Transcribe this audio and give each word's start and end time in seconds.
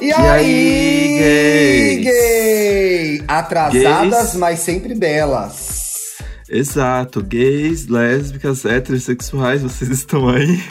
E, 0.00 0.06
E 0.08 0.12
aí, 0.12 1.18
gays? 1.18 2.04
gay? 2.04 3.22
Atrasadas, 3.28 4.10
Gays? 4.10 4.34
mas 4.34 4.58
sempre 4.60 4.94
belas. 4.94 6.16
Exato, 6.48 7.22
gays, 7.22 7.86
lésbicas, 7.86 8.64
heterossexuais, 8.64 9.62
vocês 9.62 9.90
estão 9.90 10.28
aí? 10.28 10.60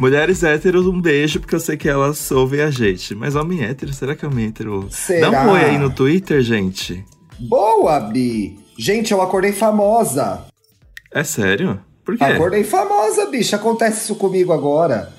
Mulheres 0.00 0.42
héteros, 0.42 0.86
um 0.86 1.00
beijo, 1.00 1.38
porque 1.38 1.54
eu 1.54 1.60
sei 1.60 1.76
que 1.76 1.88
elas 1.88 2.28
ouvem 2.30 2.60
a 2.60 2.70
gente. 2.70 3.14
Mas 3.14 3.36
homem 3.36 3.62
hétero, 3.62 3.92
será 3.92 4.16
que 4.16 4.26
homem 4.26 4.46
hétero? 4.46 4.88
Será? 4.90 5.30
Dá 5.30 5.42
um 5.44 5.50
oi 5.50 5.64
aí 5.64 5.78
no 5.78 5.90
Twitter, 5.90 6.40
gente. 6.42 7.04
Boa, 7.38 8.00
Bi. 8.00 8.58
Gente, 8.76 9.12
eu 9.12 9.20
acordei 9.22 9.52
famosa. 9.52 10.44
É 11.14 11.22
sério? 11.22 11.78
Por 12.04 12.16
quê? 12.16 12.24
Acordei 12.24 12.64
famosa, 12.64 13.26
bicho. 13.26 13.54
Acontece 13.54 14.02
isso 14.04 14.16
comigo 14.16 14.52
agora. 14.52 15.12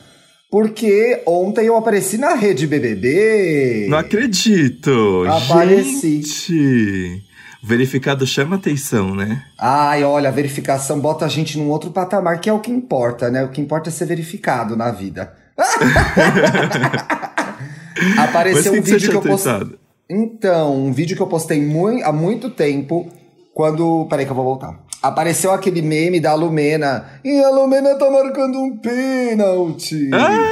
Porque 0.53 1.20
ontem 1.25 1.66
eu 1.66 1.75
apareci 1.75 2.16
na 2.16 2.35
rede 2.35 2.67
BBB. 2.67 3.88
Não 3.89 3.98
acredito! 3.98 5.23
Apareci. 5.27 6.21
Gente! 6.21 7.23
Verificado 7.63 8.27
chama 8.27 8.57
atenção, 8.57 9.16
né? 9.16 9.43
Ai, 9.57 10.03
olha, 10.03 10.29
a 10.29 10.31
verificação 10.31 10.99
bota 10.99 11.26
a 11.26 11.27
gente 11.27 11.57
num 11.57 11.71
outro 11.71 11.89
patamar, 11.89 12.39
que 12.39 12.48
é 12.48 12.53
o 12.53 12.59
que 12.59 12.70
importa, 12.70 13.31
né? 13.31 13.43
O 13.43 13.49
que 13.49 13.59
importa 13.59 13.89
é 13.89 13.91
ser 13.91 14.05
verificado 14.05 14.77
na 14.77 14.91
vida. 14.91 15.34
Apareceu 18.20 18.73
um 18.73 18.76
que, 18.76 18.81
vídeo 18.91 19.09
que 19.09 19.17
eu 19.17 19.21
postei. 19.23 19.76
Então, 20.07 20.85
um 20.85 20.93
vídeo 20.93 21.15
que 21.15 21.21
eu 21.23 21.27
postei 21.27 21.59
mui- 21.65 22.04
há 22.04 22.12
muito 22.12 22.51
tempo, 22.51 23.12
quando. 23.55 24.05
Peraí 24.07 24.23
que 24.23 24.31
eu 24.31 24.35
vou 24.35 24.45
voltar. 24.45 24.83
Apareceu 25.03 25.52
aquele 25.52 25.81
meme 25.81 26.20
da 26.21 26.34
Lumena. 26.34 27.20
E 27.25 27.43
a 27.43 27.49
Lumena 27.49 27.96
tá 27.96 28.09
marcando 28.09 28.57
um 28.57 28.77
pênalti. 28.77 30.10
Ah! 30.13 30.49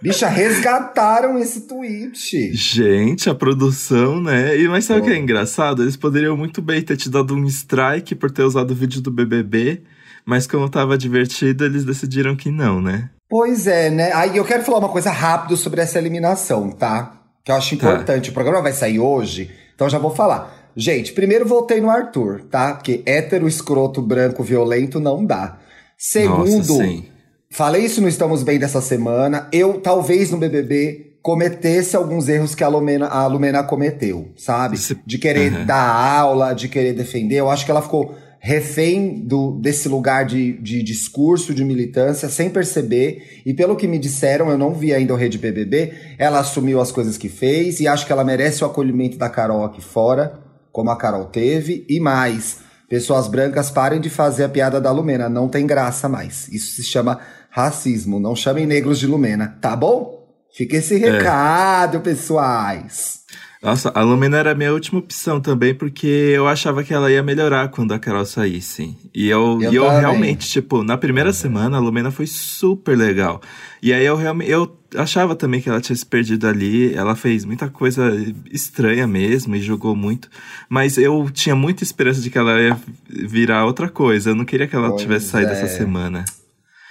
Bicha, 0.00 0.28
resgataram 0.28 1.38
esse 1.38 1.62
tweet. 1.62 2.52
Gente, 2.54 3.28
a 3.30 3.34
produção, 3.34 4.20
né? 4.20 4.56
E, 4.58 4.68
mas 4.68 4.84
sabe 4.84 5.00
o 5.00 5.04
que 5.04 5.10
é 5.10 5.16
engraçado? 5.16 5.82
Eles 5.82 5.96
poderiam 5.96 6.36
muito 6.36 6.60
bem 6.60 6.82
ter 6.82 6.96
te 6.96 7.08
dado 7.08 7.34
um 7.34 7.44
strike 7.46 8.14
por 8.14 8.30
ter 8.30 8.42
usado 8.42 8.70
o 8.72 8.74
vídeo 8.74 9.00
do 9.00 9.10
BBB, 9.10 9.82
mas 10.26 10.46
como 10.46 10.68
tava 10.68 10.96
divertido, 10.98 11.64
eles 11.64 11.84
decidiram 11.84 12.36
que 12.36 12.50
não, 12.50 12.80
né? 12.82 13.10
Pois 13.28 13.66
é, 13.66 13.88
né? 13.90 14.12
Aí 14.12 14.36
eu 14.36 14.44
quero 14.44 14.62
falar 14.62 14.78
uma 14.78 14.88
coisa 14.90 15.10
rápido 15.10 15.56
sobre 15.56 15.80
essa 15.80 15.98
eliminação, 15.98 16.70
tá? 16.70 17.20
Que 17.44 17.50
eu 17.50 17.56
acho 17.56 17.76
Tá. 17.76 17.86
importante. 17.92 18.30
O 18.30 18.34
programa 18.34 18.62
vai 18.62 18.72
sair 18.72 18.98
hoje, 18.98 19.50
então 19.74 19.88
já 19.88 19.98
vou 19.98 20.14
falar. 20.14 20.63
Gente, 20.76 21.12
primeiro 21.12 21.46
voltei 21.46 21.80
no 21.80 21.90
Arthur, 21.90 22.42
tá? 22.50 22.74
Porque 22.74 23.02
hétero, 23.06 23.46
escroto, 23.46 24.02
branco, 24.02 24.42
violento 24.42 24.98
não 24.98 25.24
dá. 25.24 25.58
Segundo, 25.96 26.78
Nossa, 26.78 27.02
falei 27.50 27.84
isso 27.84 28.00
no 28.00 28.08
Estamos 28.08 28.42
Bem 28.42 28.58
dessa 28.58 28.80
semana. 28.80 29.48
Eu, 29.52 29.80
talvez 29.80 30.30
no 30.30 30.38
BBB, 30.38 31.14
cometesse 31.22 31.96
alguns 31.96 32.28
erros 32.28 32.54
que 32.54 32.62
a 32.62 32.68
Lumena, 32.68 33.06
a 33.06 33.26
Lumena 33.26 33.62
cometeu, 33.62 34.32
sabe? 34.36 34.76
De 35.06 35.16
querer 35.16 35.52
Aham. 35.52 35.64
dar 35.64 35.88
aula, 35.88 36.52
de 36.52 36.68
querer 36.68 36.92
defender. 36.92 37.36
Eu 37.36 37.48
acho 37.48 37.64
que 37.64 37.70
ela 37.70 37.80
ficou 37.80 38.14
refém 38.44 39.20
do, 39.20 39.52
desse 39.52 39.88
lugar 39.88 40.26
de, 40.26 40.52
de 40.58 40.82
discurso, 40.82 41.54
de 41.54 41.64
militância, 41.64 42.28
sem 42.28 42.50
perceber. 42.50 43.40
E 43.46 43.54
pelo 43.54 43.74
que 43.74 43.88
me 43.88 43.98
disseram, 43.98 44.50
eu 44.50 44.58
não 44.58 44.74
vi 44.74 44.92
ainda 44.92 45.14
o 45.14 45.16
Rede 45.16 45.38
BBB, 45.38 45.94
ela 46.18 46.40
assumiu 46.40 46.78
as 46.78 46.92
coisas 46.92 47.16
que 47.16 47.30
fez 47.30 47.80
e 47.80 47.88
acho 47.88 48.04
que 48.04 48.12
ela 48.12 48.22
merece 48.22 48.62
o 48.62 48.66
acolhimento 48.66 49.16
da 49.16 49.30
Carol 49.30 49.64
aqui 49.64 49.80
fora, 49.80 50.43
como 50.74 50.90
a 50.90 50.96
Carol 50.96 51.26
teve. 51.26 51.86
E 51.88 52.00
mais, 52.00 52.58
pessoas 52.88 53.28
brancas 53.28 53.70
parem 53.70 54.00
de 54.00 54.10
fazer 54.10 54.42
a 54.42 54.48
piada 54.48 54.80
da 54.80 54.90
Lumena, 54.90 55.28
não 55.28 55.48
tem 55.48 55.64
graça 55.64 56.08
mais. 56.08 56.48
Isso 56.48 56.74
se 56.74 56.82
chama 56.82 57.20
racismo, 57.48 58.18
não 58.18 58.34
chamem 58.34 58.66
negros 58.66 58.98
de 58.98 59.06
Lumena, 59.06 59.56
tá 59.60 59.76
bom? 59.76 60.26
Fica 60.52 60.76
esse 60.76 60.96
recado, 60.96 62.00
pessoais. 62.00 63.20
Nossa, 63.64 63.90
a 63.94 64.02
Lumena 64.02 64.36
era 64.36 64.52
a 64.52 64.54
minha 64.54 64.74
última 64.74 64.98
opção 64.98 65.40
também, 65.40 65.74
porque 65.74 66.06
eu 66.06 66.46
achava 66.46 66.84
que 66.84 66.92
ela 66.92 67.10
ia 67.10 67.22
melhorar 67.22 67.68
quando 67.68 67.92
a 67.92 67.98
Carol 67.98 68.26
saísse. 68.26 68.94
E 69.14 69.30
eu, 69.30 69.58
Eu 69.62 69.72
e 69.72 69.76
eu 69.76 69.88
realmente, 69.88 70.46
tipo, 70.46 70.82
na 70.84 70.98
primeira 70.98 71.32
semana 71.32 71.78
a 71.78 71.80
Lumena 71.80 72.10
foi 72.10 72.26
super 72.26 72.94
legal. 72.94 73.40
E 73.82 73.90
aí 73.90 74.04
eu 74.04 74.16
realmente. 74.16 74.50
Eu 74.50 74.76
achava 74.94 75.34
também 75.34 75.62
que 75.62 75.70
ela 75.70 75.80
tinha 75.80 75.96
se 75.96 76.04
perdido 76.04 76.46
ali. 76.46 76.92
Ela 76.92 77.16
fez 77.16 77.46
muita 77.46 77.66
coisa 77.70 78.12
estranha 78.52 79.06
mesmo 79.06 79.56
e 79.56 79.62
jogou 79.62 79.96
muito. 79.96 80.28
Mas 80.68 80.98
eu 80.98 81.30
tinha 81.32 81.56
muita 81.56 81.82
esperança 81.82 82.20
de 82.20 82.28
que 82.28 82.36
ela 82.36 82.60
ia 82.60 82.78
virar 83.08 83.64
outra 83.64 83.88
coisa. 83.88 84.28
Eu 84.28 84.34
não 84.34 84.44
queria 84.44 84.66
que 84.66 84.76
ela 84.76 84.90
Pois 84.90 85.00
tivesse 85.00 85.28
saído 85.28 85.52
é. 85.52 85.54
essa 85.54 85.68
semana. 85.68 86.26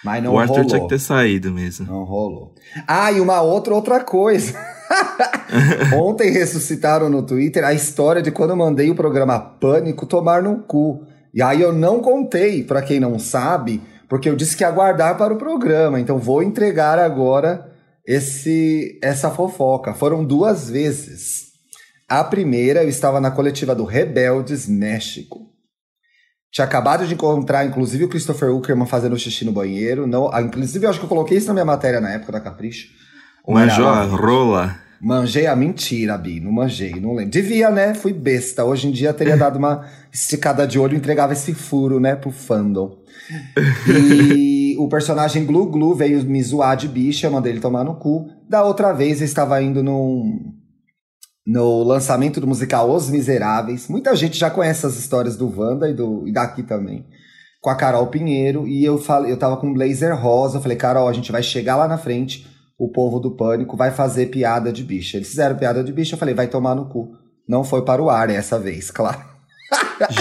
Mas 0.03 0.21
não 0.21 0.33
o 0.33 0.39
Arthur 0.39 0.55
rolou. 0.55 0.67
tinha 0.67 0.81
que 0.81 0.89
ter 0.89 0.99
saído 0.99 1.51
mesmo. 1.51 1.85
Não 1.85 2.03
rolou. 2.03 2.53
Ah, 2.87 3.11
e 3.11 3.19
uma 3.19 3.41
outra, 3.41 3.73
outra 3.73 4.03
coisa. 4.03 4.53
Ontem 5.95 6.31
ressuscitaram 6.31 7.09
no 7.09 7.23
Twitter 7.23 7.63
a 7.63 7.73
história 7.73 8.21
de 8.21 8.31
quando 8.31 8.51
eu 8.51 8.57
mandei 8.57 8.89
o 8.89 8.95
programa 8.95 9.39
Pânico 9.39 10.05
tomar 10.05 10.43
no 10.43 10.59
cu. 10.59 11.05
E 11.33 11.41
aí 11.41 11.61
eu 11.61 11.73
não 11.73 11.99
contei, 11.99 12.63
pra 12.63 12.81
quem 12.81 12.99
não 12.99 13.17
sabe, 13.17 13.81
porque 14.09 14.29
eu 14.29 14.35
disse 14.35 14.55
que 14.55 14.63
ia 14.63 14.67
aguardar 14.67 15.17
para 15.17 15.33
o 15.33 15.37
programa. 15.37 15.99
Então 15.99 16.17
vou 16.17 16.43
entregar 16.43 16.99
agora 16.99 17.71
esse 18.05 18.99
essa 19.01 19.31
fofoca. 19.31 19.93
Foram 19.93 20.23
duas 20.23 20.69
vezes. 20.69 21.53
A 22.07 22.23
primeira, 22.23 22.83
eu 22.83 22.89
estava 22.89 23.19
na 23.19 23.31
coletiva 23.31 23.73
do 23.73 23.85
Rebeldes 23.85 24.67
México. 24.67 25.52
Tinha 26.53 26.65
acabado 26.65 27.07
de 27.07 27.15
encontrar, 27.15 27.65
inclusive, 27.65 28.03
o 28.03 28.07
Christopher 28.07 28.53
Uckerman 28.53 28.85
fazendo 28.85 29.17
xixi 29.17 29.43
no 29.43 29.51
banheiro. 29.51 30.05
Não, 30.05 30.31
ah, 30.31 30.39
inclusive, 30.39 30.85
eu 30.85 30.89
acho 30.91 30.99
que 30.99 31.05
eu 31.05 31.09
coloquei 31.09 31.35
isso 31.35 31.47
na 31.47 31.53
minha 31.53 31.65
matéria 31.65 31.99
na 31.99 32.11
época 32.11 32.31
da 32.31 32.39
Capricho. 32.39 32.89
Manjou 33.47 33.87
a 33.87 34.03
rola. 34.03 34.75
Manjei 35.01 35.47
a 35.47 35.55
mentira, 35.55 36.15
Bi. 36.15 36.39
Não 36.39 36.51
manjei, 36.51 36.93
não 36.99 37.15
lembro. 37.15 37.31
Devia, 37.31 37.71
né? 37.71 37.95
Fui 37.95 38.13
besta. 38.13 38.63
Hoje 38.63 38.87
em 38.87 38.91
dia 38.91 39.11
teria 39.11 39.35
dado 39.35 39.57
uma 39.57 39.89
esticada 40.13 40.67
de 40.67 40.77
olho 40.77 40.93
e 40.93 40.97
entregava 40.97 41.33
esse 41.33 41.55
furo, 41.55 41.99
né, 41.99 42.15
pro 42.15 42.29
fandom. 42.29 42.99
E 43.87 44.75
o 44.77 44.87
personagem 44.87 45.45
Glu 45.45 45.71
Glu 45.71 45.95
veio 45.95 46.23
me 46.23 46.41
zoar 46.43 46.77
de 46.77 46.87
bicha, 46.87 47.31
mandei 47.31 47.51
ele 47.51 47.61
tomar 47.61 47.83
no 47.83 47.95
cu. 47.95 48.29
Da 48.47 48.63
outra 48.63 48.93
vez 48.93 49.21
eu 49.21 49.25
estava 49.25 49.59
indo 49.59 49.81
num, 49.81 50.53
no 51.45 51.83
lançamento 51.83 52.39
do 52.39 52.47
musical 52.47 52.89
Os 52.89 53.09
Miseráveis. 53.09 53.87
Muita 53.87 54.15
gente 54.15 54.37
já 54.37 54.49
conhece 54.49 54.85
as 54.85 54.97
histórias 54.97 55.35
do 55.35 55.51
Wanda 55.59 55.89
e, 55.89 55.93
do, 55.93 56.27
e 56.27 56.31
daqui 56.31 56.63
também. 56.63 57.05
Com 57.61 57.69
a 57.69 57.75
Carol 57.75 58.07
Pinheiro. 58.07 58.67
E 58.67 58.83
eu 58.83 58.97
falei, 58.97 59.31
eu 59.31 59.37
tava 59.37 59.57
com 59.57 59.67
um 59.67 59.73
blazer 59.73 60.15
rosa. 60.17 60.57
Eu 60.57 60.61
falei, 60.61 60.77
Carol, 60.77 61.07
a 61.07 61.13
gente 61.13 61.31
vai 61.31 61.43
chegar 61.43 61.75
lá 61.75 61.87
na 61.87 61.97
frente. 61.97 62.47
O 62.77 62.91
povo 62.91 63.19
do 63.19 63.35
pânico 63.35 63.77
vai 63.77 63.91
fazer 63.91 64.27
piada 64.27 64.71
de 64.71 64.83
bicha. 64.83 65.17
Eles 65.17 65.29
fizeram 65.29 65.57
piada 65.57 65.83
de 65.83 65.91
bicha. 65.91 66.15
Eu 66.15 66.19
falei, 66.19 66.33
vai 66.33 66.47
tomar 66.47 66.75
no 66.75 66.87
cu. 66.87 67.11
Não 67.47 67.63
foi 67.63 67.83
para 67.83 68.01
o 68.01 68.09
ar 68.09 68.29
essa 68.29 68.57
vez, 68.57 68.89
claro. 68.91 69.32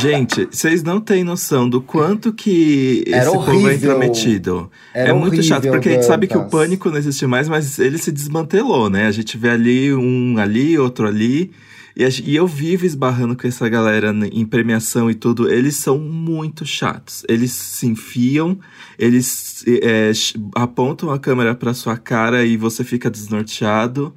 Gente, 0.01 0.47
vocês 0.47 0.83
não 0.83 1.01
têm 1.01 1.25
noção 1.25 1.69
do 1.69 1.81
quanto 1.81 2.33
que 2.33 3.03
esse 3.07 3.15
Era 3.15 3.31
povo 3.31 3.51
é 3.51 3.55
horrível. 3.55 3.75
intrometido. 3.75 4.71
Era 4.95 5.11
é 5.11 5.13
muito 5.13 5.43
chato, 5.43 5.65
horrível, 5.65 5.73
porque 5.73 5.89
a 5.89 5.93
gente 5.93 6.07
sabe 6.07 6.27
que 6.27 6.37
o 6.37 6.45
pânico 6.45 6.91
não 6.91 6.99
existe 6.99 7.27
mais, 7.27 7.49
mas 7.49 7.79
ele 7.79 7.99
se 7.99 8.13
desmantelou, 8.13 8.89
né? 8.89 9.07
A 9.07 9.11
gente 9.11 9.37
vê 9.37 9.51
ali 9.51 9.93
um 9.93 10.39
ali, 10.39 10.79
outro 10.79 11.07
ali. 11.07 11.51
E, 11.95 12.35
eu 12.35 12.47
vivo 12.47 12.87
esbarrando 12.87 13.37
com 13.37 13.47
essa 13.47 13.69
galera 13.69 14.15
em 14.33 14.47
premiação 14.47 15.11
e 15.11 15.15
tudo. 15.15 15.51
Eles 15.53 15.77
são 15.77 15.99
muito 15.99 16.65
chatos. 16.65 17.23
Eles 17.29 17.53
se 17.53 17.87
enfiam, 17.87 18.59
eles 18.99 19.63
é, 19.67 20.11
apontam 20.55 21.11
a 21.11 21.19
câmera 21.19 21.55
pra 21.55 21.75
sua 21.75 21.97
cara 21.97 22.45
e 22.45 22.57
você 22.57 22.83
fica 22.83 23.11
desnorteado. 23.11 24.15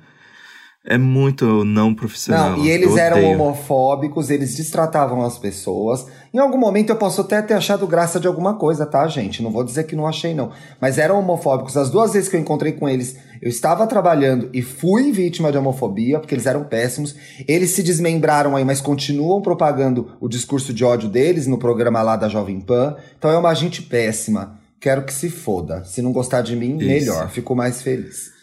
É 0.88 1.00
muito 1.00 1.66
não 1.66 1.96
profissional. 1.96 2.52
Não, 2.52 2.64
e 2.64 2.70
eles 2.70 2.96
eram 2.96 3.24
homofóbicos, 3.32 4.30
eles 4.30 4.56
destratavam 4.56 5.24
as 5.24 5.36
pessoas. 5.36 6.06
Em 6.32 6.38
algum 6.38 6.60
momento 6.60 6.92
eu 6.92 6.96
posso 6.96 7.22
até 7.22 7.42
ter 7.42 7.56
achado 7.56 7.88
graça 7.88 8.20
de 8.20 8.28
alguma 8.28 8.54
coisa, 8.54 8.86
tá, 8.86 9.08
gente? 9.08 9.42
Não 9.42 9.50
vou 9.50 9.64
dizer 9.64 9.86
que 9.86 9.96
não 9.96 10.06
achei, 10.06 10.36
não. 10.36 10.52
Mas 10.80 11.00
eram 11.00 11.18
homofóbicos. 11.18 11.76
As 11.76 11.90
duas 11.90 12.14
vezes 12.14 12.30
que 12.30 12.36
eu 12.36 12.40
encontrei 12.40 12.72
com 12.72 12.88
eles, 12.88 13.18
eu 13.42 13.50
estava 13.50 13.88
trabalhando 13.88 14.48
e 14.54 14.62
fui 14.62 15.12
vítima 15.12 15.52
de 15.52 15.58
homofobia, 15.58 16.20
porque 16.20 16.36
eles 16.36 16.46
eram 16.46 16.64
péssimos. 16.66 17.16
Eles 17.48 17.72
se 17.72 17.82
desmembraram 17.82 18.56
aí, 18.56 18.64
mas 18.64 18.80
continuam 18.80 19.42
propagando 19.42 20.12
o 20.22 20.30
discurso 20.30 20.72
de 20.72 20.86
ódio 20.86 21.10
deles 21.10 21.48
no 21.48 21.58
programa 21.58 22.04
lá 22.04 22.16
da 22.16 22.30
Jovem 22.30 22.60
Pan. 22.60 22.96
Então 23.18 23.32
é 23.32 23.38
uma 23.38 23.56
gente 23.56 23.82
péssima. 23.82 24.60
Quero 24.80 25.04
que 25.04 25.14
se 25.14 25.32
foda. 25.32 25.84
Se 25.84 26.00
não 26.00 26.12
gostar 26.12 26.44
de 26.44 26.56
mim, 26.56 26.78
Isso. 26.78 26.86
melhor. 26.86 27.30
Fico 27.32 27.56
mais 27.56 27.82
feliz. 27.82 28.35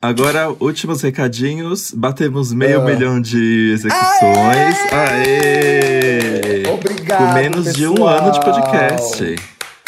Agora, 0.00 0.50
últimos 0.60 1.00
recadinhos. 1.02 1.92
Batemos 1.92 2.52
meio 2.52 2.80
Ah. 2.80 2.84
milhão 2.84 3.20
de 3.20 3.70
execuções. 3.72 4.76
Aê! 4.92 6.62
Obrigado, 6.72 7.18
Com 7.28 7.34
menos 7.34 7.72
de 7.74 7.86
um 7.86 7.94
pessoal. 7.94 8.18
ano 8.18 8.32
de 8.32 8.40
podcast. 8.44 9.36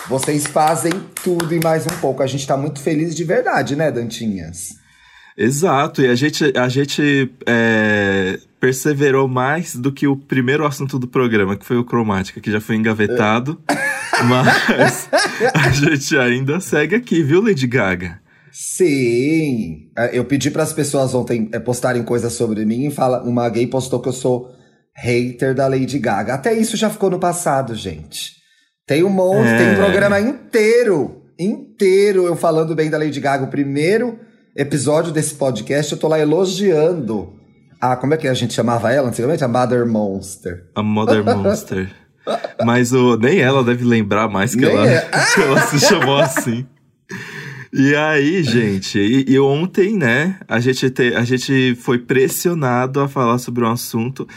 Vocês 0.08 0.46
fazem 0.46 0.93
tudo 1.23 1.55
e 1.55 1.61
mais 1.62 1.87
um 1.87 1.96
pouco. 2.00 2.23
A 2.23 2.26
gente 2.26 2.46
tá 2.46 2.56
muito 2.56 2.81
feliz 2.81 3.14
de 3.14 3.25
verdade, 3.25 3.75
né, 3.75 3.91
Dantinhas? 3.91 4.75
Exato, 5.37 6.00
e 6.00 6.06
a 6.08 6.14
gente, 6.14 6.52
a 6.56 6.69
gente 6.69 7.29
é, 7.44 8.38
perseverou 8.61 9.26
mais 9.26 9.75
do 9.75 9.91
que 9.91 10.06
o 10.06 10.17
primeiro 10.17 10.64
assunto 10.64 10.96
do 10.96 11.08
programa, 11.08 11.56
que 11.56 11.67
foi 11.67 11.76
o 11.76 11.85
cromática, 11.85 12.41
que 12.41 12.52
já 12.52 12.61
foi 12.61 12.76
engavetado. 12.76 13.61
Mas 14.29 15.08
a 15.52 15.70
gente 15.70 16.17
ainda 16.17 16.61
segue 16.61 16.94
aqui, 16.94 17.20
viu, 17.23 17.43
Lady 17.43 17.67
Gaga? 17.67 18.20
Sim. 18.54 19.90
É, 19.98 20.16
Eu 20.16 20.24
pedi 20.24 20.50
para 20.50 20.62
as 20.62 20.72
pessoas 20.72 21.12
ontem 21.14 21.48
é, 21.52 21.58
postarem 21.58 22.04
coisas 22.04 22.32
sobre 22.32 22.64
mim 22.64 22.86
e 22.86 22.90
fala, 22.90 23.22
uma 23.22 23.48
gay 23.48 23.66
postou 23.66 24.00
que 24.00 24.08
eu 24.08 24.12
sou 24.12 24.48
hater 24.96 25.54
da 25.54 25.66
Lady 25.66 25.98
Gaga. 25.98 26.34
Até 26.34 26.54
isso 26.54 26.76
já 26.76 26.88
ficou 26.88 27.10
no 27.10 27.18
passado, 27.18 27.74
gente. 27.74 28.32
Tem 28.86 29.02
um 29.02 29.10
monte, 29.10 29.48
É. 29.48 29.58
tem 29.58 29.72
um 29.72 29.76
programa 29.76 30.20
inteiro, 30.20 31.22
inteiro 31.38 32.26
eu 32.26 32.36
falando 32.36 32.74
bem 32.76 32.88
da 32.88 32.98
Lady 32.98 33.18
Gaga. 33.20 33.44
O 33.44 33.50
primeiro 33.50 34.20
episódio 34.56 35.10
desse 35.12 35.34
podcast 35.34 35.90
eu 35.92 35.98
tô 35.98 36.06
lá 36.06 36.20
elogiando. 36.20 37.32
Ah, 37.80 37.96
como 37.96 38.14
é 38.14 38.16
que 38.16 38.28
a 38.28 38.34
gente 38.34 38.54
chamava 38.54 38.92
ela 38.92 39.08
antigamente? 39.08 39.42
A 39.42 39.48
Mother 39.48 39.84
Monster. 39.84 40.70
A 40.76 40.82
Mother 40.82 41.24
Monster. 41.24 41.90
Mas 42.64 42.92
o, 42.92 43.18
nem 43.18 43.40
ela 43.40 43.62
deve 43.64 43.84
lembrar 43.84 44.28
mais 44.28 44.54
que, 44.54 44.60
Nem 44.64 44.70
ela, 44.74 44.88
é. 44.88 45.00
que 45.34 45.40
ela 45.42 45.60
se 45.62 45.80
chamou 45.80 46.16
assim. 46.18 46.64
E 47.76 47.94
aí, 47.96 48.42
gente, 48.44 48.98
e, 49.00 49.32
e 49.32 49.40
ontem, 49.40 49.96
né, 49.96 50.38
a 50.46 50.60
gente, 50.60 50.88
te, 50.90 51.12
a 51.14 51.24
gente 51.24 51.74
foi 51.74 51.98
pressionado 51.98 53.00
a 53.00 53.08
falar 53.08 53.38
sobre 53.38 53.64
um 53.64 53.70
assunto 53.72 54.28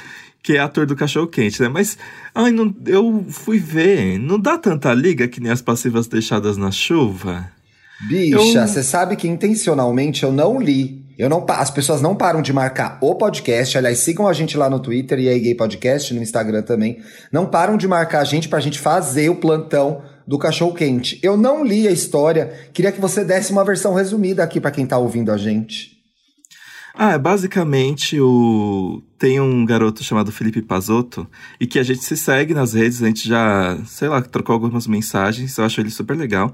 que 0.41 0.53
é 0.53 0.59
ator 0.59 0.87
do 0.87 0.95
cachorro 0.95 1.27
quente, 1.27 1.61
né? 1.61 1.67
Mas 1.67 1.97
ai, 2.33 2.51
não, 2.51 2.73
eu 2.85 3.25
fui 3.29 3.59
ver, 3.59 4.17
não 4.17 4.39
dá 4.39 4.57
tanta 4.57 4.91
liga 4.93 5.27
que 5.27 5.39
nem 5.39 5.51
as 5.51 5.61
passivas 5.61 6.07
deixadas 6.07 6.57
na 6.57 6.71
chuva. 6.71 7.51
Bicha, 8.07 8.35
Eu- 8.37 8.67
você 8.67 8.81
sabe 8.81 9.15
que 9.15 9.27
intencionalmente 9.27 10.23
eu 10.23 10.31
não 10.31 10.59
li. 10.59 11.05
Eu 11.17 11.29
não, 11.29 11.43
as 11.49 11.71
pessoas 11.71 11.99
não 12.01 12.15
param 12.15 12.43
de 12.43 12.53
marcar 12.53 12.99
o 13.01 13.15
podcast. 13.15 13.75
Aliás, 13.77 13.97
sigam 13.99 14.27
a 14.27 14.33
gente 14.33 14.55
lá 14.55 14.69
no 14.69 14.79
Twitter 14.79 15.19
e 15.19 15.27
aí 15.27 15.39
Gay 15.39 15.55
Podcast, 15.55 16.13
no 16.13 16.21
Instagram 16.21 16.61
também. 16.61 16.99
Não 17.31 17.47
param 17.47 17.75
de 17.75 17.87
marcar 17.87 18.21
a 18.21 18.23
gente 18.23 18.47
pra 18.47 18.59
gente 18.59 18.77
fazer 18.79 19.29
o 19.29 19.35
plantão 19.35 20.01
do 20.27 20.38
cachorro 20.38 20.74
quente. 20.74 21.18
Eu 21.24 21.38
não 21.38 21.63
li 21.63 21.88
a 21.88 21.91
história. 21.91 22.53
Queria 22.74 22.91
que 22.91 23.00
você 23.00 23.24
desse 23.24 23.51
uma 23.51 23.63
versão 23.63 23.94
resumida 23.94 24.44
aqui 24.44 24.59
pra 24.59 24.71
quem 24.71 24.85
tá 24.85 24.97
ouvindo 24.97 25.31
a 25.31 25.38
gente. 25.38 25.95
Ah, 26.94 27.12
é 27.12 27.18
basicamente 27.18 28.19
o 28.19 29.03
tem 29.19 29.39
um 29.39 29.63
garoto 29.65 30.03
chamado 30.03 30.31
Felipe 30.31 30.63
Pazotto 30.63 31.27
e 31.59 31.68
que 31.68 31.77
a 31.77 31.83
gente 31.83 32.03
se 32.03 32.18
segue 32.18 32.56
nas 32.56 32.74
redes, 32.74 33.01
a 33.01 33.07
gente 33.07 33.27
já, 33.27 33.77
sei 33.85 34.07
lá, 34.07 34.21
trocou 34.21 34.53
algumas 34.53 34.88
mensagens, 34.88 35.57
eu 35.57 35.63
acho 35.63 35.79
ele 35.79 35.91
super 35.91 36.18
legal. 36.18 36.53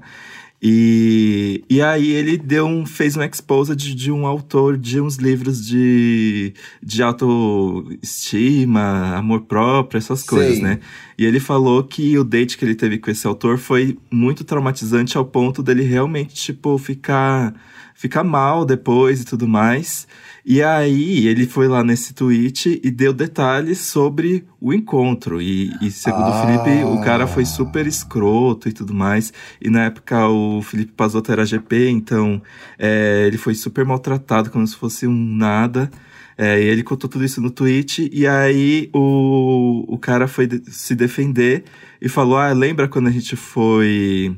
E, 0.66 1.62
e 1.68 1.82
aí 1.82 2.10
ele 2.10 2.38
deu 2.38 2.64
um, 2.64 2.86
fez 2.86 3.18
um 3.18 3.22
expose 3.22 3.76
de, 3.76 3.94
de 3.94 4.10
um 4.10 4.26
autor 4.26 4.78
de 4.78 4.98
uns 4.98 5.16
livros 5.16 5.62
de, 5.62 6.54
de 6.82 7.02
autoestima, 7.02 9.14
amor 9.14 9.42
próprio, 9.42 9.98
essas 9.98 10.22
coisas, 10.22 10.54
Sei. 10.54 10.62
né? 10.62 10.80
E 11.18 11.26
ele 11.26 11.38
falou 11.38 11.84
que 11.84 12.16
o 12.16 12.24
date 12.24 12.56
que 12.56 12.64
ele 12.64 12.74
teve 12.74 12.96
com 12.96 13.10
esse 13.10 13.26
autor 13.26 13.58
foi 13.58 13.98
muito 14.10 14.42
traumatizante 14.42 15.18
ao 15.18 15.26
ponto 15.26 15.62
dele 15.62 15.82
realmente, 15.82 16.34
tipo, 16.34 16.78
ficar, 16.78 17.54
ficar 17.94 18.22
mal 18.24 18.64
depois 18.66 19.22
e 19.22 19.24
tudo 19.24 19.46
mais. 19.48 20.06
E 20.44 20.62
aí 20.62 21.26
ele 21.26 21.46
foi 21.46 21.66
lá 21.68 21.82
nesse 21.82 22.12
tweet 22.12 22.78
e 22.84 22.90
deu 22.90 23.14
detalhes 23.14 23.78
sobre 23.78 24.44
o 24.60 24.74
encontro. 24.74 25.40
E, 25.40 25.72
e 25.80 25.90
segundo 25.90 26.24
Ah. 26.26 26.42
o 26.42 26.46
Felipe, 26.46 26.84
o 26.84 27.00
cara 27.00 27.26
foi 27.26 27.46
super 27.46 27.86
escroto 27.86 28.68
e 28.68 28.72
tudo 28.72 28.92
mais. 28.92 29.32
E 29.62 29.70
na 29.70 29.84
época 29.84 30.28
o 30.28 30.60
Felipe 30.60 30.92
Pazotto 30.92 31.32
era 31.32 31.46
GP, 31.46 31.88
então 31.88 32.42
é, 32.78 33.24
ele 33.26 33.38
foi 33.38 33.54
super 33.54 33.86
maltratado 33.86 34.50
como 34.50 34.66
se 34.66 34.76
fosse 34.76 35.06
um 35.06 35.14
nada. 35.36 35.90
É, 36.36 36.60
e 36.60 36.64
ele 36.66 36.82
contou 36.82 37.08
tudo 37.08 37.24
isso 37.24 37.40
no 37.40 37.48
tweet, 37.48 38.10
e 38.12 38.26
aí 38.26 38.90
o, 38.92 39.84
o 39.86 39.96
cara 39.96 40.26
foi 40.26 40.48
de- 40.48 40.62
se 40.68 40.92
defender 40.96 41.62
e 42.02 42.08
falou: 42.08 42.36
Ah, 42.36 42.52
lembra 42.52 42.88
quando 42.88 43.06
a 43.06 43.10
gente 43.12 43.36
foi 43.36 44.36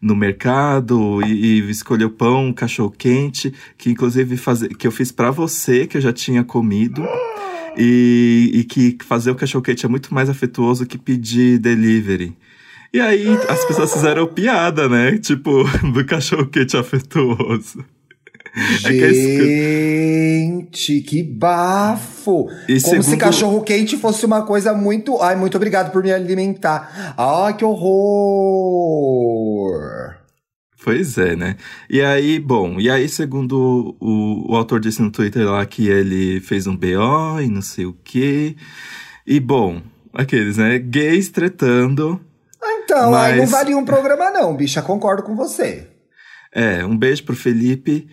no 0.00 0.14
mercado 0.14 1.20
e, 1.26 1.60
e 1.60 1.70
escolheu 1.70 2.10
pão, 2.10 2.52
cachorro 2.52 2.90
quente, 2.90 3.52
que 3.76 3.90
inclusive 3.90 4.36
fazer, 4.36 4.68
que 4.76 4.86
eu 4.86 4.92
fiz 4.92 5.10
pra 5.10 5.30
você, 5.30 5.86
que 5.86 5.96
eu 5.96 6.00
já 6.00 6.12
tinha 6.12 6.44
comido. 6.44 7.06
E, 7.76 8.50
e 8.54 8.64
que 8.64 8.96
fazer 9.04 9.32
o 9.32 9.34
cachorro 9.34 9.64
quente 9.64 9.84
é 9.84 9.88
muito 9.88 10.14
mais 10.14 10.30
afetuoso 10.30 10.86
que 10.86 10.96
pedir 10.96 11.58
delivery. 11.58 12.36
E 12.92 13.00
aí 13.00 13.26
as 13.48 13.64
pessoas 13.64 13.92
fizeram 13.92 14.26
piada, 14.28 14.88
né? 14.88 15.18
Tipo, 15.18 15.64
do 15.92 16.04
cachorro 16.04 16.46
quente 16.46 16.76
afetuoso. 16.76 17.84
É 18.56 18.96
é 18.96 19.12
Gente, 19.12 21.00
que 21.00 21.22
bafo! 21.22 22.48
E 22.68 22.80
Como 22.80 23.02
se 23.02 23.02
segundo- 23.10 23.18
cachorro 23.18 23.62
quente 23.62 23.96
fosse 23.96 24.24
uma 24.24 24.42
coisa 24.46 24.72
muito. 24.72 25.20
Ai, 25.20 25.34
muito 25.36 25.56
obrigado 25.56 25.90
por 25.90 26.02
me 26.04 26.12
alimentar. 26.12 27.14
Ai, 27.18 27.56
que 27.56 27.64
horror! 28.84 30.14
Pois 30.84 31.16
é, 31.16 31.34
né? 31.34 31.56
E 31.88 32.02
aí, 32.02 32.38
bom, 32.38 32.78
e 32.78 32.90
aí, 32.90 33.08
segundo 33.08 33.96
o, 33.98 34.52
o 34.52 34.56
autor 34.56 34.78
disse 34.80 35.00
no 35.00 35.10
Twitter 35.10 35.48
lá 35.50 35.64
que 35.64 35.88
ele 35.88 36.40
fez 36.40 36.66
um 36.66 36.76
BO 36.76 37.40
e 37.42 37.48
não 37.48 37.62
sei 37.62 37.86
o 37.86 37.96
quê. 38.04 38.54
E 39.26 39.40
bom, 39.40 39.80
aqueles, 40.12 40.58
né? 40.58 40.78
Gays 40.78 41.30
tretando. 41.30 42.20
Então, 42.84 43.14
aí 43.14 43.32
não 43.36 43.40
Mas- 43.44 43.50
valia 43.50 43.76
um 43.78 43.84
programa, 43.84 44.30
não, 44.30 44.54
bicha. 44.54 44.82
Concordo 44.82 45.22
com 45.22 45.34
você. 45.34 45.88
É, 46.54 46.84
um 46.84 46.96
beijo 46.96 47.24
pro 47.24 47.34
Felipe, 47.34 48.06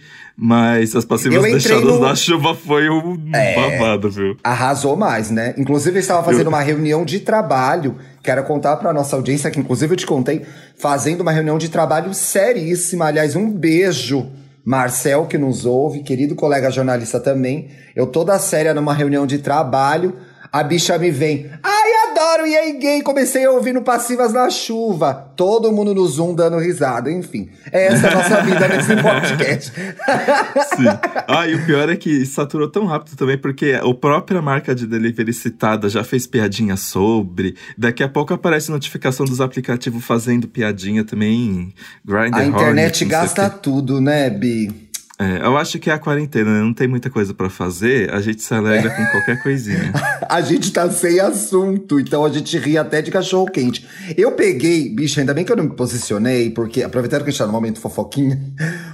mas 0.43 0.95
as 0.95 1.05
passivas 1.05 1.39
deixadas 1.43 1.83
no- 1.83 1.99
na 1.99 2.15
chuva 2.15 2.55
foi 2.55 2.89
um 2.89 3.15
É. 3.31 3.53
babado, 3.77 4.09
viu? 4.09 4.35
Arrasou 4.43 4.95
mais, 4.95 5.29
né? 5.29 5.53
Inclusive, 5.55 5.97
eu 5.97 5.99
estava 6.01 6.23
fazendo 6.23 6.45
Eu- 6.45 6.49
uma 6.49 6.61
reunião 6.61 7.05
de 7.05 7.19
trabalho. 7.19 7.97
Quero 8.23 8.43
contar 8.43 8.77
pra 8.77 8.91
nossa 8.91 9.15
audiência, 9.15 9.51
que 9.51 9.59
inclusive 9.59 9.93
eu 9.93 9.97
te 9.97 10.07
contei, 10.07 10.41
fazendo 10.75 11.21
uma 11.21 11.31
reunião 11.31 11.59
de 11.59 11.69
trabalho 11.69 12.11
seríssima. 12.15 13.05
Aliás, 13.05 13.35
um 13.35 13.51
beijo, 13.51 14.31
Marcel, 14.65 15.27
que 15.27 15.37
nos 15.37 15.63
ouve, 15.65 16.01
querido 16.01 16.33
colega 16.33 16.71
jornalista 16.71 17.19
também. 17.19 17.69
Eu 17.95 18.07
toda 18.07 18.37
séria 18.39 18.73
numa 18.73 18.93
reunião 18.95 19.27
de 19.27 19.37
trabalho. 19.37 20.15
A 20.51 20.63
bicha 20.63 20.97
me 20.97 21.09
vem. 21.11 21.49
Ai, 21.63 21.91
adoro 22.11 22.45
e 22.45 22.55
aí 22.57 22.77
gay. 22.77 23.01
Comecei 23.01 23.45
a 23.45 23.51
ouvir 23.51 23.73
no 23.73 23.81
Passivas 23.81 24.33
na 24.33 24.49
Chuva. 24.49 25.13
Todo 25.13 25.71
mundo 25.71 25.95
no 25.95 26.05
Zoom 26.05 26.35
dando 26.35 26.57
risada. 26.57 27.09
Enfim, 27.09 27.49
essa 27.71 28.07
é 28.07 28.11
a 28.11 28.15
nossa 28.15 28.41
vida 28.41 28.67
nesse 28.67 28.95
podcast. 29.01 29.71
Sim. 29.71 30.87
Ah, 31.25 31.47
e 31.47 31.55
o 31.55 31.65
pior 31.65 31.89
é 31.89 31.95
que 31.95 32.25
saturou 32.25 32.67
tão 32.67 32.85
rápido 32.85 33.15
também, 33.15 33.37
porque 33.37 33.79
a 33.81 33.93
própria 33.93 34.41
marca 34.41 34.75
de 34.75 34.85
delivery 34.85 35.31
citada 35.31 35.87
já 35.87 36.03
fez 36.03 36.27
piadinha 36.27 36.75
sobre. 36.75 37.55
Daqui 37.77 38.03
a 38.03 38.09
pouco 38.09 38.33
aparece 38.33 38.71
notificação 38.71 39.25
dos 39.25 39.39
aplicativos 39.39 40.03
fazendo 40.03 40.49
piadinha 40.49 41.05
também. 41.05 41.73
Grindr, 42.03 42.35
A 42.37 42.45
internet 42.45 42.65
Hornet, 42.65 43.05
gasta 43.05 43.49
tudo, 43.49 44.01
né, 44.01 44.29
Bi? 44.29 44.90
É, 45.21 45.45
eu 45.45 45.55
acho 45.55 45.77
que 45.77 45.87
é 45.87 45.93
a 45.93 45.99
quarentena, 45.99 46.51
né? 46.51 46.61
não 46.61 46.73
tem 46.73 46.87
muita 46.87 47.07
coisa 47.07 47.31
pra 47.31 47.47
fazer, 47.47 48.11
a 48.11 48.19
gente 48.19 48.41
se 48.41 48.51
alegra 48.55 48.89
com 48.89 49.05
qualquer 49.11 49.43
coisinha. 49.43 49.93
A 50.27 50.41
gente 50.41 50.71
tá 50.71 50.89
sem 50.89 51.19
assunto, 51.19 51.99
então 51.99 52.23
a 52.23 52.29
gente 52.29 52.57
ri 52.57 52.77
até 52.77 53.01
de 53.01 53.11
cachorro 53.11 53.47
quente. 53.47 53.85
Eu 54.15 54.31
peguei, 54.31 54.87
bicho, 54.87 55.19
ainda 55.19 55.33
bem 55.33 55.43
que 55.43 55.51
eu 55.51 55.57
não 55.57 55.65
me 55.65 55.75
posicionei, 55.75 56.49
porque 56.49 56.83
aproveitando 56.83 57.23
que 57.23 57.29
a 57.29 57.31
gente 57.31 57.37
tá 57.37 57.45
no 57.45 57.51
momento 57.51 57.81
fofoquinha, 57.81 58.39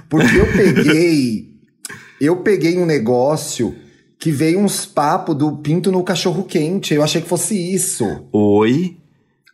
porque 0.08 0.36
eu 0.36 0.46
peguei, 0.52 1.54
eu 2.20 2.36
peguei 2.38 2.76
um 2.76 2.84
negócio 2.84 3.72
que 4.18 4.32
veio 4.32 4.58
uns 4.58 4.84
papos 4.84 5.36
do 5.36 5.58
pinto 5.58 5.92
no 5.92 6.02
cachorro 6.02 6.42
quente. 6.42 6.92
Eu 6.92 7.04
achei 7.04 7.22
que 7.22 7.28
fosse 7.28 7.54
isso. 7.54 8.26
Oi? 8.32 8.96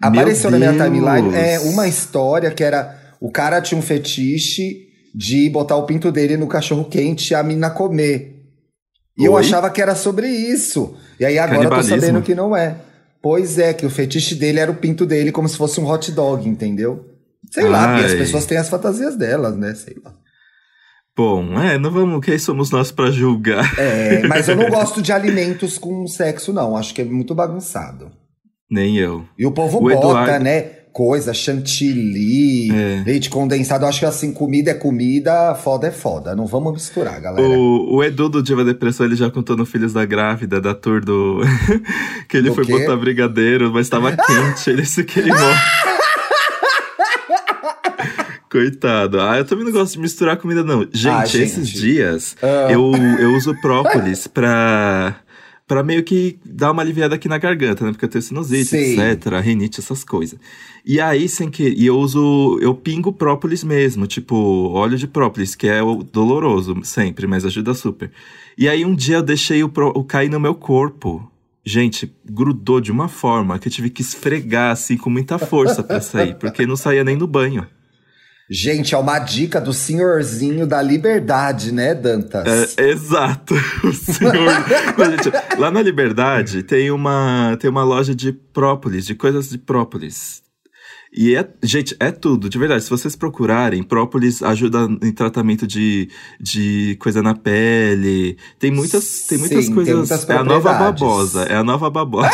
Apareceu 0.01 0.51
na 0.51 0.59
minha 0.59 0.73
timeline 0.73 1.35
é 1.35 1.61
uma 1.61 1.87
história 1.87 2.51
que 2.51 2.65
era 2.65 2.99
o 3.21 3.31
cara 3.31 3.61
tinha 3.61 3.79
um 3.79 3.83
fetiche 3.83 4.89
de 5.15 5.49
botar 5.51 5.77
o 5.77 5.87
pinto 5.87 6.11
dele 6.11 6.37
no 6.37 6.47
cachorro 6.49 6.85
quente 6.87 7.31
e 7.31 7.35
a 7.35 7.43
mina 7.43 7.71
comer. 7.71 8.43
E 9.17 9.25
eu 9.25 9.33
Oi? 9.35 9.41
achava 9.43 9.71
que 9.71 9.81
era 9.81 9.95
sobre 9.95 10.27
isso. 10.29 10.97
E 11.21 11.25
aí 11.25 11.39
agora 11.39 11.65
eu 11.65 11.71
tô 11.71 11.83
sabendo 11.83 12.21
que 12.23 12.35
não 12.35 12.57
é. 12.57 12.77
Pois 13.23 13.59
é, 13.59 13.73
que 13.73 13.87
o 13.87 13.91
fetiche 13.91 14.35
dele 14.35 14.59
era 14.59 14.71
o 14.71 14.75
pinto 14.77 15.07
dele 15.07 15.31
como 15.33 15.49
se 15.49 15.57
fosse 15.57 15.81
um 15.81 15.87
hot 15.89 16.11
dog, 16.13 16.47
entendeu? 16.49 17.07
Sei 17.51 17.69
lá, 17.69 17.89
porque 17.93 18.07
as 18.07 18.13
Ai. 18.13 18.19
pessoas 18.19 18.45
têm 18.47 18.59
as 18.59 18.69
fantasias 18.69 19.17
delas, 19.17 19.57
né? 19.57 19.75
Sei 19.75 19.97
lá. 20.05 20.13
Bom, 21.17 21.61
é, 21.61 21.79
não 21.79 21.93
vamos, 21.93 22.25
quem 22.25 22.37
somos 22.39 22.71
nós 22.73 22.91
pra 22.91 23.11
julgar? 23.11 23.79
É, 23.79 24.27
mas 24.27 24.49
eu 24.49 24.57
não 24.57 24.69
gosto 24.71 25.01
de 25.01 25.13
alimentos 25.13 25.79
com 25.79 26.05
sexo, 26.09 26.53
não. 26.53 26.77
Acho 26.77 26.93
que 26.93 27.03
é 27.03 27.05
muito 27.05 27.35
bagunçado. 27.37 28.11
Nem 28.69 28.97
eu. 28.99 29.25
E 29.39 29.47
o 29.47 29.53
povo 29.53 29.79
O 29.79 29.83
bota, 29.83 29.95
Eduardo- 29.95 30.45
né? 30.45 30.71
Coisa, 30.95 31.35
chantilly, 31.35 32.71
É. 32.73 33.03
leite 33.05 33.29
condensado. 33.29 33.85
Eu 33.85 33.89
acho 33.89 33.99
que 33.99 34.07
assim, 34.07 34.33
comida 34.33 34.71
é 34.71 34.75
comida, 34.75 35.53
foda 35.57 35.89
é 35.89 35.91
foda. 35.91 36.37
Não 36.37 36.47
vamos 36.47 36.73
misturar, 36.73 37.21
galera. 37.21 37.49
O, 37.49 37.97
o 37.97 38.05
Edu 38.05 38.29
do 38.29 38.41
Diva 38.41 38.65
Depressão, 38.65 39.05
ele 39.05 39.17
já 39.17 39.29
contou 39.29 39.57
no 39.57 39.67
Filhos 39.67 39.93
da 39.93 40.05
Grávida, 40.05 40.61
da 40.61 40.73
tour 40.73 41.05
do... 41.05 41.41
que 42.29 42.37
ele 42.37 42.49
Do 42.51 42.55
foi 42.55 42.65
quê? 42.65 42.79
botar 42.79 42.97
brigadeiro, 42.97 43.73
mas 43.73 43.89
tava 43.89 44.13
quente, 44.17 44.71
ele 44.71 44.85
se 44.85 45.03
queimou. 45.03 45.35
Coitado. 48.51 49.21
Ah, 49.21 49.37
eu 49.39 49.45
também 49.45 49.65
não 49.65 49.73
gosto 49.73 49.95
de 49.95 49.99
misturar 49.99 50.37
comida, 50.37 50.63
não. 50.63 50.83
Gente, 50.93 51.09
Ah, 51.09 51.25
gente. 51.25 51.43
esses 51.43 51.69
dias 51.69 52.37
Ah. 52.41 52.71
eu, 52.71 52.93
eu 53.19 53.35
uso 53.35 53.53
própolis 53.61 54.29
pra, 54.29 55.17
Pra 55.67 55.83
meio 55.83 56.03
que 56.05 56.39
dar 56.45 56.73
uma 56.73 56.83
aliviada 56.83 57.15
aqui 57.15 57.27
na 57.27 57.39
garganta, 57.39 57.85
né? 57.87 57.91
Porque 57.93 58.05
eu 58.05 58.09
tenho 58.09 58.21
sinusite, 58.21 58.67
Sim. 58.67 59.01
etc, 59.01 59.33
rinite, 59.43 59.81
essas 59.81 60.05
coisas. 60.05 60.39
E 60.85 61.01
aí, 61.01 61.27
sem 61.27 61.51
que. 61.51 61.63
E 61.71 61.87
eu 61.87 61.99
uso. 61.99 62.59
Eu 62.61 62.75
pingo 62.75 63.11
própolis 63.13 63.65
mesmo, 63.65 64.07
tipo, 64.07 64.37
óleo 64.75 64.99
de 64.99 65.09
própolis, 65.09 65.55
que 65.55 65.67
é 65.67 65.83
o 65.83 66.03
doloroso 66.03 66.77
sempre, 66.85 67.27
mas 67.27 67.47
ajuda 67.47 67.73
super. 67.73 68.11
E 68.59 68.69
aí, 68.69 68.85
um 68.85 68.95
dia 68.95 69.17
eu 69.17 69.23
deixei 69.23 69.65
o, 69.65 69.69
pró- 69.71 69.93
o 69.97 70.05
cair 70.05 70.29
no 70.31 70.39
meu 70.39 70.55
corpo. 70.55 71.31
Gente, 71.65 72.15
grudou 72.29 72.79
de 72.79 72.93
uma 72.93 73.09
forma 73.09 73.59
que 73.59 73.69
eu 73.69 73.73
tive 73.73 73.89
que 73.89 74.03
esfregar, 74.03 74.71
assim, 74.71 74.99
com 74.99 75.09
muita 75.09 75.39
força 75.39 75.83
pra 75.83 75.99
sair, 75.99 76.35
porque 76.35 76.67
não 76.67 76.77
saía 76.77 77.03
nem 77.03 77.17
no 77.17 77.27
banho. 77.27 77.67
Gente, 78.51 78.95
é 78.95 78.99
uma 78.99 79.19
dica 79.19 79.59
do 79.59 79.73
senhorzinho 79.73 80.67
da 80.67 80.83
liberdade, 80.83 81.73
né, 81.73 81.95
Dantas? 81.95 82.77
É, 82.77 82.91
exato. 82.91 83.55
Senhor. 83.95 84.35
Gente, 85.11 85.59
lá 85.59 85.71
na 85.71 85.81
Liberdade 85.81 86.63
tem 86.63 86.91
uma, 86.91 87.57
tem 87.59 87.71
uma 87.71 87.83
loja 87.83 88.15
de 88.15 88.33
própolis, 88.33 89.07
de 89.07 89.15
coisas 89.15 89.49
de 89.49 89.57
própolis. 89.57 90.43
E 91.17 91.35
é, 91.35 91.49
gente, 91.63 91.97
é 91.99 92.11
tudo, 92.11 92.51
de 92.51 92.59
verdade. 92.59 92.85
Se 92.85 92.91
vocês 92.91 93.17
procurarem, 93.17 93.83
própolis 93.83 94.43
ajuda 94.43 94.89
em 95.01 95.13
tratamento 95.13 95.67
de, 95.67 96.11
de 96.39 96.99
coisa 97.01 97.23
na 97.23 97.35
pele. 97.35 98.37
Tem 98.59 98.71
muitas, 98.71 99.23
tem 99.23 99.39
muitas 99.39 99.65
Sim, 99.65 99.67
tem 99.67 99.75
coisas. 99.75 99.97
muitas 99.97 100.29
é 100.29 100.35
a 100.35 100.45
nova 100.45 100.75
babosa. 100.75 101.45
É 101.45 101.55
a 101.55 101.65
nova 101.65 101.89
babosa. 101.89 102.31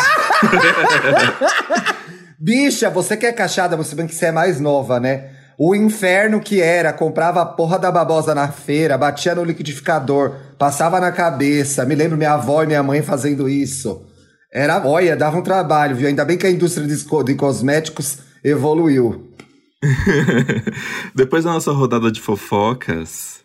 Bicha, 2.37 2.89
você 2.89 3.15
que 3.15 3.27
é 3.27 3.31
cachada, 3.31 3.77
você 3.77 3.95
bem 3.95 4.07
que 4.07 4.15
você 4.15 4.25
é 4.25 4.31
mais 4.31 4.59
nova, 4.59 4.99
né? 4.99 5.40
O 5.63 5.75
inferno 5.75 6.39
que 6.39 6.59
era, 6.59 6.91
comprava 6.91 7.39
a 7.39 7.45
porra 7.45 7.77
da 7.77 7.91
babosa 7.91 8.33
na 8.33 8.47
feira, 8.47 8.97
batia 8.97 9.35
no 9.35 9.43
liquidificador, 9.43 10.33
passava 10.57 10.99
na 10.99 11.11
cabeça. 11.11 11.85
Me 11.85 11.93
lembro 11.93 12.17
minha 12.17 12.33
avó 12.33 12.63
e 12.63 12.65
minha 12.65 12.81
mãe 12.81 13.03
fazendo 13.03 13.47
isso. 13.47 14.03
Era, 14.51 14.83
olha, 14.83 15.15
dava 15.15 15.37
um 15.37 15.43
trabalho, 15.43 15.95
viu? 15.95 16.07
Ainda 16.07 16.25
bem 16.25 16.35
que 16.35 16.47
a 16.47 16.49
indústria 16.49 16.87
de, 16.87 16.95
de 16.95 17.35
cosméticos 17.35 18.17
evoluiu. 18.43 19.35
Depois 21.13 21.43
da 21.43 21.53
nossa 21.53 21.71
rodada 21.71 22.11
de 22.11 22.19
fofocas, 22.19 23.40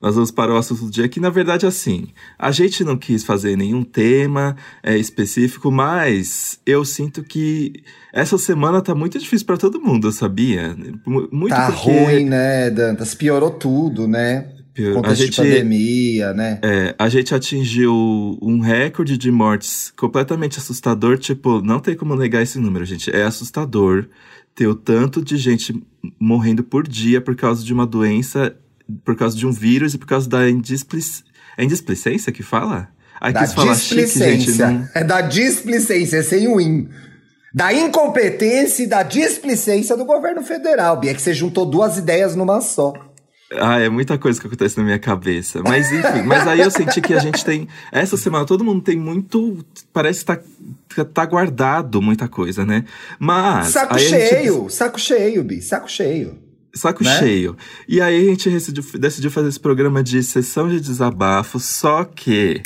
nós 0.00 0.14
vamos 0.14 0.30
para 0.30 0.52
o 0.52 0.56
assunto 0.56 0.84
do 0.84 0.90
dia, 0.90 1.08
que 1.08 1.18
na 1.20 1.30
verdade 1.30 1.66
assim, 1.66 2.08
a 2.38 2.50
gente 2.50 2.84
não 2.84 2.96
quis 2.96 3.24
fazer 3.24 3.56
nenhum 3.56 3.82
tema 3.82 4.56
é, 4.82 4.96
específico, 4.96 5.70
mas 5.70 6.58
eu 6.66 6.84
sinto 6.84 7.22
que 7.22 7.72
essa 8.12 8.36
semana 8.38 8.80
tá 8.82 8.94
muito 8.94 9.18
difícil 9.18 9.46
para 9.46 9.56
todo 9.56 9.80
mundo, 9.80 10.10
sabia? 10.12 10.76
Mu- 11.06 11.28
Muito 11.32 11.54
tá 11.54 11.70
porque 11.72 11.90
ruim, 11.90 12.24
né, 12.26 12.70
Dantas? 12.70 13.14
Piorou 13.14 13.50
tudo, 13.50 14.06
né? 14.06 14.52
Pior- 14.74 15.06
a 15.06 15.14
gente, 15.14 15.30
de 15.30 15.36
pandemia, 15.36 16.34
né? 16.34 16.60
é, 16.62 16.94
a 16.98 17.08
gente 17.08 17.34
atingiu 17.34 18.38
um 18.42 18.60
recorde 18.60 19.16
de 19.16 19.30
mortes 19.30 19.90
completamente 19.96 20.58
assustador. 20.58 21.16
Tipo, 21.16 21.62
não 21.62 21.80
tem 21.80 21.94
como 21.96 22.14
negar 22.14 22.42
esse 22.42 22.58
número, 22.58 22.84
gente. 22.84 23.10
É 23.10 23.22
assustador 23.22 24.06
ter 24.54 24.66
o 24.66 24.74
tanto 24.74 25.24
de 25.24 25.38
gente 25.38 25.82
morrendo 26.20 26.62
por 26.62 26.86
dia 26.86 27.22
por 27.22 27.34
causa 27.34 27.64
de 27.64 27.72
uma 27.72 27.86
doença, 27.86 28.54
por 29.04 29.16
causa 29.16 29.36
de 29.36 29.46
um 29.46 29.52
vírus 29.52 29.94
e 29.94 29.98
por 29.98 30.06
causa 30.06 30.28
da 30.28 30.48
indisplic... 30.48 31.04
é 31.56 31.64
indisplicência 31.64 32.32
que 32.32 32.42
fala? 32.42 32.88
Ai, 33.20 33.32
Da 33.32 33.40
quis 33.40 33.54
falar 33.54 33.74
chique, 33.74 34.06
gente. 34.06 34.06
displicência. 34.38 34.70
Não... 34.70 34.88
É 34.94 35.02
da 35.04 35.20
displicência, 35.22 36.18
é 36.18 36.22
sem 36.22 36.48
o 36.48 36.60
in. 36.60 36.88
Da 37.54 37.72
incompetência 37.72 38.82
e 38.82 38.86
da 38.86 39.02
displicência 39.02 39.96
do 39.96 40.04
governo 40.04 40.42
federal, 40.42 40.98
Bia, 41.00 41.14
que 41.14 41.22
você 41.22 41.32
juntou 41.32 41.64
duas 41.64 41.96
ideias 41.96 42.36
numa 42.36 42.60
só. 42.60 42.92
Ah, 43.58 43.78
é 43.80 43.88
muita 43.88 44.18
coisa 44.18 44.40
que 44.40 44.46
acontece 44.46 44.76
na 44.76 44.82
minha 44.82 44.98
cabeça. 44.98 45.62
Mas 45.62 45.90
enfim, 45.92 46.22
mas 46.26 46.46
aí 46.48 46.60
eu 46.60 46.70
senti 46.70 47.00
que 47.00 47.14
a 47.14 47.20
gente 47.20 47.44
tem. 47.44 47.68
Essa 47.92 48.16
semana 48.16 48.44
todo 48.44 48.64
mundo 48.64 48.82
tem 48.82 48.98
muito. 48.98 49.64
Parece 49.92 50.24
que 50.24 50.26
tá, 50.26 51.04
tá 51.04 51.24
guardado 51.24 52.02
muita 52.02 52.26
coisa, 52.28 52.66
né? 52.66 52.84
Mas. 53.20 53.68
saco 53.68 53.94
aí 53.94 54.04
a 54.04 54.08
gente- 54.08 54.28
cheio, 54.28 54.68
saco 54.68 54.98
cheio, 55.00 55.44
Bi, 55.44 55.62
saco 55.62 55.88
cheio. 55.88 56.36
Saco 56.76 57.02
né? 57.02 57.18
cheio. 57.18 57.56
E 57.88 58.00
aí 58.00 58.26
a 58.26 58.30
gente 58.30 58.50
decidiu, 58.50 58.84
decidiu 58.98 59.30
fazer 59.30 59.48
esse 59.48 59.60
programa 59.60 60.02
de 60.02 60.22
sessão 60.22 60.68
de 60.68 60.80
desabafo, 60.80 61.58
só 61.58 62.04
que. 62.04 62.62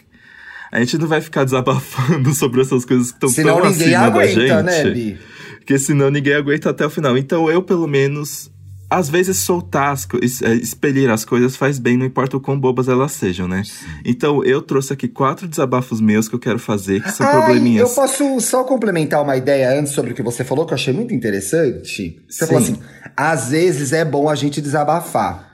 A 0.73 0.79
gente 0.79 0.99
não 0.99 1.09
vai 1.09 1.21
ficar 1.21 1.43
desabafando 1.43 2.31
sobre 2.35 2.61
essas 2.61 2.85
coisas 2.85 3.11
que 3.11 3.26
estão 3.26 3.45
tão 3.45 3.71
ninguém 3.71 3.95
acima 3.95 4.11
da 4.11 4.26
gente. 4.26 4.50
aguenta, 4.50 4.62
né, 4.62 4.90
Bi? 4.90 5.19
Porque 5.57 5.79
senão 5.79 6.11
ninguém 6.11 6.35
aguenta 6.35 6.71
até 6.71 6.87
o 6.87 6.90
final. 6.90 7.19
Então 7.19 7.50
eu, 7.50 7.61
pelo 7.61 7.88
menos, 7.88 8.50
às 8.90 9.09
vezes 9.09 9.38
soltar, 9.38 9.92
as 9.92 10.06
eh, 10.42 10.54
expelir 10.54 11.09
as 11.09 11.25
coisas 11.25 11.54
faz 11.56 11.78
bem, 11.78 11.97
não 11.97 12.04
importa 12.04 12.37
o 12.37 12.40
quão 12.40 12.59
bobas 12.59 12.88
elas 12.88 13.12
sejam, 13.12 13.47
né? 13.47 13.62
Então 14.04 14.44
eu 14.44 14.61
trouxe 14.61 14.92
aqui 14.92 15.06
quatro 15.06 15.47
desabafos 15.47 16.00
meus 16.00 16.28
que 16.28 16.35
eu 16.35 16.40
quero 16.40 16.59
fazer, 16.59 17.00
que 17.02 17.12
são 17.12 17.25
Ai, 17.26 17.32
probleminhas. 17.37 17.88
eu 17.88 17.94
posso 17.94 18.40
só 18.40 18.64
complementar 18.64 19.23
uma 19.23 19.37
ideia 19.37 19.78
antes 19.78 19.92
sobre 19.92 20.11
o 20.11 20.14
que 20.14 20.23
você 20.23 20.42
falou, 20.42 20.66
que 20.66 20.73
eu 20.73 20.76
achei 20.76 20.92
muito 20.92 21.14
interessante. 21.14 22.20
Você 22.28 22.44
Sim. 22.44 22.47
falou 22.47 22.62
assim: 22.62 22.78
às 23.16 23.50
vezes 23.50 23.92
é 23.92 24.04
bom 24.04 24.28
a 24.28 24.35
gente 24.35 24.61
desabafar. 24.61 25.49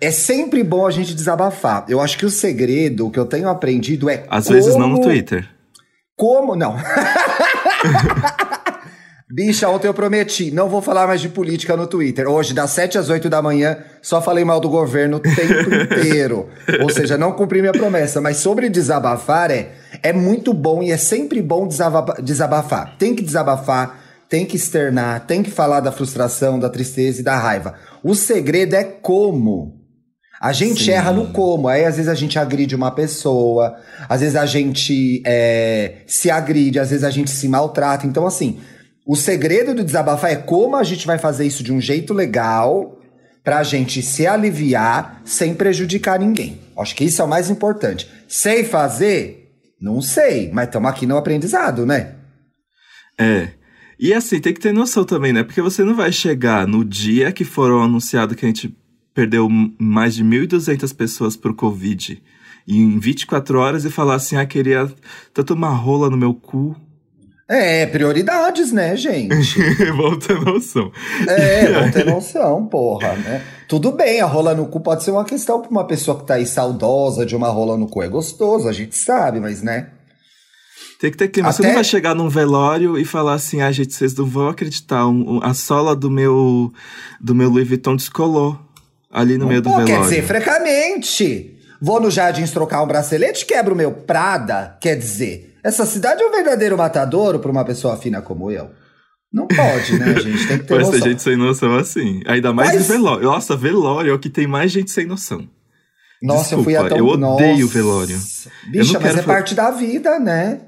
É 0.00 0.10
sempre 0.10 0.62
bom 0.62 0.86
a 0.86 0.90
gente 0.90 1.14
desabafar. 1.14 1.86
Eu 1.88 2.00
acho 2.00 2.18
que 2.18 2.26
o 2.26 2.30
segredo, 2.30 3.06
o 3.06 3.10
que 3.10 3.18
eu 3.18 3.24
tenho 3.26 3.48
aprendido 3.48 4.08
é. 4.10 4.24
Às 4.28 4.46
vezes 4.48 4.76
não 4.76 4.88
no 4.88 4.94
como- 4.96 5.08
Twitter. 5.08 5.48
Como 6.16 6.54
não? 6.54 6.76
Bicha, 9.32 9.68
ontem 9.68 9.86
eu 9.86 9.94
prometi, 9.94 10.50
não 10.50 10.68
vou 10.68 10.82
falar 10.82 11.06
mais 11.06 11.20
de 11.20 11.28
política 11.28 11.76
no 11.76 11.86
Twitter. 11.86 12.28
Hoje, 12.28 12.52
das 12.52 12.70
7 12.70 12.98
às 12.98 13.08
8 13.08 13.28
da 13.30 13.40
manhã, 13.40 13.78
só 14.02 14.20
falei 14.20 14.44
mal 14.44 14.58
do 14.58 14.68
governo 14.68 15.18
o 15.18 15.20
tempo 15.20 15.70
inteiro. 15.72 16.48
Ou 16.82 16.90
seja, 16.90 17.16
não 17.16 17.30
cumpri 17.30 17.60
minha 17.60 17.72
promessa. 17.72 18.20
Mas 18.20 18.38
sobre 18.38 18.68
desabafar, 18.68 19.52
é, 19.52 19.70
é 20.02 20.12
muito 20.12 20.52
bom 20.52 20.82
e 20.82 20.90
é 20.90 20.96
sempre 20.96 21.40
bom 21.40 21.68
desaba- 21.68 22.16
desabafar. 22.20 22.96
Tem 22.98 23.14
que 23.14 23.22
desabafar, 23.22 24.00
tem 24.28 24.44
que 24.44 24.56
externar, 24.56 25.24
tem 25.26 25.44
que 25.44 25.50
falar 25.50 25.78
da 25.78 25.92
frustração, 25.92 26.58
da 26.58 26.68
tristeza 26.68 27.20
e 27.20 27.24
da 27.24 27.36
raiva. 27.36 27.74
O 28.02 28.16
segredo 28.16 28.74
é 28.74 28.82
como. 28.82 29.78
A 30.42 30.52
gente 30.52 30.84
Sim. 30.86 30.90
erra 30.92 31.12
no 31.12 31.28
como. 31.28 31.68
Aí, 31.68 31.84
às 31.84 31.96
vezes, 31.96 32.10
a 32.10 32.14
gente 32.14 32.36
agride 32.36 32.74
uma 32.74 32.90
pessoa, 32.90 33.76
às 34.08 34.22
vezes 34.22 34.34
a 34.34 34.46
gente 34.46 35.22
é, 35.24 35.98
se 36.06 36.30
agride, 36.30 36.80
às 36.80 36.90
vezes 36.90 37.04
a 37.04 37.10
gente 37.10 37.30
se 37.30 37.46
maltrata. 37.46 38.06
Então, 38.06 38.26
assim, 38.26 38.58
o 39.10 39.16
segredo 39.16 39.74
do 39.74 39.82
desabafar 39.82 40.30
é 40.30 40.36
como 40.36 40.76
a 40.76 40.84
gente 40.84 41.04
vai 41.04 41.18
fazer 41.18 41.44
isso 41.44 41.64
de 41.64 41.72
um 41.72 41.80
jeito 41.80 42.14
legal 42.14 42.96
pra 43.42 43.64
gente 43.64 44.02
se 44.02 44.24
aliviar 44.24 45.20
sem 45.24 45.52
prejudicar 45.52 46.16
ninguém. 46.16 46.60
Acho 46.78 46.94
que 46.94 47.02
isso 47.02 47.20
é 47.20 47.24
o 47.24 47.28
mais 47.28 47.50
importante. 47.50 48.08
Sei 48.28 48.62
fazer? 48.62 49.50
Não 49.80 50.00
sei, 50.00 50.52
mas 50.52 50.66
estamos 50.66 50.88
aqui 50.88 51.06
no 51.06 51.16
aprendizado, 51.16 51.84
né? 51.84 52.14
É. 53.18 53.48
E 53.98 54.14
assim, 54.14 54.40
tem 54.40 54.54
que 54.54 54.60
ter 54.60 54.72
noção 54.72 55.04
também, 55.04 55.32
né? 55.32 55.42
Porque 55.42 55.60
você 55.60 55.82
não 55.82 55.96
vai 55.96 56.12
chegar 56.12 56.64
no 56.64 56.84
dia 56.84 57.32
que 57.32 57.44
foram 57.44 57.82
anunciado 57.82 58.36
que 58.36 58.46
a 58.46 58.48
gente 58.48 58.72
perdeu 59.12 59.48
mais 59.76 60.14
de 60.14 60.22
1.200 60.22 60.94
pessoas 60.94 61.36
por 61.36 61.52
Covid 61.56 62.22
em 62.68 62.96
24 63.00 63.58
horas 63.58 63.84
e 63.84 63.90
falar 63.90 64.14
assim, 64.14 64.36
ah, 64.36 64.46
queria 64.46 64.88
tanto 65.34 65.54
uma 65.54 65.70
rola 65.70 66.08
no 66.08 66.16
meu 66.16 66.32
cu. 66.32 66.76
É, 67.52 67.84
prioridades, 67.86 68.70
né, 68.70 68.94
gente? 68.96 69.58
Vão 69.96 70.16
ter 70.16 70.40
noção. 70.40 70.92
É, 71.26 71.72
vão 71.72 71.90
ter 71.90 72.06
noção, 72.06 72.64
porra, 72.66 73.14
né? 73.14 73.42
Tudo 73.66 73.90
bem, 73.90 74.20
a 74.20 74.26
rola 74.26 74.54
no 74.54 74.66
cu 74.68 74.78
pode 74.78 75.02
ser 75.02 75.10
uma 75.10 75.24
questão 75.24 75.60
pra 75.60 75.68
uma 75.70 75.84
pessoa 75.84 76.16
que 76.20 76.24
tá 76.26 76.34
aí 76.34 76.46
saudosa 76.46 77.26
de 77.26 77.34
uma 77.34 77.48
rola 77.48 77.76
no 77.76 77.88
cu. 77.88 78.02
É 78.04 78.08
gostoso, 78.08 78.68
a 78.68 78.72
gente 78.72 78.96
sabe, 78.96 79.40
mas 79.40 79.62
né? 79.62 79.88
Tem 81.00 81.10
que 81.10 81.16
ter 81.16 81.26
clima. 81.28 81.50
Você 81.52 81.62
Até- 81.62 81.68
não 81.68 81.74
vai 81.74 81.82
chegar 81.84 82.14
num 82.14 82.28
velório 82.28 82.96
e 82.96 83.04
falar 83.04 83.34
assim, 83.34 83.60
ah, 83.62 83.72
gente, 83.72 83.94
vocês 83.94 84.14
não 84.14 84.26
vão 84.26 84.48
acreditar, 84.48 85.06
um- 85.08 85.38
um- 85.38 85.40
a 85.42 85.52
sola 85.52 85.96
do 85.96 86.08
meu, 86.10 86.72
do 87.20 87.34
meu 87.34 87.48
Louis 87.50 87.66
Vuitton 87.66 87.96
descolou 87.96 88.56
ali 89.10 89.36
no 89.36 89.46
meio 89.48 89.60
do 89.60 89.70
Pô, 89.70 89.76
velório. 89.76 89.96
quer 89.96 90.02
dizer, 90.02 90.22
francamente. 90.22 91.56
Vou 91.82 91.98
no 92.00 92.10
Jardins 92.12 92.50
trocar 92.52 92.82
um 92.82 92.86
bracelete, 92.86 93.44
quebro 93.46 93.74
o 93.74 93.76
meu 93.76 93.90
Prada. 93.90 94.76
Quer 94.80 94.96
dizer, 94.96 95.49
essa 95.62 95.84
cidade 95.86 96.22
é 96.22 96.26
um 96.26 96.30
verdadeiro 96.32 96.76
matadouro 96.76 97.38
pra 97.38 97.50
uma 97.50 97.64
pessoa 97.64 97.96
fina 97.96 98.20
como 98.22 98.50
eu. 98.50 98.70
Não 99.32 99.46
pode, 99.46 99.98
né, 99.98 100.14
gente? 100.20 100.46
Tem 100.48 100.58
que 100.58 100.64
ter 100.64 100.74
Mas 100.74 100.86
noção. 100.86 101.00
tem 101.00 101.10
gente 101.10 101.22
sem 101.22 101.36
noção 101.36 101.76
assim. 101.76 102.20
Ainda 102.26 102.52
mais 102.52 102.74
Mas- 102.74 102.88
velório. 102.88 103.24
Nossa, 103.24 103.56
velório 103.56 104.10
é 104.10 104.14
o 104.14 104.18
que 104.18 104.28
tem 104.30 104.46
mais 104.46 104.72
gente 104.72 104.90
sem 104.90 105.06
noção. 105.06 105.48
Nossa, 106.22 106.54
eu 106.54 106.62
fui 106.62 106.72
Desculpa, 106.74 106.94
até 106.94 107.00
eu 107.00 107.06
odeio 107.06 107.60
Nossa. 107.62 107.72
velório. 107.72 108.18
Bicha, 108.70 108.92
não 108.94 109.00
mas 109.00 109.14
é 109.16 109.22
fa- 109.22 109.32
parte 109.32 109.54
da 109.54 109.70
vida, 109.70 110.18
né? 110.18 110.60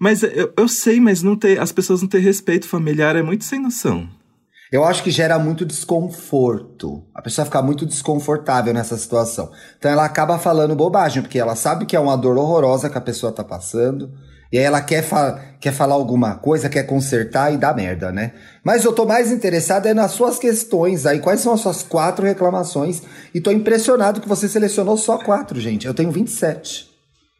Mas 0.00 0.22
eu, 0.22 0.52
eu 0.56 0.68
sei, 0.68 1.00
mas 1.00 1.22
não 1.22 1.36
ter, 1.36 1.60
as 1.60 1.72
pessoas 1.72 2.00
não 2.00 2.08
têm 2.08 2.20
respeito 2.20 2.66
familiar 2.68 3.14
é 3.16 3.22
muito 3.22 3.44
sem 3.44 3.60
noção. 3.60 4.08
Eu 4.70 4.84
acho 4.84 5.02
que 5.02 5.10
gera 5.10 5.38
muito 5.38 5.64
desconforto. 5.64 7.02
A 7.14 7.22
pessoa 7.22 7.46
fica 7.46 7.62
muito 7.62 7.86
desconfortável 7.86 8.74
nessa 8.74 8.98
situação. 8.98 9.50
Então 9.78 9.90
ela 9.90 10.04
acaba 10.04 10.38
falando 10.38 10.76
bobagem, 10.76 11.22
porque 11.22 11.38
ela 11.38 11.56
sabe 11.56 11.86
que 11.86 11.96
é 11.96 12.00
uma 12.00 12.14
dor 12.16 12.36
horrorosa 12.36 12.90
que 12.90 12.98
a 12.98 13.00
pessoa 13.00 13.32
tá 13.32 13.42
passando. 13.42 14.12
E 14.52 14.58
aí 14.58 14.64
ela 14.64 14.82
quer, 14.82 15.02
fa 15.02 15.40
quer 15.58 15.72
falar 15.72 15.94
alguma 15.94 16.34
coisa, 16.34 16.68
quer 16.68 16.82
consertar 16.84 17.50
e 17.52 17.56
dá 17.56 17.72
merda, 17.72 18.12
né? 18.12 18.32
Mas 18.62 18.84
eu 18.84 18.92
tô 18.92 19.06
mais 19.06 19.32
interessado 19.32 19.86
é 19.86 19.94
nas 19.94 20.10
suas 20.12 20.38
questões 20.38 21.06
aí. 21.06 21.18
Quais 21.18 21.40
são 21.40 21.54
as 21.54 21.60
suas 21.60 21.82
quatro 21.82 22.26
reclamações? 22.26 23.02
E 23.34 23.40
tô 23.40 23.50
impressionado 23.50 24.20
que 24.20 24.28
você 24.28 24.46
selecionou 24.48 24.98
só 24.98 25.16
quatro, 25.18 25.58
gente. 25.58 25.86
Eu 25.86 25.94
tenho 25.94 26.10
27. 26.10 26.90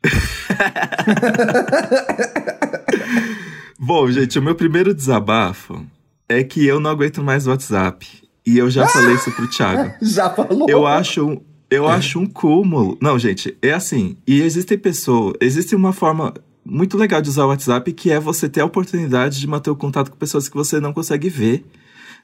Bom, 3.78 4.10
gente, 4.10 4.38
o 4.38 4.42
meu 4.42 4.54
primeiro 4.54 4.94
desabafo 4.94 5.84
é 6.28 6.42
que 6.44 6.64
eu 6.66 6.78
não 6.80 6.90
aguento 6.90 7.22
mais 7.22 7.46
o 7.46 7.50
WhatsApp. 7.50 8.06
E 8.46 8.56
eu 8.58 8.70
já 8.70 8.86
falei 8.86 9.14
isso 9.14 9.30
pro 9.32 9.48
Thiago. 9.48 9.92
Já 10.00 10.30
falou. 10.30 10.66
Eu 10.70 10.86
acho, 10.86 11.40
eu 11.70 11.86
acho 11.86 12.18
um 12.18 12.26
cúmulo. 12.26 12.96
Não, 13.00 13.18
gente, 13.18 13.54
é 13.60 13.72
assim. 13.72 14.16
E 14.26 14.40
existem 14.40 14.78
pessoas. 14.78 15.34
Existe 15.40 15.74
uma 15.76 15.92
forma 15.92 16.32
muito 16.64 16.96
legal 16.96 17.20
de 17.20 17.28
usar 17.28 17.44
o 17.44 17.48
WhatsApp 17.48 17.92
que 17.92 18.10
é 18.10 18.18
você 18.18 18.48
ter 18.48 18.60
a 18.60 18.64
oportunidade 18.64 19.38
de 19.38 19.46
manter 19.46 19.70
o 19.70 19.76
contato 19.76 20.10
com 20.10 20.16
pessoas 20.16 20.48
que 20.48 20.56
você 20.56 20.80
não 20.80 20.92
consegue 20.94 21.28
ver 21.28 21.64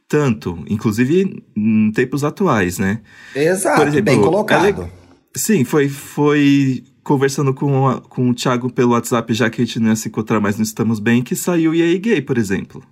tanto, 0.08 0.62
inclusive 0.68 1.42
em 1.56 1.90
tempos 1.92 2.24
atuais, 2.24 2.78
né? 2.78 3.00
Exato, 3.34 3.78
Por 3.78 3.88
exemplo, 3.88 4.04
bem 4.04 4.20
colocado. 4.20 4.66
ela- 4.82 4.90
Sim, 5.36 5.64
foi, 5.64 5.88
foi 5.88 6.84
conversando 7.02 7.52
com, 7.52 7.88
a- 7.88 8.00
com 8.00 8.30
o 8.30 8.34
Thiago 8.34 8.70
pelo 8.70 8.92
WhatsApp, 8.92 9.32
já 9.34 9.50
que 9.50 9.60
a 9.62 9.64
gente 9.64 9.80
não 9.80 9.88
ia 9.88 9.96
se 9.96 10.08
encontrar 10.08 10.40
mais 10.40 10.56
no 10.56 10.62
Estamos 10.62 11.00
Bem, 11.00 11.22
que 11.22 11.34
saiu 11.34 11.74
EA 11.74 11.98
Gay, 11.98 12.20
por 12.22 12.38
exemplo. 12.38 12.82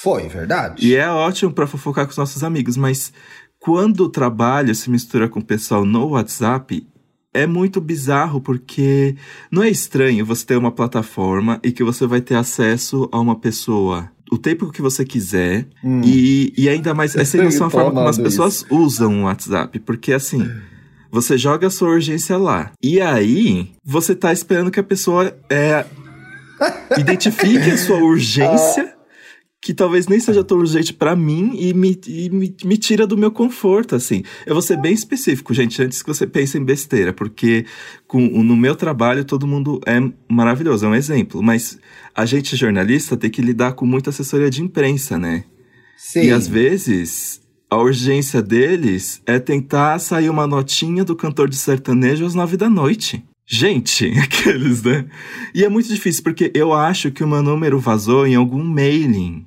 Foi, 0.00 0.28
verdade. 0.28 0.86
E 0.86 0.94
é 0.94 1.08
ótimo 1.08 1.52
pra 1.52 1.66
fofocar 1.66 2.06
com 2.06 2.10
os 2.10 2.16
nossos 2.16 2.42
amigos, 2.42 2.76
mas 2.76 3.12
quando 3.58 4.00
o 4.00 4.08
trabalho 4.08 4.74
se 4.74 4.90
mistura 4.90 5.28
com 5.28 5.40
o 5.40 5.44
pessoal 5.44 5.84
no 5.84 6.10
WhatsApp, 6.10 6.86
é 7.32 7.46
muito 7.46 7.80
bizarro 7.80 8.40
porque 8.40 9.14
não 9.50 9.62
é 9.62 9.70
estranho 9.70 10.26
você 10.26 10.44
ter 10.46 10.56
uma 10.56 10.72
plataforma 10.72 11.60
e 11.62 11.72
que 11.72 11.84
você 11.84 12.06
vai 12.06 12.20
ter 12.20 12.34
acesso 12.34 13.08
a 13.12 13.20
uma 13.20 13.38
pessoa 13.38 14.10
o 14.32 14.38
tempo 14.38 14.72
que 14.72 14.80
você 14.80 15.04
quiser 15.04 15.66
e, 16.02 16.54
e 16.56 16.66
ainda 16.66 16.94
mais 16.94 17.14
é 17.14 17.22
sem 17.22 17.42
noção 17.42 17.66
a 17.66 17.70
forma 17.70 17.90
como 17.90 18.08
as 18.08 18.16
pessoas 18.16 18.64
usam 18.70 19.20
o 19.20 19.24
WhatsApp, 19.24 19.78
porque 19.80 20.10
assim, 20.10 20.50
você 21.10 21.36
joga 21.36 21.66
a 21.66 21.70
sua 21.70 21.90
urgência 21.90 22.38
lá. 22.38 22.72
E 22.82 22.98
aí, 22.98 23.72
você 23.84 24.14
tá 24.14 24.32
esperando 24.32 24.70
que 24.70 24.80
a 24.80 24.82
pessoa 24.82 25.36
é, 25.50 25.84
identifique 26.96 27.70
a 27.70 27.76
sua 27.76 27.98
urgência, 28.02 28.91
que 29.62 29.72
talvez 29.72 30.08
nem 30.08 30.18
seja 30.18 30.42
tão 30.42 30.58
urgente 30.58 30.92
pra 30.92 31.14
mim, 31.14 31.52
e, 31.54 31.72
me, 31.72 31.96
e 32.08 32.28
me, 32.30 32.52
me 32.64 32.76
tira 32.76 33.06
do 33.06 33.16
meu 33.16 33.30
conforto, 33.30 33.94
assim. 33.94 34.24
Eu 34.44 34.54
vou 34.54 34.60
ser 34.60 34.76
bem 34.76 34.92
específico, 34.92 35.54
gente, 35.54 35.80
antes 35.80 36.02
que 36.02 36.08
você 36.08 36.26
pense 36.26 36.58
em 36.58 36.64
besteira, 36.64 37.12
porque 37.12 37.64
com, 38.08 38.20
no 38.20 38.56
meu 38.56 38.74
trabalho 38.74 39.24
todo 39.24 39.46
mundo 39.46 39.80
é 39.86 40.00
maravilhoso, 40.28 40.84
é 40.84 40.88
um 40.88 40.94
exemplo. 40.96 41.40
Mas 41.40 41.78
a 42.12 42.26
gente, 42.26 42.56
jornalista, 42.56 43.16
tem 43.16 43.30
que 43.30 43.40
lidar 43.40 43.74
com 43.74 43.86
muita 43.86 44.10
assessoria 44.10 44.50
de 44.50 44.60
imprensa, 44.60 45.16
né? 45.16 45.44
Sim. 45.96 46.24
E 46.24 46.30
às 46.32 46.48
vezes 46.48 47.40
a 47.70 47.76
urgência 47.76 48.42
deles 48.42 49.22
é 49.24 49.38
tentar 49.38 50.00
sair 50.00 50.28
uma 50.28 50.46
notinha 50.46 51.04
do 51.04 51.14
cantor 51.14 51.48
de 51.48 51.56
sertanejo 51.56 52.26
às 52.26 52.34
nove 52.34 52.56
da 52.56 52.68
noite. 52.68 53.24
Gente, 53.46 54.12
aqueles, 54.18 54.82
né? 54.82 55.06
E 55.54 55.64
é 55.64 55.68
muito 55.68 55.88
difícil, 55.88 56.24
porque 56.24 56.50
eu 56.52 56.72
acho 56.72 57.12
que 57.12 57.22
o 57.22 57.28
meu 57.28 57.44
número 57.44 57.78
vazou 57.78 58.26
em 58.26 58.34
algum 58.34 58.64
mailing. 58.64 59.46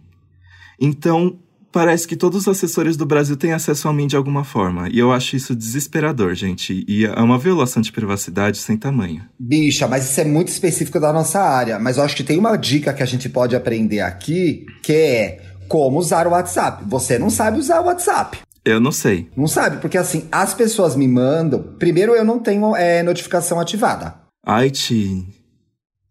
Então, 0.79 1.37
parece 1.71 2.07
que 2.07 2.15
todos 2.15 2.41
os 2.41 2.47
assessores 2.47 2.95
do 2.95 3.05
Brasil 3.05 3.35
têm 3.35 3.51
acesso 3.53 3.87
a 3.89 3.93
mim 3.93 4.07
de 4.07 4.15
alguma 4.15 4.43
forma. 4.43 4.87
E 4.89 4.97
eu 4.99 5.11
acho 5.11 5.35
isso 5.35 5.55
desesperador, 5.55 6.33
gente. 6.35 6.85
E 6.87 7.05
é 7.05 7.19
uma 7.21 7.37
violação 7.37 7.81
de 7.81 7.91
privacidade 7.91 8.57
sem 8.57 8.77
tamanho. 8.77 9.23
Bicha, 9.39 9.87
mas 9.87 10.09
isso 10.09 10.21
é 10.21 10.25
muito 10.25 10.47
específico 10.49 10.99
da 10.99 11.11
nossa 11.11 11.41
área. 11.41 11.77
Mas 11.79 11.97
eu 11.97 12.03
acho 12.03 12.15
que 12.15 12.23
tem 12.23 12.37
uma 12.37 12.55
dica 12.55 12.93
que 12.93 13.03
a 13.03 13.05
gente 13.05 13.27
pode 13.29 13.55
aprender 13.55 13.99
aqui, 14.01 14.65
que 14.81 14.93
é 14.93 15.41
como 15.67 15.97
usar 15.99 16.27
o 16.27 16.31
WhatsApp. 16.31 16.83
Você 16.87 17.17
não 17.19 17.29
sabe 17.29 17.59
usar 17.59 17.81
o 17.81 17.85
WhatsApp. 17.85 18.37
Eu 18.63 18.79
não 18.79 18.91
sei. 18.91 19.29
Não 19.35 19.47
sabe? 19.47 19.77
Porque 19.81 19.97
assim, 19.97 20.27
as 20.31 20.53
pessoas 20.53 20.95
me 20.95 21.07
mandam. 21.07 21.61
Primeiro, 21.77 22.13
eu 22.15 22.23
não 22.25 22.39
tenho 22.39 22.75
é, 22.75 23.03
notificação 23.03 23.59
ativada. 23.59 24.15
Ai, 24.45 24.71
Ti. 24.71 25.25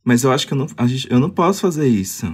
Mas 0.05 0.23
eu 0.23 0.31
acho 0.31 0.47
que 0.47 0.53
eu 0.53 0.59
não, 0.59 0.67
gente- 0.87 1.11
eu 1.11 1.19
não 1.19 1.31
posso 1.31 1.63
fazer 1.63 1.89
isso. 1.89 2.27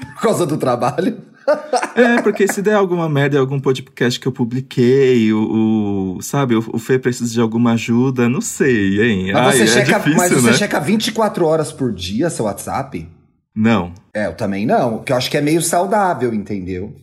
Por 0.16 0.22
causa 0.22 0.44
do 0.44 0.56
trabalho. 0.58 1.18
É, 1.94 2.22
porque 2.22 2.46
se 2.46 2.62
der 2.62 2.74
alguma 2.74 3.08
merda 3.08 3.36
em 3.36 3.40
algum 3.40 3.58
podcast 3.58 4.20
que 4.20 4.28
eu 4.28 4.32
publiquei, 4.32 5.32
o, 5.32 6.16
o- 6.16 6.22
sabe, 6.22 6.54
o, 6.54 6.64
o 6.72 6.78
Fê 6.78 6.98
precisa 6.98 7.32
de 7.32 7.40
alguma 7.40 7.72
ajuda, 7.72 8.28
não 8.28 8.40
sei, 8.40 9.02
hein? 9.02 9.32
Mas, 9.32 9.46
Ai, 9.46 9.52
você, 9.56 9.62
é 9.62 9.66
checa, 9.66 9.98
difícil, 9.98 10.16
mas 10.16 10.32
você 10.32 10.50
né? 10.50 10.52
checa 10.56 10.78
24 10.80 11.44
horas 11.46 11.72
por 11.72 11.92
dia 11.92 12.30
seu 12.30 12.44
WhatsApp? 12.44 13.08
Não. 13.54 13.92
É, 14.14 14.26
eu 14.26 14.34
também 14.34 14.64
não. 14.64 14.98
Que 14.98 15.12
eu 15.12 15.16
acho 15.16 15.28
que 15.30 15.36
é 15.36 15.40
meio 15.40 15.60
saudável, 15.60 16.32
entendeu? 16.32 16.94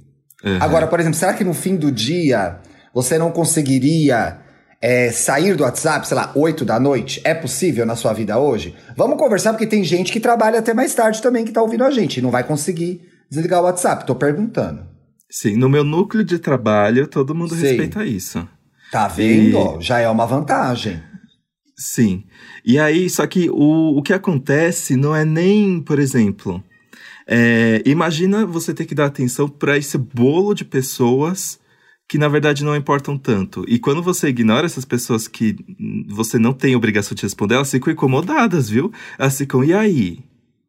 Uhum. 0.44 0.58
Agora, 0.62 0.88
por 0.88 1.00
exemplo, 1.00 1.18
será 1.18 1.34
que 1.34 1.44
no 1.44 1.54
fim 1.54 1.76
do 1.76 1.92
dia 1.92 2.60
você 2.94 3.18
não 3.18 3.32
conseguiria 3.32 4.38
é, 4.82 5.12
sair 5.12 5.56
do 5.56 5.64
WhatsApp, 5.64 6.08
sei 6.08 6.16
lá, 6.16 6.32
8 6.34 6.64
da 6.64 6.80
noite? 6.80 7.20
É 7.26 7.34
possível 7.34 7.86
na 7.86 7.96
sua 7.98 8.14
vida 8.14 8.38
hoje? 8.40 8.74
Vamos 8.96 9.18
conversar, 9.18 9.52
porque 9.52 9.68
tem 9.68 9.84
gente 9.84 10.14
que 10.14 10.20
trabalha 10.20 10.60
até 10.60 10.74
mais 10.74 10.94
tarde 10.94 11.22
também 11.22 11.44
que 11.44 11.52
tá 11.52 11.62
ouvindo 11.62 11.84
a 11.84 11.92
gente 11.92 12.18
e 12.18 12.22
não 12.22 12.32
vai 12.32 12.44
conseguir 12.46 13.02
desligar 13.30 13.62
o 13.62 13.66
WhatsApp. 13.66 14.06
Tô 14.06 14.16
perguntando. 14.16 14.86
Sim, 15.30 15.56
no 15.56 15.70
meu 15.70 15.84
núcleo 15.84 16.24
de 16.24 16.40
trabalho, 16.40 17.08
todo 17.08 17.36
mundo 17.36 17.56
respeita 17.56 18.06
isso. 18.06 18.48
Tá 18.92 19.08
vendo? 19.08 19.78
E-? 19.80 19.82
Já 19.82 20.00
é 20.00 20.10
uma 20.10 20.26
vantagem. 20.26 21.02
Sim. 21.78 22.24
E 22.64 22.80
aí, 22.80 23.10
só 23.10 23.28
que 23.28 23.50
o, 23.50 23.98
o 23.98 24.02
que 24.02 24.14
acontece 24.14 24.96
não 24.96 25.16
é 25.16 25.26
nem, 25.26 25.82
por 25.82 26.00
exemplo, 26.00 26.64
é, 27.28 27.82
imagina 27.86 28.46
você 28.46 28.74
ter 28.74 28.86
que 28.86 28.96
dar 28.96 29.08
atenção 29.08 29.50
para 29.50 29.78
esse 29.78 29.98
bolo 29.98 30.54
de 30.54 30.64
pessoas 30.64 31.60
que 32.08 32.18
na 32.18 32.28
verdade 32.28 32.64
não 32.64 32.76
importam 32.76 33.18
tanto. 33.18 33.66
E 33.68 33.80
quando 33.80 34.02
você 34.02 34.28
ignora 34.28 34.66
essas 34.66 34.86
pessoas 34.86 35.28
que 35.28 35.56
você 36.08 36.38
não 36.38 36.54
tem 36.54 36.76
obrigação 36.76 37.16
de 37.16 37.24
responder, 37.24 37.56
elas 37.56 37.72
ficam 37.72 37.92
incomodadas, 37.92 38.70
viu? 38.70 38.92
Elas 39.18 39.38
ficam, 39.38 39.64
e 39.64 39.74
aí? 39.74 40.20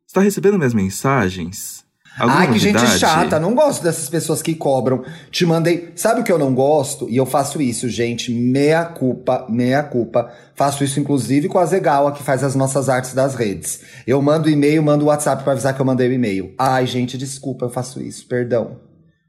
Você 0.07 0.15
tá 0.15 0.21
recebendo 0.23 0.57
minhas 0.57 0.75
mensagens? 0.75 1.85
Alguma 2.19 2.41
Ai, 2.41 2.53
que 2.53 2.59
gente 2.59 2.75
novidade?" 2.75 2.99
chata. 2.99 3.41
Não 3.41 3.55
gosto 3.55 3.83
dessas 3.83 4.09
pessoas 4.09 4.41
que 4.41 4.55
cobram. 4.55 5.05
Te 5.31 5.45
mandei. 5.45 5.93
Sabe 5.95 6.21
o 6.21 6.25
que 6.25 6.33
eu 6.33 6.39
não 6.39 6.55
gosto? 6.55 7.09
E 7.11 7.17
eu 7.17 7.27
faço 7.27 7.61
isso, 7.61 7.89
gente. 7.89 8.33
Meia 8.33 8.85
culpa, 8.85 9.47
meia 9.49 9.83
culpa. 9.83 10.31
Faço 10.55 10.83
isso, 10.83 10.99
inclusive, 10.99 11.49
com 11.49 11.59
a 11.59 11.67
Zegawa, 11.67 12.13
que 12.13 12.23
faz 12.23 12.43
as 12.43 12.55
nossas 12.55 12.89
artes 12.89 13.13
das 13.13 13.35
redes. 13.35 13.81
Eu 14.07 14.23
mando 14.23 14.49
e-mail, 14.49 14.83
mando 14.83 15.07
WhatsApp 15.07 15.43
pra 15.43 15.53
avisar 15.53 15.75
que 15.75 15.81
eu 15.81 15.87
mandei 15.87 16.09
o 16.09 16.13
e-mail. 16.13 16.55
Ai, 16.59 16.87
gente, 16.87 17.19
desculpa, 17.19 17.67
eu 17.67 17.71
faço 17.71 18.03
isso. 18.03 18.27
Perdão. 18.27 18.81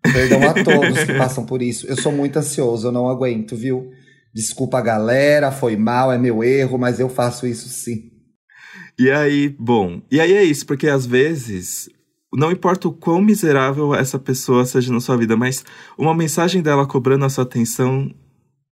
Perdão 0.02 0.42
a 0.44 0.54
todos 0.64 1.04
que 1.04 1.14
passam 1.14 1.46
por 1.46 1.62
isso. 1.62 1.86
Eu 1.88 1.98
sou 1.98 2.12
muito 2.12 2.38
ansioso, 2.40 2.88
eu 2.88 2.92
não 2.92 3.10
aguento, 3.10 3.56
viu? 3.56 3.92
Desculpa, 4.34 4.80
galera, 4.82 5.52
foi 5.52 5.76
mal, 5.76 6.12
é 6.12 6.18
meu 6.18 6.44
erro, 6.44 6.78
mas 6.78 7.00
eu 7.00 7.10
faço 7.10 7.48
isso 7.48 7.68
sim. 7.70 8.12
E 9.00 9.12
aí, 9.12 9.56
bom, 9.60 10.02
e 10.12 10.20
aí 10.20 10.34
é 10.34 10.44
isso, 10.44 10.66
porque 10.66 10.88
às 10.88 11.06
vezes, 11.06 11.90
não 12.34 12.52
importa 12.52 12.88
o 12.88 12.94
quão 12.94 13.22
miserável 13.22 13.94
essa 13.96 14.20
pessoa 14.20 14.66
seja 14.66 14.92
na 14.92 15.00
sua 15.00 15.18
vida, 15.18 15.36
mas 15.38 15.64
uma 15.98 16.14
mensagem 16.16 16.62
dela 16.62 16.86
cobrando 16.86 17.26
a 17.26 17.30
sua 17.30 17.44
atenção 17.44 18.14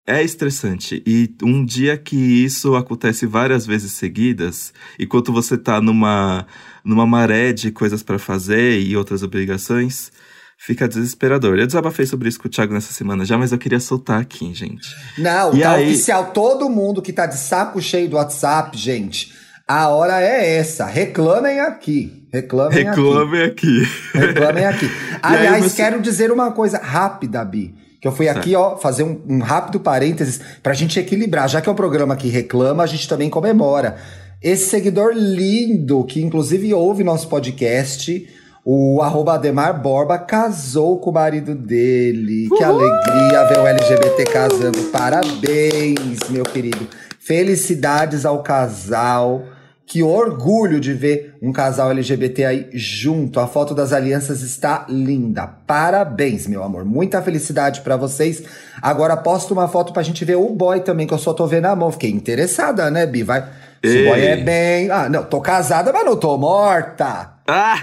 é 0.08 0.22
estressante. 0.24 1.02
E 1.06 1.34
um 1.42 1.66
dia 1.66 1.98
que 1.98 2.16
isso 2.16 2.76
acontece 2.76 3.26
várias 3.26 3.66
vezes 3.66 3.94
seguidas, 3.94 4.72
enquanto 5.00 5.32
você 5.34 5.58
tá 5.58 5.82
numa, 5.82 6.46
numa 6.84 7.08
maré 7.08 7.52
de 7.54 7.72
coisas 7.72 8.04
pra 8.04 8.20
fazer 8.20 8.80
e 8.82 8.96
outras 8.96 9.24
obrigações, 9.24 10.12
fica 10.60 10.88
desesperador. 10.88 11.58
Eu 11.58 11.66
desabafei 11.66 12.06
sobre 12.06 12.30
isso 12.30 12.40
com 12.40 12.48
o 12.48 12.52
Thiago 12.52 12.74
nessa 12.74 12.94
semana 12.94 13.26
já, 13.26 13.36
mas 13.38 13.52
eu 13.52 13.58
queria 13.58 13.80
soltar 13.80 14.22
aqui, 14.22 14.54
gente. 14.54 14.88
Não, 15.18 15.56
E 15.56 15.62
tá 15.62 15.72
aí- 15.72 15.88
oficial. 15.88 16.32
Todo 16.32 16.70
mundo 16.70 17.02
que 17.02 17.12
tá 17.12 17.26
de 17.26 17.38
saco 17.38 17.82
cheio 17.82 18.08
do 18.10 18.16
WhatsApp, 18.18 18.78
gente. 18.78 19.34
A 19.68 19.90
hora 19.90 20.22
é 20.22 20.58
essa. 20.58 20.86
Reclamem 20.86 21.60
aqui. 21.60 22.28
Reclamem 22.32 22.88
aqui. 22.88 23.00
Reclame 23.02 23.42
aqui. 23.44 23.88
Reclamem 24.14 24.66
aqui. 24.66 24.92
Aliás, 25.24 25.64
você- 25.66 25.76
quero 25.78 26.02
dizer 26.02 26.32
uma 26.32 26.52
coisa 26.52 26.78
rápida, 26.78 27.44
Bi. 27.44 27.74
Que 28.00 28.08
eu 28.08 28.12
fui 28.12 28.30
aqui, 28.30 28.56
ó, 28.56 28.78
fazer 28.78 29.02
um, 29.02 29.20
um 29.28 29.40
rápido 29.40 29.80
parênteses 29.80 30.40
pra 30.62 30.74
gente 30.74 31.00
equilibrar. 31.00 31.50
Já 31.50 31.60
que 31.62 31.68
é 31.68 31.72
um 31.72 31.76
programa 31.76 32.16
que 32.16 32.28
reclama, 32.28 32.84
a 32.84 32.86
gente 32.86 33.08
também 33.10 33.30
comemora. 33.30 33.96
Esse 34.44 34.70
seguidor 34.70 35.14
lindo, 35.16 36.04
que 36.04 36.22
inclusive 36.22 36.72
ouve 36.72 37.04
nosso 37.04 37.28
podcast, 37.28 38.30
o 38.64 39.02
arroba 39.02 39.34
Ademar 39.34 39.82
Borba, 39.82 40.20
casou 40.20 41.00
com 41.00 41.10
o 41.10 41.14
marido 41.14 41.56
dele. 41.56 42.48
Que 42.56 42.64
alegria 42.64 43.46
ver 43.48 43.58
o 43.58 43.66
LGBT 43.66 44.26
casando. 44.26 44.84
Parabéns, 44.92 46.20
meu 46.30 46.44
querido. 46.44 46.88
Felicidades 47.20 48.24
ao 48.24 48.44
casal. 48.44 49.46
Que 49.88 50.02
orgulho 50.02 50.80
de 50.80 50.94
ver 50.94 51.36
um 51.42 51.52
casal 51.52 51.92
LGBT 51.92 52.46
aí 52.46 52.70
junto. 52.74 53.40
A 53.40 53.48
foto 53.48 53.76
das 53.76 53.94
alianças 53.94 54.42
está 54.42 54.86
linda. 54.90 55.46
Parabéns, 55.46 56.48
meu 56.48 56.64
amor. 56.64 56.84
Muita 56.84 57.22
felicidade 57.22 57.82
pra 57.82 57.96
vocês. 57.96 58.44
Agora 58.82 59.16
posta 59.16 59.54
uma 59.54 59.68
foto 59.68 59.94
pra 59.94 60.02
gente 60.02 60.26
ver 60.26 60.38
o 60.38 60.50
boy 60.50 60.80
também, 60.80 61.06
que 61.06 61.14
eu 61.14 61.20
só 61.20 61.34
tô 61.34 61.46
vendo 61.46 61.66
a 61.66 61.76
mão. 61.76 61.92
Fiquei 61.92 62.10
interessada, 62.10 62.90
né, 62.90 63.06
Bi? 63.06 63.22
Vai. 63.22 63.42
O 63.42 64.10
boy 64.10 64.20
é 64.20 64.38
bem. 64.38 64.90
Ah, 64.90 65.08
não, 65.08 65.24
tô 65.24 65.40
casada, 65.40 65.94
mas 65.94 66.04
não 66.04 66.18
tô 66.18 66.36
morta. 66.36 67.36
Ah! 67.48 67.80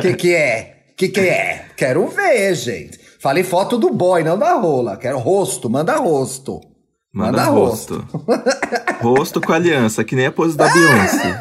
Que 0.00 0.14
que 0.14 0.34
é? 0.34 0.76
Que 0.96 1.08
que 1.08 1.20
é? 1.20 1.64
Quero 1.76 2.06
ver, 2.06 2.54
gente. 2.54 3.00
Falei 3.18 3.42
foto 3.42 3.76
do 3.78 3.90
boy, 3.90 4.22
não 4.22 4.38
da 4.38 4.54
rola. 4.54 4.96
Quero 4.96 5.18
rosto, 5.18 5.68
manda 5.68 5.96
rosto. 5.96 6.60
Manda, 7.12 7.32
Manda 7.32 7.44
rosto. 7.50 8.06
rosto 9.02 9.40
com 9.40 9.52
aliança, 9.52 10.02
que 10.02 10.16
nem 10.16 10.26
a 10.26 10.32
pose 10.32 10.56
da 10.56 10.72
Beyoncé. 10.72 11.38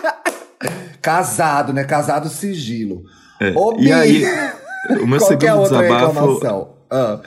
Casado, 1.00 1.72
né? 1.72 1.84
Casado 1.84 2.28
sigilo. 2.28 3.04
É. 3.40 3.52
Ô, 3.56 3.76
e 3.78 3.90
aí, 3.90 4.24
o 5.00 5.06
meu 5.06 5.20
segundo 5.20 5.62
desabafo 5.62 6.76
ah. 6.90 7.20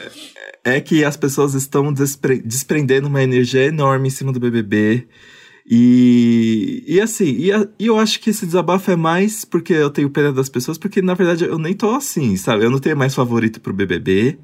é 0.64 0.80
que 0.80 1.04
as 1.04 1.18
pessoas 1.18 1.56
estão 1.56 1.92
despre 1.92 2.40
desprendendo 2.40 3.08
uma 3.08 3.24
energia 3.24 3.66
enorme 3.66 4.08
em 4.08 4.12
cima 4.12 4.32
do 4.32 4.40
BBB. 4.40 5.08
E, 5.70 6.84
e 6.88 7.02
assim, 7.02 7.36
e, 7.38 7.52
a, 7.52 7.68
e, 7.78 7.88
eu 7.88 8.00
acho 8.00 8.22
que 8.22 8.30
esse 8.30 8.46
desabafo 8.46 8.90
é 8.90 8.96
mais 8.96 9.44
porque 9.44 9.74
eu 9.74 9.90
tenho 9.90 10.10
pena 10.10 10.32
das 10.32 10.48
pessoas, 10.48 10.78
porque 10.78 11.02
na 11.02 11.14
verdade 11.14 11.44
eu 11.44 11.58
nem 11.58 11.74
tô 11.74 11.90
assim, 11.90 12.38
sabe? 12.38 12.64
Eu 12.64 12.70
não 12.70 12.80
tenho 12.80 12.96
mais 12.96 13.14
favorito 13.14 13.60
pro 13.60 13.74
BBB. 13.74 14.38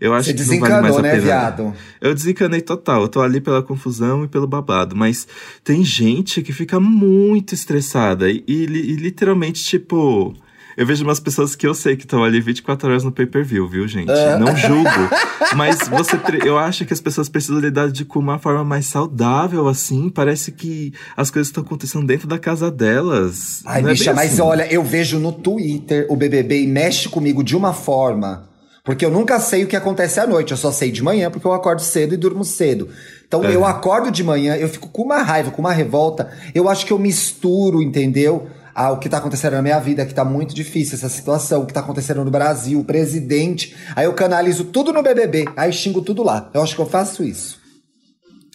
Eu 0.00 0.14
acho 0.14 0.28
Você 0.28 0.34
que 0.34 0.60
não 0.60 0.60
vale 0.60 0.82
mais 0.82 0.96
a 0.96 1.02
né, 1.02 1.10
pena. 1.10 1.22
Viado? 1.22 1.74
Eu 2.00 2.14
desencanei 2.14 2.60
total. 2.60 3.02
Eu 3.02 3.08
tô 3.08 3.20
ali 3.20 3.40
pela 3.40 3.62
confusão 3.62 4.24
e 4.24 4.28
pelo 4.28 4.46
babado. 4.46 4.96
Mas 4.96 5.28
tem 5.62 5.84
gente 5.84 6.42
que 6.42 6.52
fica 6.52 6.80
muito 6.80 7.54
estressada 7.54 8.30
e, 8.30 8.42
e, 8.48 8.64
e 8.64 8.96
literalmente, 8.96 9.62
tipo 9.62 10.34
eu 10.80 10.86
vejo 10.86 11.04
umas 11.04 11.20
pessoas 11.20 11.54
que 11.54 11.66
eu 11.66 11.74
sei 11.74 11.94
que 11.94 12.04
estão 12.04 12.24
ali 12.24 12.40
24 12.40 12.88
horas 12.88 13.04
no 13.04 13.12
pay-per-view, 13.12 13.68
viu, 13.68 13.86
gente? 13.86 14.10
Uh. 14.10 14.38
Não 14.38 14.54
julgo. 14.56 14.88
mas 15.54 15.76
você, 15.88 16.18
eu 16.42 16.56
acho 16.56 16.86
que 16.86 16.92
as 16.94 17.00
pessoas 17.02 17.28
precisam 17.28 17.58
lidar 17.58 17.90
de 17.90 18.02
com 18.04 18.18
uma 18.18 18.38
forma 18.38 18.64
mais 18.64 18.86
saudável, 18.86 19.68
assim. 19.68 20.08
Parece 20.08 20.52
que 20.52 20.92
as 21.16 21.30
coisas 21.30 21.48
estão 21.48 21.62
acontecendo 21.62 22.06
dentro 22.06 22.26
da 22.26 22.38
casa 22.38 22.70
delas. 22.70 23.62
Ai, 23.66 23.82
Não 23.82 23.90
é 23.90 23.92
bicha, 23.92 24.10
é 24.10 24.14
mas 24.14 24.32
assim. 24.32 24.42
olha, 24.42 24.72
eu 24.72 24.82
vejo 24.82 25.18
no 25.18 25.32
Twitter 25.32 26.06
o 26.08 26.16
BBB 26.16 26.62
e 26.62 26.66
mexe 26.66 27.08
comigo 27.08 27.44
de 27.44 27.54
uma 27.54 27.74
forma. 27.74 28.48
Porque 28.90 29.06
eu 29.06 29.10
nunca 29.10 29.38
sei 29.38 29.62
o 29.62 29.68
que 29.68 29.76
acontece 29.76 30.18
à 30.18 30.26
noite, 30.26 30.50
eu 30.50 30.56
só 30.56 30.72
sei 30.72 30.90
de 30.90 31.00
manhã 31.00 31.30
porque 31.30 31.46
eu 31.46 31.52
acordo 31.52 31.80
cedo 31.80 32.12
e 32.12 32.16
durmo 32.16 32.44
cedo. 32.44 32.88
Então 33.24 33.44
é. 33.44 33.54
eu 33.54 33.64
acordo 33.64 34.10
de 34.10 34.24
manhã, 34.24 34.56
eu 34.56 34.68
fico 34.68 34.88
com 34.88 35.02
uma 35.02 35.22
raiva, 35.22 35.52
com 35.52 35.60
uma 35.60 35.72
revolta. 35.72 36.32
Eu 36.52 36.68
acho 36.68 36.84
que 36.84 36.92
eu 36.92 36.98
misturo, 36.98 37.80
entendeu? 37.80 38.48
ah, 38.74 38.90
o 38.90 38.98
que 38.98 39.06
está 39.06 39.18
acontecendo 39.18 39.52
na 39.52 39.62
minha 39.62 39.78
vida, 39.78 40.04
que 40.04 40.10
está 40.10 40.24
muito 40.24 40.54
difícil 40.54 40.96
essa 40.96 41.08
situação, 41.08 41.62
o 41.62 41.66
que 41.66 41.70
está 41.70 41.80
acontecendo 41.80 42.24
no 42.24 42.30
Brasil, 42.32 42.80
o 42.80 42.84
presidente. 42.84 43.76
Aí 43.94 44.06
eu 44.06 44.12
canalizo 44.12 44.64
tudo 44.64 44.92
no 44.92 45.02
BBB, 45.02 45.44
aí 45.56 45.72
xingo 45.72 46.02
tudo 46.02 46.24
lá. 46.24 46.50
Eu 46.52 46.60
acho 46.60 46.74
que 46.74 46.80
eu 46.80 46.86
faço 46.86 47.22
isso. 47.22 47.60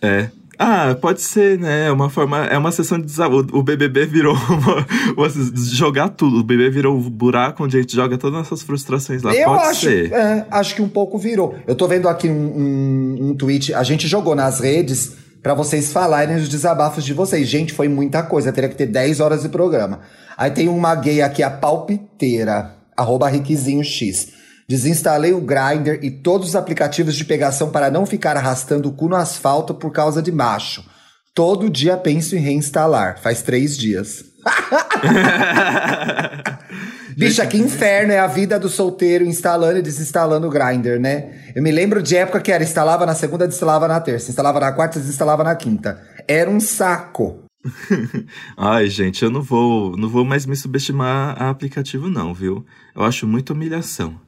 É. 0.01 0.29
Ah, 0.57 0.95
pode 0.99 1.21
ser, 1.21 1.59
né? 1.59 1.87
É 1.87 1.91
uma 1.91 2.09
forma, 2.09 2.45
é 2.45 2.57
uma 2.57 2.71
sessão 2.71 2.97
de 2.97 3.05
desabafo. 3.05 3.45
O 3.51 3.61
BBB 3.61 4.05
virou 4.05 4.35
uma, 4.49 5.29
jogar 5.55 6.09
tudo. 6.09 6.39
O 6.39 6.43
BBB 6.43 6.69
virou 6.69 6.97
um 6.97 7.09
buraco 7.09 7.63
onde 7.63 7.77
a 7.77 7.81
gente 7.81 7.95
joga 7.95 8.17
todas 8.17 8.39
as 8.39 8.49
nossas 8.49 8.65
frustrações 8.65 9.21
lá. 9.23 9.33
Eu 9.33 9.45
pode 9.49 9.63
acho, 9.65 9.81
ser. 9.81 10.11
É, 10.11 10.45
acho 10.51 10.75
que 10.75 10.81
um 10.81 10.89
pouco 10.89 11.17
virou. 11.17 11.55
Eu 11.67 11.75
tô 11.75 11.87
vendo 11.87 12.07
aqui 12.07 12.29
um, 12.29 12.33
um, 12.33 13.29
um 13.29 13.35
tweet. 13.35 13.73
A 13.73 13.83
gente 13.83 14.07
jogou 14.07 14.35
nas 14.35 14.59
redes 14.59 15.13
para 15.45 15.53
vocês 15.53 15.91
falarem 15.91 16.37
os 16.37 16.49
desabafos 16.49 17.03
de 17.03 17.13
vocês. 17.13 17.47
Gente, 17.47 17.71
foi 17.71 17.87
muita 17.87 18.23
coisa, 18.23 18.51
teria 18.51 18.69
que 18.69 18.75
ter 18.75 18.87
10 18.87 19.19
horas 19.19 19.43
de 19.43 19.49
programa. 19.49 19.99
Aí 20.35 20.49
tem 20.49 20.67
uma 20.67 20.95
gay 20.95 21.21
aqui, 21.21 21.43
a 21.43 21.51
palpiteira, 21.51 22.75
arroba 22.97 23.27
Riquizinho 23.27 23.83
X. 23.83 24.34
Desinstalei 24.67 25.31
o 25.31 25.41
Grindr 25.41 25.99
e 26.01 26.09
todos 26.09 26.49
os 26.49 26.55
aplicativos 26.55 27.15
de 27.15 27.23
pegação 27.23 27.69
para 27.69 27.91
não 27.91 28.05
ficar 28.05 28.35
arrastando 28.35 28.89
o 28.89 28.93
cu 28.93 29.07
no 29.07 29.15
asfalto 29.15 29.75
por 29.75 29.91
causa 29.91 30.21
de 30.21 30.31
macho. 30.31 30.83
Todo 31.35 31.69
dia 31.69 31.97
penso 31.97 32.35
em 32.35 32.39
reinstalar. 32.39 33.19
Faz 33.21 33.43
três 33.43 33.77
dias. 33.77 34.25
Bicha, 37.17 37.45
que 37.45 37.57
inferno 37.57 38.11
é 38.11 38.19
a 38.19 38.27
vida 38.27 38.59
do 38.59 38.67
solteiro 38.67 39.23
instalando 39.23 39.79
e 39.79 39.81
desinstalando 39.81 40.47
o 40.47 40.49
Grindr, 40.49 40.99
né? 40.99 41.51
Eu 41.55 41.63
me 41.63 41.71
lembro 41.71 42.01
de 42.01 42.15
época 42.15 42.41
que 42.41 42.51
era 42.51 42.63
instalava 42.63 43.05
na 43.05 43.15
segunda, 43.15 43.45
desinstalava 43.45 43.87
na 43.87 44.01
terça, 44.01 44.29
instalava 44.29 44.59
na 44.59 44.71
quarta, 44.71 44.99
desinstalava 44.99 45.43
na 45.43 45.55
quinta. 45.55 46.01
Era 46.27 46.49
um 46.49 46.59
saco. 46.59 47.43
Ai, 48.57 48.87
gente, 48.87 49.23
eu 49.23 49.29
não 49.29 49.41
vou, 49.41 49.95
não 49.97 50.09
vou 50.09 50.25
mais 50.25 50.45
me 50.45 50.55
subestimar 50.55 51.41
a 51.41 51.49
aplicativo 51.49 52.09
não, 52.09 52.33
viu? 52.33 52.65
Eu 52.95 53.03
acho 53.03 53.27
muita 53.27 53.53
humilhação. 53.53 54.19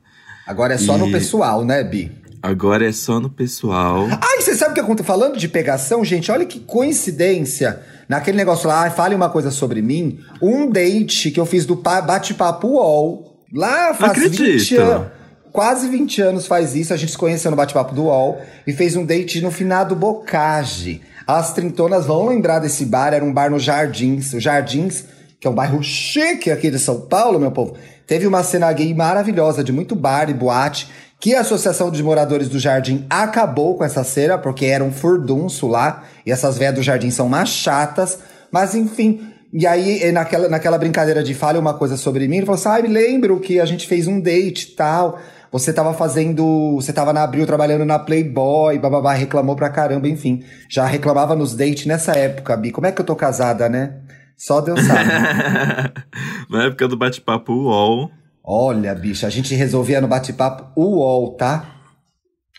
Agora 0.48 0.76
é 0.76 0.78
só 0.78 0.96
e... 0.96 1.00
no 1.00 1.12
pessoal, 1.12 1.66
né, 1.66 1.84
Bi? 1.84 2.12
Agora 2.42 2.88
é 2.88 2.92
só 2.92 3.20
no 3.20 3.30
pessoal. 3.30 4.08
Ai, 4.10 4.42
você 4.42 4.56
sabe 4.56 4.72
o 4.72 4.86
que 4.86 4.92
eu 4.92 4.96
tô 4.96 5.04
falando 5.04 5.38
de 5.38 5.50
pegação, 5.50 6.06
gente? 6.06 6.32
Olha 6.32 6.46
que 6.46 6.60
coincidência. 6.60 7.82
Naquele 8.08 8.38
negócio 8.38 8.70
lá, 8.70 8.90
fale 8.90 9.14
uma 9.16 9.30
coisa 9.30 9.52
sobre 9.52 9.82
mim. 9.82 10.20
Um 10.42 10.70
date 10.70 11.30
que 11.30 11.40
eu 11.40 11.46
fiz 11.46 11.66
do 11.66 11.76
bate-papo 11.76 12.68
UOL. 12.68 13.44
Lá 13.54 13.94
faz 13.94 14.12
Acredito. 14.12 14.44
20 14.44 14.76
anos. 14.78 15.08
Quase 15.52 15.90
20 15.90 16.22
anos 16.22 16.48
faz 16.48 16.76
isso. 16.76 16.94
A 16.94 16.98
gente 16.98 17.12
se 17.12 17.18
conheceu 17.18 17.52
no 17.52 17.58
bate-papo 17.58 17.94
do 17.94 18.04
UOL. 18.04 18.40
E 18.66 18.72
fez 18.72 18.96
um 18.96 19.06
date 19.06 19.42
no 19.42 19.52
finado 19.52 19.96
Bocage. 19.96 21.02
As 21.26 21.54
trintonas 21.54 22.06
vão 22.06 22.28
lembrar 22.28 22.60
desse 22.60 22.86
bar. 22.86 23.14
Era 23.14 23.26
um 23.26 23.34
bar 23.34 23.50
no 23.50 23.60
Jardins. 23.60 24.32
O 24.34 24.40
Jardins, 24.40 25.04
que 25.40 25.48
é 25.48 25.50
um 25.50 25.56
bairro 25.56 25.84
chique 25.84 26.50
aqui 26.52 26.72
de 26.72 26.80
São 26.80 27.02
Paulo, 27.02 27.40
meu 27.40 27.52
povo. 27.52 27.76
Teve 28.08 28.26
uma 28.26 28.42
cena 28.42 28.72
gay 28.72 28.94
maravilhosa, 28.94 29.64
de 29.64 29.74
muito 29.74 29.96
bar 29.96 30.30
e 30.30 30.34
boate 30.34 30.90
que 31.20 31.36
a 31.36 31.42
Associação 31.42 31.90
de 31.90 32.02
Moradores 32.04 32.48
do 32.48 32.60
Jardim 32.60 33.06
acabou 33.10 33.76
com 33.76 33.84
essa 33.84 34.04
cera, 34.04 34.38
porque 34.38 34.66
era 34.66 34.84
um 34.84 34.92
furdunço 34.92 35.68
lá, 35.68 36.04
e 36.26 36.32
essas 36.32 36.58
velhas 36.58 36.76
do 36.76 36.84
jardim 36.84 37.10
são 37.10 37.28
mais 37.28 37.50
chatas, 37.50 38.20
mas 38.52 38.76
enfim. 38.76 39.34
E 39.52 39.66
aí, 39.66 40.12
naquela, 40.12 40.48
naquela 40.48 40.78
brincadeira 40.78 41.24
de 41.24 41.34
fale 41.34 41.58
uma 41.58 41.74
coisa 41.74 41.98
sobre 41.98 42.28
mim, 42.28 42.38
ele 42.38 42.46
falou 42.46 42.60
assim: 42.60 42.70
ah, 42.70 42.82
me 42.82 42.90
lembro 42.90 43.40
que 43.40 43.60
a 43.60 43.66
gente 43.66 43.88
fez 43.88 44.08
um 44.08 44.20
date 44.20 44.72
e 44.72 44.76
tal. 44.76 45.20
Você 45.52 45.72
tava 45.72 45.94
fazendo. 45.94 46.76
Você 46.76 46.92
tava 46.92 47.14
na 47.14 47.24
Abril 47.24 47.46
trabalhando 47.46 47.86
na 47.86 47.98
Playboy, 47.98 48.78
bababá, 48.78 49.14
reclamou 49.14 49.56
pra 49.56 49.70
caramba, 49.70 50.08
enfim. 50.08 50.44
Já 50.70 50.86
reclamava 50.86 51.36
nos 51.36 51.56
dates 51.56 51.86
nessa 51.86 52.12
época, 52.12 52.56
Bi. 52.58 52.72
Como 52.72 52.86
é 52.86 52.92
que 52.92 53.00
eu 53.00 53.06
tô 53.06 53.16
casada, 53.16 53.70
né? 53.70 53.94
Só 54.38 54.62
Deus 54.62 54.80
sabe. 54.82 55.10
na 56.50 56.66
época 56.66 56.88
do 56.88 56.96
bate-papo 56.96 57.52
UOL, 57.52 58.12
Olha, 58.50 58.96
bicha, 58.96 59.28
a 59.28 59.30
gente 59.30 59.54
resolvia 59.54 60.00
no 60.00 60.08
bate-papo 60.08 60.72
UOL, 60.80 61.36
tá? 61.36 61.66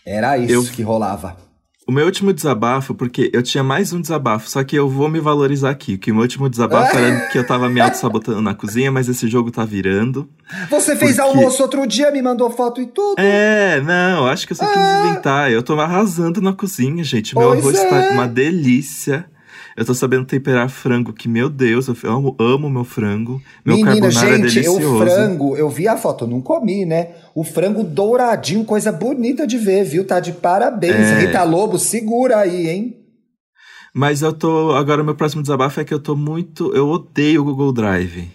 Era 0.05 0.37
isso 0.37 0.53
eu... 0.53 0.63
que 0.65 0.83
rolava. 0.83 1.35
O 1.87 1.91
meu 1.91 2.05
último 2.05 2.31
desabafo, 2.31 2.93
porque 2.93 3.31
eu 3.33 3.41
tinha 3.41 3.63
mais 3.63 3.91
um 3.91 3.99
desabafo, 3.99 4.47
só 4.47 4.63
que 4.63 4.75
eu 4.75 4.87
vou 4.87 5.09
me 5.09 5.19
valorizar 5.19 5.71
aqui. 5.71 5.97
Que 5.97 6.11
o 6.11 6.13
meu 6.13 6.21
último 6.21 6.47
desabafo 6.47 6.95
era 6.95 7.21
que 7.33 7.39
eu 7.39 7.47
tava 7.47 7.67
me 7.67 7.81
auto-sabotando 7.81 8.39
na 8.39 8.53
cozinha, 8.53 8.91
mas 8.91 9.09
esse 9.09 9.27
jogo 9.27 9.49
tá 9.49 9.65
virando. 9.65 10.29
Você 10.69 10.95
fez 10.95 11.15
porque... 11.15 11.21
almoço 11.27 11.63
outro 11.63 11.87
dia, 11.87 12.11
me 12.11 12.21
mandou 12.21 12.51
foto 12.51 12.79
e 12.79 12.85
tudo. 12.85 13.15
É, 13.17 13.81
não, 13.81 14.27
acho 14.27 14.45
que 14.45 14.53
eu 14.53 14.57
só 14.57 14.67
quis 14.67 14.77
é. 14.77 15.07
inventar. 15.07 15.51
Eu 15.51 15.63
tô 15.63 15.73
arrasando 15.79 16.39
na 16.39 16.53
cozinha, 16.53 17.03
gente. 17.03 17.35
Meu 17.35 17.47
pois 17.47 17.61
arroz 17.61 17.79
tá 17.79 17.95
é. 17.95 18.09
tá 18.09 18.13
uma 18.13 18.27
delícia. 18.27 19.25
Eu 19.79 19.85
tô 19.85 19.93
sabendo 19.93 20.25
temperar 20.25 20.67
frango, 20.67 21.13
que, 21.13 21.29
meu 21.29 21.47
Deus, 21.47 21.87
eu 21.87 21.95
amo, 22.03 22.35
amo 22.37 22.69
meu 22.69 22.83
frango. 22.83 23.41
Meu 23.63 23.77
Menina, 23.77 24.01
carbonara 24.01 24.27
é 24.27 24.31
gente, 24.35 24.59
é 24.59 24.61
delicioso. 24.61 24.93
o 24.93 24.99
frango, 24.99 25.55
eu 25.55 25.69
vi 25.69 25.87
a 25.87 25.95
foto, 25.95 26.25
eu 26.25 26.27
não 26.27 26.41
comi, 26.41 26.83
né? 26.83 27.11
O 27.33 27.45
frango 27.45 27.81
douradinho, 27.81 28.65
coisa 28.65 28.91
bonita 28.91 29.47
de 29.47 29.57
ver, 29.57 29.85
viu? 29.85 30.05
Tá 30.05 30.19
de 30.19 30.33
parabéns. 30.33 30.95
É. 30.95 31.19
Rita 31.21 31.43
Lobo, 31.45 31.79
segura 31.79 32.39
aí, 32.39 32.67
hein? 32.67 32.97
Mas 33.95 34.21
eu 34.21 34.33
tô. 34.33 34.73
Agora, 34.73 35.01
meu 35.01 35.15
próximo 35.15 35.41
desabafo 35.41 35.79
é 35.79 35.85
que 35.85 35.93
eu 35.93 35.99
tô 36.01 36.13
muito. 36.13 36.75
Eu 36.75 36.89
odeio 36.89 37.39
o 37.39 37.45
Google 37.45 37.71
Drive. 37.71 38.29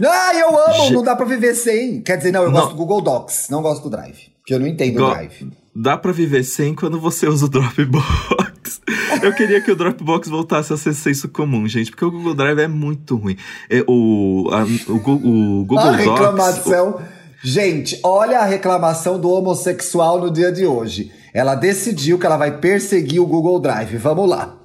Ah, 0.00 0.32
eu 0.32 0.60
amo! 0.60 0.84
Je... 0.86 0.92
Não 0.92 1.02
dá 1.02 1.16
pra 1.16 1.26
viver 1.26 1.56
sem. 1.56 2.00
Quer 2.02 2.18
dizer, 2.18 2.30
não, 2.30 2.44
eu 2.44 2.52
não. 2.52 2.60
gosto 2.60 2.70
do 2.70 2.76
Google 2.76 3.00
Docs, 3.00 3.48
não 3.50 3.62
gosto 3.62 3.82
do 3.82 3.90
Drive. 3.90 4.28
Porque 4.38 4.54
eu 4.54 4.60
não 4.60 4.66
entendo 4.68 5.04
o 5.04 5.10
Drive. 5.10 5.50
Dá 5.74 5.96
pra 5.96 6.12
viver 6.12 6.44
sem 6.44 6.72
quando 6.72 7.00
você 7.00 7.26
usa 7.26 7.46
o 7.46 7.48
Dropbox. 7.48 8.80
Eu 9.22 9.32
queria 9.32 9.60
que 9.60 9.70
o 9.70 9.76
Dropbox 9.76 10.28
voltasse 10.28 10.72
a 10.72 10.76
ser 10.76 10.94
senso 10.94 11.28
comum, 11.28 11.66
gente, 11.68 11.90
porque 11.90 12.04
o 12.04 12.10
Google 12.10 12.34
Drive 12.34 12.58
é 12.58 12.68
muito 12.68 13.16
ruim. 13.16 13.36
É, 13.68 13.84
o, 13.86 14.48
a, 14.52 14.64
o, 14.90 14.96
o, 14.96 15.64
Google 15.64 15.78
a 15.78 15.92
Docs. 15.92 16.04
Reclamação. 16.04 16.90
O... 16.90 17.00
Gente, 17.42 17.98
olha 18.02 18.40
a 18.40 18.44
reclamação 18.44 19.18
do 19.18 19.30
homossexual 19.30 20.20
no 20.20 20.30
dia 20.30 20.50
de 20.50 20.66
hoje. 20.66 21.12
Ela 21.32 21.54
decidiu 21.54 22.18
que 22.18 22.26
ela 22.26 22.36
vai 22.36 22.58
perseguir 22.58 23.20
o 23.20 23.26
Google 23.26 23.60
Drive. 23.60 23.96
Vamos 23.96 24.28
lá. 24.28 24.56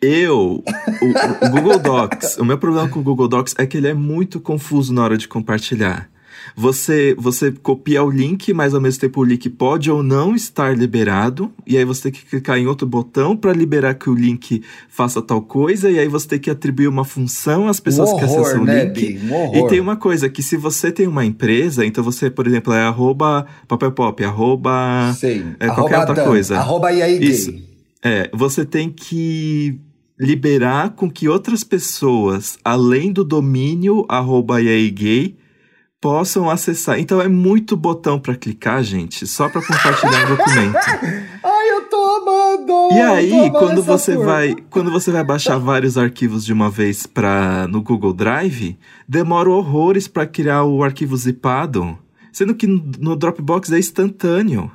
Eu, 0.00 0.62
o, 1.00 1.46
o 1.46 1.50
Google 1.50 1.78
Docs, 1.78 2.36
o 2.36 2.44
meu 2.44 2.58
problema 2.58 2.88
com 2.88 3.00
o 3.00 3.02
Google 3.02 3.28
Docs 3.28 3.54
é 3.58 3.66
que 3.66 3.76
ele 3.76 3.88
é 3.88 3.94
muito 3.94 4.38
confuso 4.38 4.92
na 4.92 5.02
hora 5.02 5.16
de 5.16 5.26
compartilhar. 5.26 6.10
Você, 6.56 7.14
você 7.18 7.52
copia 7.52 8.02
o 8.02 8.10
link, 8.10 8.52
mas 8.52 8.74
ao 8.74 8.80
mesmo 8.80 9.00
tempo 9.00 9.20
o 9.20 9.24
link 9.24 9.48
pode 9.50 9.90
ou 9.90 10.02
não 10.02 10.34
estar 10.34 10.76
liberado. 10.76 11.52
E 11.66 11.76
aí 11.76 11.84
você 11.84 12.04
tem 12.04 12.12
que 12.12 12.26
clicar 12.26 12.58
em 12.58 12.66
outro 12.66 12.86
botão 12.86 13.36
para 13.36 13.52
liberar 13.52 13.94
que 13.94 14.08
o 14.08 14.14
link 14.14 14.62
faça 14.88 15.20
tal 15.22 15.42
coisa. 15.42 15.90
E 15.90 15.98
aí 15.98 16.08
você 16.08 16.28
tem 16.28 16.38
que 16.38 16.50
atribuir 16.50 16.88
uma 16.88 17.04
função 17.04 17.68
às 17.68 17.80
pessoas 17.80 18.10
um 18.10 18.14
horror, 18.14 18.28
que 18.28 18.34
acessam 18.34 18.64
né, 18.64 18.84
o 18.84 18.86
link. 18.86 19.20
Um 19.30 19.56
e 19.56 19.68
tem 19.68 19.80
uma 19.80 19.96
coisa, 19.96 20.28
que 20.28 20.42
se 20.42 20.56
você 20.56 20.92
tem 20.92 21.06
uma 21.06 21.24
empresa, 21.24 21.84
então 21.84 22.02
você, 22.02 22.30
por 22.30 22.46
exemplo, 22.46 22.72
é 22.72 22.82
arroba 22.82 23.46
papelpop, 23.66 24.24
arroba... 24.24 25.14
Sim, 25.18 25.54
é, 25.58 25.68
qualquer 25.68 25.98
outra 25.98 26.14
Dan, 26.14 26.24
coisa. 26.24 26.58
Arroba 26.58 26.92
Isso. 26.92 27.54
É, 28.02 28.28
você 28.32 28.64
tem 28.64 28.90
que 28.90 29.80
liberar 30.18 30.90
com 30.90 31.10
que 31.10 31.28
outras 31.28 31.64
pessoas, 31.64 32.58
além 32.64 33.12
do 33.12 33.24
domínio 33.24 34.04
arroba 34.08 34.60
gay, 34.60 35.36
possam 36.04 36.50
acessar. 36.50 37.00
Então 37.00 37.18
é 37.18 37.28
muito 37.28 37.78
botão 37.78 38.20
para 38.20 38.36
clicar, 38.36 38.82
gente, 38.84 39.26
só 39.26 39.48
para 39.48 39.62
compartilhar 39.62 40.26
o 40.30 40.36
documento. 40.36 40.76
Ai, 41.42 41.70
eu 41.70 41.88
tô 41.88 41.96
amando! 41.96 42.94
E 42.94 43.00
aí, 43.00 43.32
amando 43.32 43.58
quando 43.58 43.82
você 43.82 44.12
turma. 44.12 44.26
vai, 44.30 44.54
quando 44.68 44.90
você 44.90 45.10
vai 45.10 45.24
baixar 45.24 45.56
vários 45.56 45.96
arquivos 45.96 46.44
de 46.44 46.52
uma 46.52 46.68
vez 46.68 47.06
para 47.06 47.66
no 47.68 47.80
Google 47.80 48.12
Drive, 48.12 48.76
demora 49.08 49.48
horrores 49.48 50.06
para 50.06 50.26
criar 50.26 50.64
o 50.64 50.82
arquivo 50.84 51.16
zipado, 51.16 51.98
sendo 52.30 52.54
que 52.54 52.66
no 52.66 53.16
Dropbox 53.16 53.72
é 53.72 53.78
instantâneo. 53.78 54.70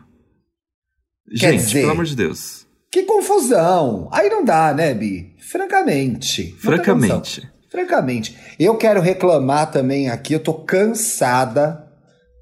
Quer 1.30 1.52
Gente, 1.52 1.66
dizer- 1.66 1.82
pelo 1.82 1.92
amor 1.92 2.06
de 2.06 2.16
Deus. 2.16 2.66
Que 2.92 3.04
confusão! 3.04 4.10
Aí 4.12 4.30
não 4.32 4.44
dá, 4.44 4.74
né, 4.74 4.96
Bi? 4.96 5.36
Francamente. 5.38 6.56
Francamente. 6.58 7.48
Francamente. 7.70 8.36
Eu 8.60 8.76
quero 8.78 9.00
reclamar 9.00 9.72
também 9.72 10.10
aqui, 10.10 10.34
eu 10.34 10.40
tô 10.40 10.54
cansada, 10.54 11.88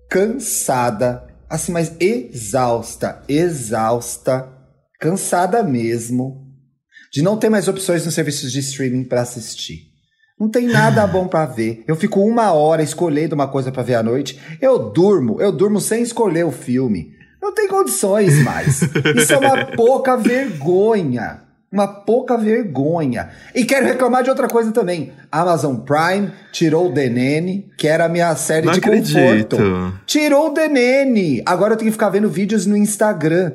cansada, 0.10 1.28
assim, 1.50 1.72
mas 1.72 1.94
exausta, 2.00 3.22
exausta, 3.28 4.48
cansada 5.00 5.62
mesmo, 5.64 6.48
de 7.12 7.22
não 7.22 7.38
ter 7.38 7.50
mais 7.50 7.68
opções 7.68 8.06
nos 8.06 8.14
serviços 8.14 8.52
de 8.52 8.60
streaming 8.60 9.04
pra 9.04 9.22
assistir. 9.22 9.88
Não 10.40 10.50
tem 10.50 10.68
nada 10.68 11.06
bom 11.08 11.28
pra 11.28 11.46
ver. 11.46 11.84
Eu 11.88 11.96
fico 11.96 12.22
uma 12.22 12.54
hora 12.54 12.84
escolhendo 12.84 13.34
uma 13.34 13.48
coisa 13.48 13.72
pra 13.72 13.82
ver 13.82 13.96
à 13.96 14.04
noite. 14.04 14.40
Eu 14.62 14.78
durmo, 14.78 15.42
eu 15.42 15.52
durmo 15.52 15.82
sem 15.82 16.04
escolher 16.04 16.46
o 16.46 16.52
filme. 16.52 17.12
Não 17.42 17.54
tem 17.54 17.68
condições 17.68 18.44
mais. 18.44 18.82
Isso 19.16 19.34
é 19.34 19.38
uma 19.38 19.66
pouca 19.76 20.16
vergonha. 20.16 21.47
Uma 21.78 21.88
pouca 21.88 22.36
vergonha. 22.36 23.30
E 23.54 23.64
quero 23.64 23.86
reclamar 23.86 24.24
de 24.24 24.32
outra 24.32 24.48
coisa 24.48 24.72
também. 24.72 25.12
Amazon 25.32 25.76
Prime 25.76 26.32
tirou 26.52 26.90
o 26.90 26.92
DNN, 26.92 27.70
que 27.78 27.88
era 27.88 28.06
a 28.06 28.10
minha 28.10 28.36
série 28.36 28.66
Não 28.66 28.74
de 28.74 28.80
acredito. 28.80 29.14
conforto. 29.56 29.94
Tirou 30.08 30.48
o 30.50 30.54
DNN. 30.54 31.44
Agora 31.46 31.74
eu 31.74 31.78
tenho 31.78 31.90
que 31.90 31.94
ficar 31.94 32.10
vendo 32.10 32.28
vídeos 32.30 32.66
no 32.66 32.76
Instagram. 32.76 33.52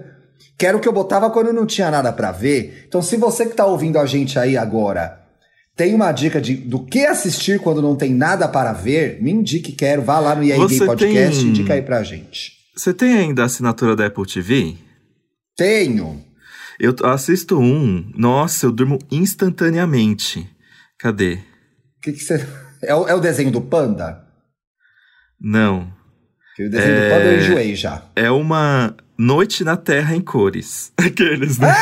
Que 0.56 0.66
era 0.66 0.76
o 0.76 0.80
que 0.80 0.86
eu 0.86 0.92
botava 0.92 1.28
quando 1.30 1.52
não 1.52 1.66
tinha 1.66 1.90
nada 1.90 2.12
pra 2.12 2.30
ver. 2.30 2.84
Então, 2.86 3.02
se 3.02 3.16
você 3.16 3.46
que 3.46 3.56
tá 3.56 3.66
ouvindo 3.66 3.98
a 3.98 4.06
gente 4.06 4.38
aí 4.38 4.56
agora 4.56 5.18
tem 5.76 5.92
uma 5.94 6.12
dica 6.12 6.40
de, 6.40 6.54
do 6.54 6.84
que 6.84 7.04
assistir 7.04 7.58
quando 7.58 7.82
não 7.82 7.96
tem 7.96 8.14
nada 8.14 8.46
para 8.46 8.72
ver, 8.72 9.20
me 9.20 9.32
indique, 9.32 9.72
quero. 9.72 10.02
Vá 10.02 10.20
lá 10.20 10.36
no 10.36 10.44
EA 10.44 10.56
Gay 10.68 10.78
Podcast 10.78 11.38
tem- 11.40 11.46
e 11.46 11.50
indica 11.50 11.74
aí 11.74 11.82
pra 11.82 12.04
gente. 12.04 12.52
Você 12.76 12.94
tem 12.94 13.14
ainda 13.18 13.42
a 13.42 13.46
assinatura 13.46 13.96
da 13.96 14.06
Apple 14.06 14.24
TV? 14.26 14.76
Tenho. 15.56 16.22
Eu 16.82 16.92
assisto 17.04 17.60
um, 17.60 18.10
nossa, 18.12 18.66
eu 18.66 18.72
durmo 18.72 18.98
instantaneamente. 19.08 20.50
Cadê? 20.98 21.38
Que 22.02 22.10
que 22.10 22.18
você... 22.18 22.44
é, 22.82 22.92
o, 22.92 23.06
é 23.06 23.14
o 23.14 23.20
desenho 23.20 23.52
do 23.52 23.60
panda? 23.60 24.26
Não. 25.40 25.94
O 26.58 26.68
desenho 26.68 26.96
É. 26.96 27.08
do 27.08 27.14
panda 27.14 27.24
eu 27.26 27.38
enjoei 27.38 27.76
já. 27.76 28.02
É 28.16 28.28
uma 28.32 28.96
Noite 29.16 29.62
na 29.62 29.76
Terra 29.76 30.16
em 30.16 30.20
cores. 30.20 30.92
Aqueles, 30.98 31.56
né? 31.56 31.72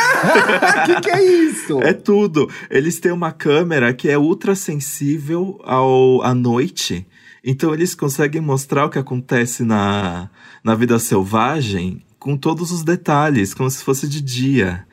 que 0.84 1.00
que 1.00 1.10
é 1.10 1.24
isso? 1.24 1.80
É 1.80 1.94
tudo. 1.94 2.50
Eles 2.68 3.00
têm 3.00 3.10
uma 3.10 3.32
câmera 3.32 3.94
que 3.94 4.06
é 4.10 4.18
ultra 4.18 4.54
sensível 4.54 5.58
ao, 5.64 6.20
à 6.20 6.34
noite. 6.34 7.06
Então 7.42 7.72
eles 7.72 7.94
conseguem 7.94 8.42
mostrar 8.42 8.84
o 8.84 8.90
que 8.90 8.98
acontece 8.98 9.64
na, 9.64 10.28
na 10.62 10.74
vida 10.74 10.98
selvagem 10.98 12.04
com 12.20 12.37
todos 12.37 12.70
os 12.70 12.85
detalhes, 12.85 13.54
como 13.54 13.68
se 13.68 13.83
fosse 13.83 14.06
de 14.06 14.20
dia. 14.20 14.87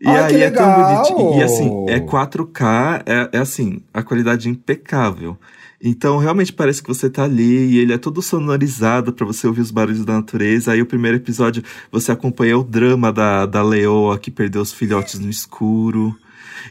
E 0.00 0.06
Ai, 0.06 0.34
aí 0.34 0.42
é 0.42 0.50
tão 0.50 0.72
bonitinho. 0.74 1.40
E 1.40 1.42
assim, 1.42 1.86
é 1.88 1.98
4K, 1.98 3.02
é, 3.06 3.30
é 3.32 3.38
assim, 3.38 3.80
a 3.92 4.02
qualidade 4.02 4.48
impecável. 4.48 5.36
Então 5.82 6.18
realmente 6.18 6.52
parece 6.52 6.82
que 6.82 6.88
você 6.88 7.08
tá 7.08 7.24
ali 7.24 7.72
e 7.72 7.78
ele 7.78 7.92
é 7.92 7.98
todo 7.98 8.22
sonorizado 8.22 9.12
pra 9.12 9.26
você 9.26 9.46
ouvir 9.46 9.62
os 9.62 9.70
barulhos 9.70 10.04
da 10.04 10.14
natureza. 10.14 10.72
Aí 10.72 10.82
o 10.82 10.86
primeiro 10.86 11.16
episódio 11.16 11.62
você 11.90 12.12
acompanha 12.12 12.58
o 12.58 12.64
drama 12.64 13.12
da, 13.12 13.46
da 13.46 13.62
leoa 13.62 14.18
que 14.18 14.30
perdeu 14.30 14.60
os 14.60 14.72
filhotes 14.72 15.18
no 15.18 15.30
escuro. 15.30 16.14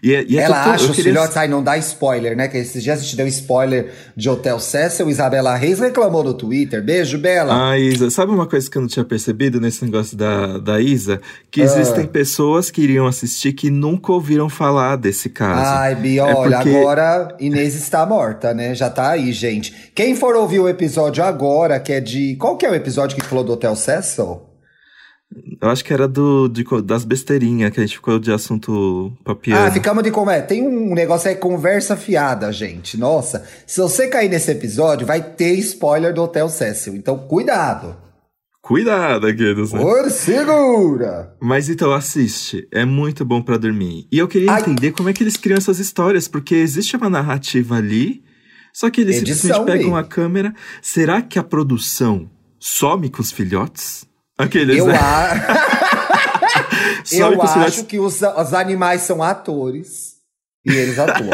E 0.01 0.13
é, 0.13 0.25
e 0.27 0.37
é 0.37 0.43
Ela 0.43 0.73
acha 0.73 0.85
eu 0.85 0.89
os 0.91 0.95
queria- 0.95 1.11
filhotes. 1.13 1.37
Ai, 1.37 1.47
não 1.47 1.63
dá 1.63 1.77
spoiler, 1.77 2.35
né? 2.35 2.47
Que 2.47 2.57
esses 2.57 2.83
dias 2.83 2.99
a 2.99 3.01
gente 3.03 3.15
deu 3.15 3.27
spoiler 3.27 3.91
de 4.15 4.29
Hotel 4.29 4.59
Cecil. 4.59 5.09
Isabela 5.09 5.55
Reis 5.55 5.79
reclamou 5.79 6.23
no 6.23 6.33
Twitter. 6.33 6.83
Beijo, 6.83 7.17
Bela. 7.17 7.71
Ah, 7.71 7.77
Isa, 7.77 8.09
sabe 8.09 8.31
uma 8.31 8.45
coisa 8.47 8.69
que 8.69 8.77
eu 8.77 8.81
não 8.81 8.89
tinha 8.89 9.05
percebido 9.05 9.59
nesse 9.61 9.83
negócio 9.85 10.15
da, 10.17 10.57
da 10.57 10.79
Isa? 10.81 11.19
Que 11.49 11.61
Ah. 11.61 11.65
existem 11.65 12.05
pessoas 12.05 12.69
que 12.71 12.81
iriam 12.81 13.07
assistir 13.07 13.53
que 13.53 13.69
nunca 13.69 14.11
ouviram 14.11 14.49
falar 14.49 14.95
desse 14.95 15.29
caso. 15.29 15.61
Ai, 15.65 15.95
Bi, 15.95 16.19
É 16.19 16.23
olha, 16.23 16.57
porque- 16.57 16.75
agora 16.77 17.35
Inês 17.39 17.75
está 17.75 18.05
morta, 18.05 18.53
né? 18.53 18.73
Já 18.75 18.89
tá 18.89 19.11
aí, 19.11 19.31
gente. 19.31 19.91
Quem 19.93 20.15
for 20.15 20.35
ouvir 20.35 20.59
o 20.59 20.67
episódio 20.69 21.23
agora, 21.23 21.79
que 21.79 21.91
é 21.93 21.99
de. 22.01 22.35
Qual 22.35 22.57
que 22.57 22.65
é 22.65 22.69
o 22.69 22.75
episódio 22.75 23.15
que 23.17 23.25
falou 23.25 23.43
do 23.43 23.53
Hotel 23.53 23.75
Cecil? 23.75 24.41
Eu 25.61 25.69
acho 25.69 25.83
que 25.83 25.91
era 25.91 26.07
do, 26.07 26.47
de 26.47 26.63
das 26.83 27.03
besteirinhas 27.03 27.71
que 27.71 27.79
a 27.79 27.83
gente 27.83 27.95
ficou 27.95 28.19
de 28.19 28.31
assunto 28.31 29.11
papiano. 29.23 29.65
Ah, 29.65 29.71
ficamos 29.71 30.03
de 30.03 30.11
como 30.11 30.29
é. 30.29 30.41
Tem 30.41 30.65
um 30.65 30.93
negócio 30.93 31.29
aí, 31.29 31.35
conversa 31.35 31.97
fiada, 31.97 32.51
gente. 32.51 32.97
Nossa, 32.97 33.45
se 33.65 33.81
você 33.81 34.07
cair 34.07 34.29
nesse 34.29 34.51
episódio, 34.51 35.07
vai 35.07 35.21
ter 35.21 35.53
spoiler 35.55 36.13
do 36.13 36.23
Hotel 36.23 36.47
Cecil. 36.47 36.95
Então, 36.95 37.17
cuidado. 37.17 37.95
Cuidado, 38.61 39.27
aqueles, 39.27 39.71
né? 39.71 39.79
Por 39.79 40.09
segura. 40.09 41.35
Mas 41.39 41.69
então 41.69 41.91
assiste, 41.91 42.67
é 42.71 42.83
muito 42.83 43.23
bom 43.23 43.39
pra 43.39 43.57
dormir. 43.57 44.07
E 44.11 44.17
eu 44.17 44.27
queria 44.27 44.51
Ai. 44.51 44.61
entender 44.61 44.91
como 44.91 45.07
é 45.07 45.13
que 45.13 45.21
eles 45.21 45.37
criam 45.37 45.57
essas 45.57 45.77
histórias, 45.77 46.27
porque 46.27 46.55
existe 46.55 46.95
uma 46.95 47.07
narrativa 47.07 47.75
ali, 47.75 48.23
só 48.73 48.89
que 48.89 49.01
eles 49.01 49.17
Edição, 49.17 49.57
simplesmente 49.57 49.83
pegam 49.83 49.95
a 49.95 50.03
câmera. 50.03 50.51
Será 50.81 51.21
que 51.21 51.37
a 51.37 51.43
produção 51.43 52.27
some 52.59 53.07
com 53.09 53.21
os 53.21 53.31
filhotes? 53.31 54.07
Aqueles, 54.37 54.77
Eu, 54.77 54.87
né? 54.87 54.97
a... 54.97 55.75
Eu 57.11 57.41
acho 57.41 57.85
que 57.85 57.99
os, 57.99 58.21
os 58.21 58.53
animais 58.53 59.01
são 59.01 59.21
atores 59.21 60.15
e 60.65 60.73
eles 60.73 60.97
atuam. 60.97 61.29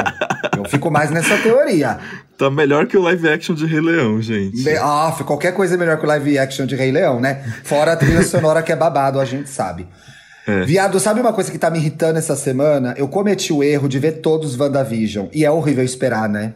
eu 0.57 0.65
fico 0.65 0.91
mais 0.91 1.09
nessa 1.09 1.37
teoria. 1.37 1.97
Tá 2.37 2.49
melhor 2.49 2.85
que 2.85 2.97
o 2.97 3.01
live 3.01 3.29
action 3.29 3.55
de 3.55 3.65
Rei 3.65 3.79
Leão, 3.79 4.21
gente. 4.21 4.67
Ah, 4.77 5.15
qualquer 5.25 5.53
coisa 5.53 5.75
é 5.75 5.77
melhor 5.77 5.97
que 5.97 6.03
o 6.03 6.07
live 6.07 6.37
action 6.37 6.65
de 6.65 6.75
Rei 6.75 6.91
Leão, 6.91 7.21
né? 7.21 7.41
Fora 7.63 7.93
a 7.93 7.95
trilha 7.95 8.23
sonora 8.23 8.61
que 8.61 8.71
é 8.71 8.75
babado, 8.75 9.19
a 9.19 9.25
gente 9.25 9.49
sabe. 9.49 9.87
É. 10.45 10.63
Viado, 10.65 10.99
sabe 10.99 11.21
uma 11.21 11.31
coisa 11.31 11.51
que 11.51 11.57
tá 11.57 11.69
me 11.69 11.77
irritando 11.79 12.19
essa 12.19 12.35
semana? 12.35 12.93
Eu 12.97 13.07
cometi 13.07 13.53
o 13.53 13.63
erro 13.63 13.87
de 13.87 13.99
ver 13.99 14.13
todos 14.13 14.51
os 14.51 14.59
WandaVision. 14.59 15.27
E 15.31 15.45
é 15.45 15.51
horrível 15.51 15.83
esperar, 15.83 16.27
né? 16.27 16.55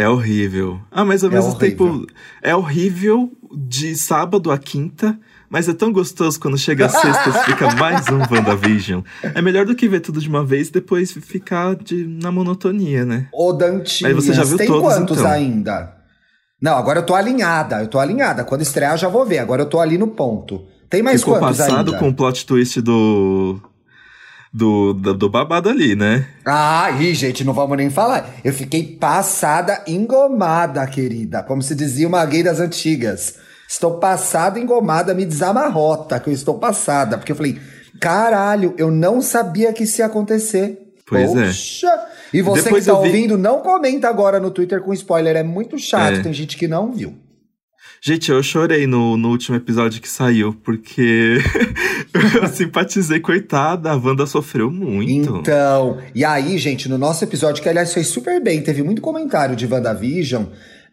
É 0.00 0.08
horrível. 0.08 0.80
Ah, 0.90 1.04
mas 1.04 1.22
ao 1.22 1.30
É 1.30 1.34
mesmo 1.34 1.50
horrível. 1.50 1.68
tempo, 1.98 2.06
é 2.42 2.56
horrível 2.56 3.30
de 3.54 3.94
sábado 3.96 4.50
a 4.50 4.56
quinta, 4.56 5.18
mas 5.50 5.68
é 5.68 5.74
tão 5.74 5.92
gostoso 5.92 6.40
quando 6.40 6.56
chega 6.56 6.86
a 6.86 6.88
sexta 6.90 7.32
fica 7.44 7.74
mais 7.74 8.06
um 8.08 8.18
WandaVision. 8.20 9.02
É 9.22 9.42
melhor 9.42 9.66
do 9.66 9.74
que 9.74 9.88
ver 9.88 10.00
tudo 10.00 10.20
de 10.20 10.28
uma 10.28 10.44
vez 10.44 10.68
e 10.68 10.72
depois 10.72 11.12
ficar 11.12 11.74
de, 11.76 12.06
na 12.06 12.30
monotonia, 12.32 13.04
né? 13.04 13.28
Ô, 13.32 13.52
Dantinhas, 13.52 14.04
Aí 14.04 14.14
você 14.14 14.32
já 14.32 14.42
viu 14.44 14.56
tem 14.56 14.66
todos, 14.68 14.82
quantos 14.94 15.18
então? 15.18 15.30
ainda? 15.30 15.96
Não, 16.62 16.76
agora 16.78 17.00
eu 17.00 17.06
tô 17.06 17.14
alinhada. 17.14 17.80
Eu 17.80 17.88
tô 17.88 17.98
alinhada. 17.98 18.44
Quando 18.44 18.62
estrear, 18.62 18.92
eu 18.94 18.98
já 18.98 19.08
vou 19.08 19.24
ver. 19.26 19.38
Agora 19.38 19.62
eu 19.62 19.66
tô 19.68 19.80
ali 19.80 19.98
no 19.98 20.08
ponto. 20.08 20.62
Tem 20.88 21.02
mais 21.02 21.20
Ficou 21.20 21.38
quantos 21.38 21.58
passado 21.58 21.88
ainda? 21.88 21.98
com 21.98 22.08
o 22.08 22.14
plot 22.14 22.44
twist 22.46 22.80
do, 22.80 23.60
do, 24.52 24.92
do, 24.92 25.14
do 25.14 25.28
babado 25.30 25.68
ali, 25.68 25.94
né? 25.94 26.26
Ah, 26.44 26.90
ih, 27.00 27.14
gente, 27.14 27.44
não 27.44 27.52
vamos 27.52 27.76
nem 27.76 27.88
falar. 27.90 28.28
Eu 28.44 28.52
fiquei 28.52 28.82
passada, 28.98 29.82
engomada, 29.86 30.84
querida. 30.86 31.42
Como 31.42 31.62
se 31.62 31.74
dizia 31.74 32.08
uma 32.08 32.24
gay 32.24 32.42
das 32.42 32.58
antigas. 32.60 33.36
Estou 33.68 33.98
passada, 33.98 34.58
engomada, 34.58 35.14
me 35.14 35.24
desamarrota, 35.24 36.18
que 36.18 36.28
eu 36.28 36.34
estou 36.34 36.58
passada. 36.58 37.16
Porque 37.16 37.30
eu 37.30 37.36
falei, 37.36 37.60
caralho, 38.00 38.74
eu 38.76 38.90
não 38.90 39.22
sabia 39.22 39.72
que 39.72 39.84
isso 39.84 40.00
ia 40.00 40.06
acontecer. 40.06 40.78
Pois 41.06 41.30
é. 41.36 41.46
Poxa. 41.46 42.00
E 42.32 42.42
você 42.42 42.62
Depois 42.64 42.84
que 42.84 42.90
tá 42.90 42.98
vi- 43.00 43.06
ouvindo, 43.08 43.38
não 43.38 43.60
comenta 43.60 44.08
agora 44.08 44.40
no 44.40 44.50
Twitter 44.50 44.80
com 44.80 44.92
spoiler. 44.92 45.36
É 45.36 45.42
muito 45.42 45.78
chato, 45.78 46.14
É. 46.18 46.22
tem 46.22 46.32
gente 46.32 46.56
que 46.56 46.66
não 46.68 46.90
viu. 46.92 47.14
Gente, 48.02 48.30
eu 48.30 48.42
chorei 48.42 48.86
no, 48.86 49.14
no 49.18 49.28
último 49.28 49.58
episódio 49.58 50.00
que 50.00 50.08
saiu, 50.08 50.54
porque 50.64 51.36
eu 52.40 52.48
simpatizei, 52.48 53.20
coitada, 53.20 53.90
a 53.90 53.94
Wanda 53.94 54.24
sofreu 54.24 54.70
muito. 54.70 55.36
Então, 55.36 55.98
e 56.14 56.24
aí, 56.24 56.56
gente, 56.56 56.88
no 56.88 56.96
nosso 56.96 57.22
episódio, 57.22 57.62
que 57.62 57.68
aliás 57.68 57.92
foi 57.92 58.02
super 58.02 58.42
bem, 58.42 58.62
teve 58.62 58.82
muito 58.82 59.02
comentário 59.02 59.54
de 59.54 59.66
WandaVision. 59.66 60.44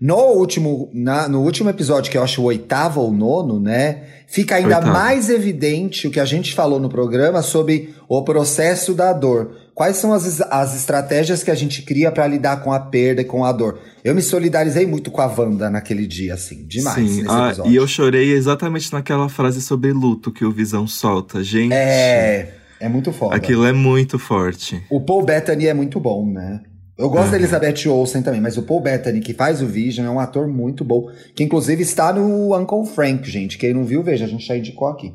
No 0.02 0.18
último, 0.18 0.92
na, 0.94 1.30
no 1.30 1.42
último 1.42 1.70
episódio, 1.70 2.12
que 2.12 2.18
eu 2.18 2.24
acho 2.24 2.42
o 2.42 2.46
oitavo 2.46 3.00
ou 3.00 3.12
nono, 3.12 3.58
né? 3.58 4.04
Fica 4.28 4.56
ainda 4.58 4.82
mais 4.82 5.30
evidente 5.30 6.08
o 6.08 6.12
que 6.12 6.20
a 6.20 6.26
gente 6.26 6.54
falou 6.54 6.78
no 6.78 6.90
programa 6.90 7.42
sobre 7.42 7.96
o 8.10 8.22
processo 8.22 8.94
da 8.94 9.14
dor. 9.14 9.56
Quais 9.78 9.98
são 9.98 10.12
as, 10.12 10.42
as 10.42 10.76
estratégias 10.76 11.44
que 11.44 11.52
a 11.52 11.56
gente 11.56 11.84
cria 11.84 12.12
pra 12.12 12.26
lidar 12.26 12.64
com 12.64 12.74
a 12.74 12.80
perda 12.80 13.22
e 13.22 13.26
com 13.26 13.46
a 13.46 13.52
dor? 13.52 13.80
Eu 14.04 14.16
me 14.16 14.24
solidarizei 14.24 14.88
muito 14.88 15.12
com 15.12 15.22
a 15.22 15.28
Wanda 15.28 15.70
naquele 15.70 16.08
dia, 16.08 16.34
assim, 16.34 16.66
demais 16.66 16.96
Sim, 16.96 17.18
nesse 17.22 17.30
ah, 17.30 17.46
episódio. 17.50 17.72
e 17.72 17.76
eu 17.76 17.86
chorei 17.88 18.32
exatamente 18.32 18.92
naquela 18.92 19.30
frase 19.30 19.62
sobre 19.62 19.94
luto 19.94 20.32
que 20.32 20.44
o 20.44 20.52
Visão 20.52 20.88
solta. 20.88 21.44
Gente, 21.44 21.74
É, 21.76 22.56
é 22.80 22.90
muito 22.90 23.12
foda. 23.14 23.36
aquilo 23.36 23.68
é 23.68 23.72
muito 23.72 24.18
forte. 24.18 24.84
O 24.90 25.00
Paul 25.00 25.24
Bettany 25.24 25.68
é 25.68 25.76
muito 25.76 26.00
bom, 26.00 26.26
né? 26.26 26.60
Eu 26.98 27.08
gosto 27.12 27.26
Uhum. 27.26 27.32
da 27.34 27.38
Elizabeth 27.38 27.88
Olsen 27.88 28.24
também, 28.24 28.42
mas 28.42 28.58
o 28.58 28.64
Paul 28.64 28.82
Bettany, 28.82 29.20
que 29.20 29.36
faz 29.36 29.62
o 29.62 29.68
Vision, 29.68 30.08
é 30.08 30.10
um 30.10 30.20
ator 30.20 30.48
muito 30.48 30.84
bom. 30.84 31.06
Que 31.36 31.44
inclusive 31.44 31.84
está 31.84 32.12
no 32.12 32.58
Uncle 32.58 32.84
Frank, 32.88 33.30
gente. 33.30 33.60
Quem 33.60 33.76
não 33.76 33.86
viu, 33.86 34.02
veja, 34.02 34.26
a 34.26 34.28
gente 34.28 34.44
já 34.44 34.58
indicou 34.58 34.88
aqui. 34.88 35.14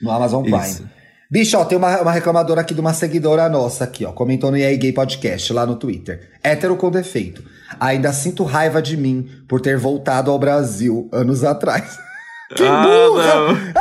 No 0.00 0.10
Amazon 0.10 0.42
Prime. 0.42 0.60
Isso. 0.60 0.95
Bicho, 1.30 1.58
ó, 1.58 1.64
tem 1.64 1.76
uma, 1.76 2.02
uma 2.02 2.12
reclamadora 2.12 2.60
aqui 2.60 2.72
de 2.72 2.80
uma 2.80 2.94
seguidora 2.94 3.48
nossa 3.48 3.84
aqui, 3.84 4.04
ó. 4.04 4.12
Comentou 4.12 4.50
no 4.50 4.56
EA 4.56 4.76
Gay 4.76 4.92
Podcast 4.92 5.52
lá 5.52 5.66
no 5.66 5.74
Twitter. 5.74 6.30
Hétero 6.42 6.76
com 6.76 6.90
defeito. 6.90 7.42
Ainda 7.80 8.12
sinto 8.12 8.44
raiva 8.44 8.80
de 8.80 8.96
mim 8.96 9.28
por 9.48 9.60
ter 9.60 9.76
voltado 9.76 10.30
ao 10.30 10.38
Brasil 10.38 11.08
anos 11.12 11.42
atrás. 11.42 11.98
que 12.54 12.62
Ah, 12.62 12.82
burra! 12.82 13.74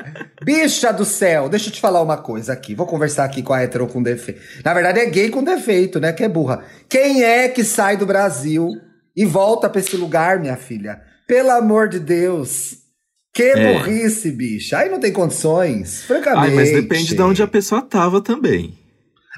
Bicha 0.42 0.90
do 0.90 1.04
céu, 1.04 1.50
deixa 1.50 1.68
eu 1.68 1.72
te 1.72 1.80
falar 1.82 2.00
uma 2.00 2.16
coisa 2.16 2.54
aqui. 2.54 2.74
Vou 2.74 2.86
conversar 2.86 3.24
aqui 3.24 3.42
com 3.42 3.52
a 3.52 3.60
hétero 3.60 3.86
com 3.86 4.02
defeito. 4.02 4.40
Na 4.64 4.72
verdade, 4.72 5.00
é 5.00 5.06
gay 5.06 5.28
com 5.28 5.44
defeito, 5.44 6.00
né? 6.00 6.14
Que 6.14 6.24
é 6.24 6.28
burra. 6.30 6.64
Quem 6.88 7.22
é 7.22 7.46
que 7.46 7.62
sai 7.62 7.98
do 7.98 8.06
Brasil 8.06 8.70
e 9.14 9.26
volta 9.26 9.68
pra 9.68 9.80
esse 9.80 9.96
lugar, 9.98 10.40
minha 10.40 10.56
filha? 10.56 11.02
Pelo 11.26 11.50
amor 11.50 11.90
de 11.90 12.00
Deus. 12.00 12.78
Que 13.32 13.42
É. 13.44 13.78
burrice, 13.78 14.30
bicha. 14.32 14.78
Aí 14.78 14.88
não 14.88 14.98
tem 15.00 15.12
condições. 15.12 16.02
Francamente. 16.04 16.48
Ai, 16.50 16.54
mas 16.54 16.72
depende 16.72 17.14
de 17.14 17.22
onde 17.22 17.42
a 17.42 17.46
pessoa 17.46 17.80
tava 17.82 18.20
também. 18.20 18.76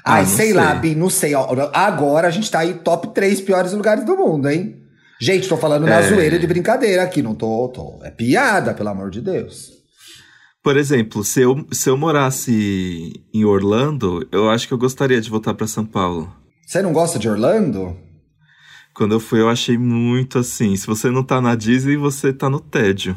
Ai, 0.05 0.23
não 0.23 0.29
sei, 0.29 0.45
sei. 0.47 0.53
lá, 0.53 0.75
Bi, 0.75 0.95
não 0.95 1.09
sei. 1.09 1.33
Agora 1.73 2.27
a 2.27 2.31
gente 2.31 2.49
tá 2.51 2.59
aí 2.59 2.73
top 2.75 3.13
3 3.13 3.39
piores 3.41 3.71
lugares 3.73 4.03
do 4.03 4.17
mundo, 4.17 4.49
hein? 4.49 4.79
Gente, 5.21 5.47
tô 5.47 5.55
falando 5.55 5.85
na 5.85 5.99
É. 5.99 6.09
zoeira 6.09 6.37
de 6.37 6.45
brincadeira 6.47 7.03
aqui, 7.03 7.21
não 7.21 7.33
tô, 7.35 7.69
tô. 7.69 7.99
É 8.03 8.09
piada, 8.11 8.73
pelo 8.73 8.89
amor 8.89 9.09
de 9.09 9.21
Deus. 9.21 9.71
Por 10.61 10.75
exemplo, 10.75 11.23
se 11.23 11.41
eu, 11.41 11.65
se 11.71 11.89
eu 11.89 11.95
morasse 11.95 13.13
em 13.33 13.45
Orlando, 13.45 14.27
eu 14.31 14.49
acho 14.49 14.67
que 14.67 14.73
eu 14.73 14.77
gostaria 14.77 15.21
de 15.21 15.29
voltar 15.29 15.53
pra 15.53 15.67
São 15.67 15.85
Paulo. 15.85 16.33
Você 16.65 16.81
não 16.81 16.91
gosta 16.93 17.19
de 17.19 17.29
Orlando? 17.29 17.95
Quando 18.93 19.13
eu 19.13 19.19
fui, 19.19 19.39
eu 19.39 19.49
achei 19.49 19.77
muito 19.77 20.39
assim. 20.39 20.75
Se 20.75 20.87
você 20.87 21.09
não 21.09 21.23
tá 21.23 21.39
na 21.41 21.55
Disney, 21.55 21.95
você 21.97 22.31
tá 22.33 22.49
no 22.49 22.59
tédio. 22.59 23.15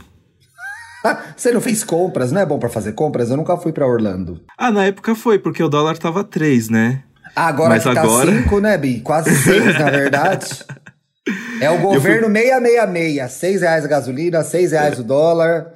Você 1.36 1.52
não 1.52 1.60
fez 1.60 1.82
compras, 1.84 2.32
não 2.32 2.40
é 2.40 2.46
bom 2.46 2.58
pra 2.58 2.68
fazer 2.68 2.92
compras? 2.92 3.30
Eu 3.30 3.36
nunca 3.36 3.56
fui 3.56 3.72
pra 3.72 3.86
Orlando. 3.86 4.40
Ah, 4.58 4.70
na 4.70 4.84
época 4.84 5.14
foi, 5.14 5.38
porque 5.38 5.62
o 5.62 5.68
dólar 5.68 5.98
tava 5.98 6.24
3, 6.24 6.68
né? 6.68 7.02
Ah, 7.34 7.48
agora 7.48 7.70
Mas 7.70 7.82
que 7.84 7.92
tá 7.94 8.00
agora- 8.00 8.32
5, 8.32 8.60
né, 8.60 8.78
Bi? 8.78 9.00
Quase 9.00 9.34
6, 9.34 9.78
na 9.78 9.90
verdade. 9.90 10.46
É 11.60 11.68
o 11.70 11.78
governo 11.80 12.28
666. 12.28 13.32
6 13.32 13.60
reais 13.62 13.84
a 13.84 13.88
gasolina, 13.88 14.44
6 14.44 14.70
reais 14.70 14.98
o 15.00 15.02
dólar. 15.02 15.66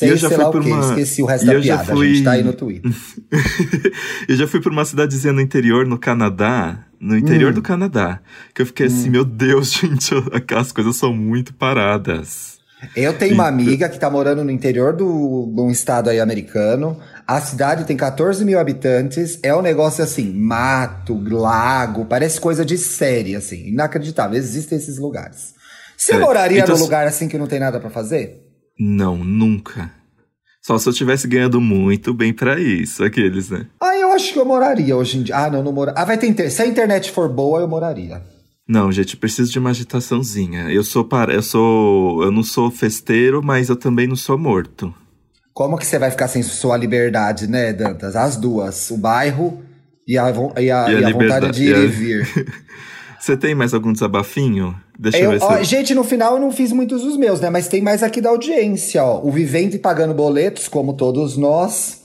E 0.00 0.04
eu 0.04 0.16
6 0.16 0.20
já 0.20 0.28
sei 0.28 0.36
fui 0.36 0.44
lá 0.44 0.48
o 0.50 0.52
por 0.52 0.62
quê. 0.62 0.70
uma- 0.70 0.80
Esqueci 0.90 1.22
o 1.22 1.26
resto 1.26 1.44
da 1.46 1.54
eu 1.54 1.62
já 1.62 1.78
piada. 1.78 1.92
A 1.92 1.96
fui- 1.96 2.14
gente 2.14 2.22
tá 2.24 2.30
aí 2.32 2.44
no 2.44 2.52
Twitter. 2.52 2.92
eu 4.28 4.36
já 4.36 4.46
fui 4.46 4.60
pra 4.60 4.70
uma 4.70 4.84
cidadezinha 4.84 5.32
no 5.32 5.40
interior, 5.40 5.86
no 5.86 5.98
Canadá. 5.98 6.84
No 7.00 7.16
interior 7.16 7.50
Hum. 7.50 7.54
do 7.54 7.62
Canadá. 7.62 8.20
Que 8.54 8.62
eu 8.62 8.66
fiquei 8.66 8.86
assim, 8.86 9.10
meu 9.10 9.24
Deus, 9.24 9.72
gente, 9.72 10.14
aquelas 10.32 10.70
coisas 10.70 10.94
são 10.96 11.12
muito 11.12 11.52
paradas. 11.52 12.55
Eu 12.94 13.12
tenho 13.16 13.34
uma 13.34 13.46
amiga 13.48 13.88
que 13.88 13.98
tá 13.98 14.08
morando 14.10 14.44
no 14.44 14.50
interior 14.50 14.92
do, 14.92 15.50
de 15.54 15.60
um 15.60 15.70
estado 15.70 16.10
aí 16.10 16.20
americano. 16.20 16.98
A 17.26 17.40
cidade 17.40 17.84
tem 17.84 17.96
14 17.96 18.44
mil 18.44 18.58
habitantes. 18.58 19.38
É 19.42 19.54
um 19.54 19.62
negócio 19.62 20.04
assim, 20.04 20.32
mato, 20.32 21.18
lago, 21.28 22.04
parece 22.04 22.40
coisa 22.40 22.64
de 22.64 22.78
série, 22.78 23.34
assim. 23.34 23.68
Inacreditável. 23.68 24.38
Existem 24.38 24.78
esses 24.78 24.98
lugares. 24.98 25.54
Você 25.96 26.12
É, 26.12 26.18
moraria 26.18 26.60
então 26.60 26.76
num 26.76 26.82
lugar 26.82 27.06
assim 27.06 27.26
que 27.26 27.38
não 27.38 27.46
tem 27.46 27.58
nada 27.58 27.80
pra 27.80 27.90
fazer? 27.90 28.42
Não, 28.78 29.16
nunca. 29.16 29.90
Só 30.62 30.78
se 30.78 30.88
eu 30.88 30.92
tivesse 30.92 31.26
ganhando 31.28 31.60
muito 31.60 32.12
bem 32.12 32.32
pra 32.32 32.58
isso, 32.60 33.02
aqueles, 33.04 33.48
né? 33.50 33.66
Ah, 33.80 33.96
eu 33.96 34.12
acho 34.12 34.32
que 34.32 34.38
eu 34.38 34.44
moraria 34.44 34.96
hoje 34.96 35.18
em 35.18 35.22
dia. 35.22 35.36
Ah, 35.36 35.50
não, 35.50 35.62
não 35.62 35.72
moraria. 35.72 36.00
Ah, 36.00 36.04
vai 36.04 36.18
ter 36.18 36.26
inter... 36.26 36.50
Se 36.50 36.60
a 36.60 36.66
internet 36.66 37.10
for 37.12 37.28
boa, 37.28 37.60
eu 37.60 37.68
moraria. 37.68 38.20
Não, 38.68 38.90
gente, 38.90 39.16
preciso 39.16 39.52
de 39.52 39.58
uma 39.58 39.70
agitaçãozinha. 39.70 40.70
Eu 40.70 40.82
sou 40.82 41.04
para, 41.04 41.32
eu 41.32 41.42
sou, 41.42 42.22
eu 42.24 42.30
não 42.32 42.42
sou 42.42 42.70
festeiro, 42.70 43.40
mas 43.42 43.68
eu 43.68 43.76
também 43.76 44.06
não 44.08 44.16
sou 44.16 44.36
morto. 44.36 44.92
Como 45.54 45.78
que 45.78 45.86
você 45.86 45.98
vai 45.98 46.10
ficar 46.10 46.28
sem 46.28 46.42
sua 46.42 46.76
liberdade, 46.76 47.46
né, 47.46 47.72
Dantas? 47.72 48.16
As 48.16 48.36
duas. 48.36 48.90
O 48.90 48.96
bairro 48.98 49.62
e 50.06 50.18
a, 50.18 50.30
e 50.58 50.70
a, 50.70 50.90
E 50.90 50.94
a 50.96 51.00
e 51.00 51.04
a 51.04 51.10
vontade 51.10 51.50
de 51.52 51.64
ir 51.64 51.70
e 51.70 51.74
a- 51.74 51.78
e 51.78 51.86
vir. 51.86 52.26
Você 53.18 53.36
tem 53.36 53.54
mais 53.54 53.72
algum 53.72 53.92
desabafinho? 53.92 54.78
Deixa 54.98 55.18
eu, 55.18 55.24
Eu- 55.24 55.30
ver 55.32 55.38
se 55.40 55.44
ó, 55.46 55.56
eu... 55.58 55.64
gente, 55.64 55.94
no 55.94 56.04
final 56.04 56.34
eu 56.34 56.40
não 56.40 56.52
fiz 56.52 56.70
muitos 56.72 57.02
dos 57.02 57.16
meus, 57.16 57.40
né? 57.40 57.48
Mas 57.50 57.66
tem 57.66 57.80
mais 57.80 58.02
aqui 58.02 58.20
da 58.20 58.28
audiência, 58.28 59.02
ó. 59.02 59.20
O 59.24 59.30
Vivente 59.32 59.78
pagando 59.78 60.12
boletos, 60.12 60.68
como 60.68 60.92
todos 60.92 61.36
nós. 61.36 62.02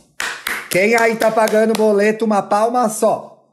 Quem 0.69 0.95
aí 0.95 1.15
tá 1.15 1.29
pagando 1.29 1.73
boleto, 1.73 2.23
uma 2.23 2.41
palma 2.41 2.87
só. 2.87 3.43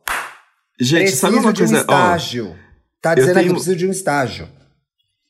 Gente, 0.81 1.01
preciso 1.01 1.21
sabe 1.21 1.37
uma 1.37 1.53
de 1.53 1.63
um 1.65 1.67
coisa? 1.67 1.79
Ó, 1.79 1.81
estágio. 1.81 2.55
Tá 3.01 3.15
dizendo 3.15 3.35
tenho- 3.35 3.53
preciso 3.55 3.77
de 3.77 3.87
um 3.87 3.91
estágio. 3.91 4.49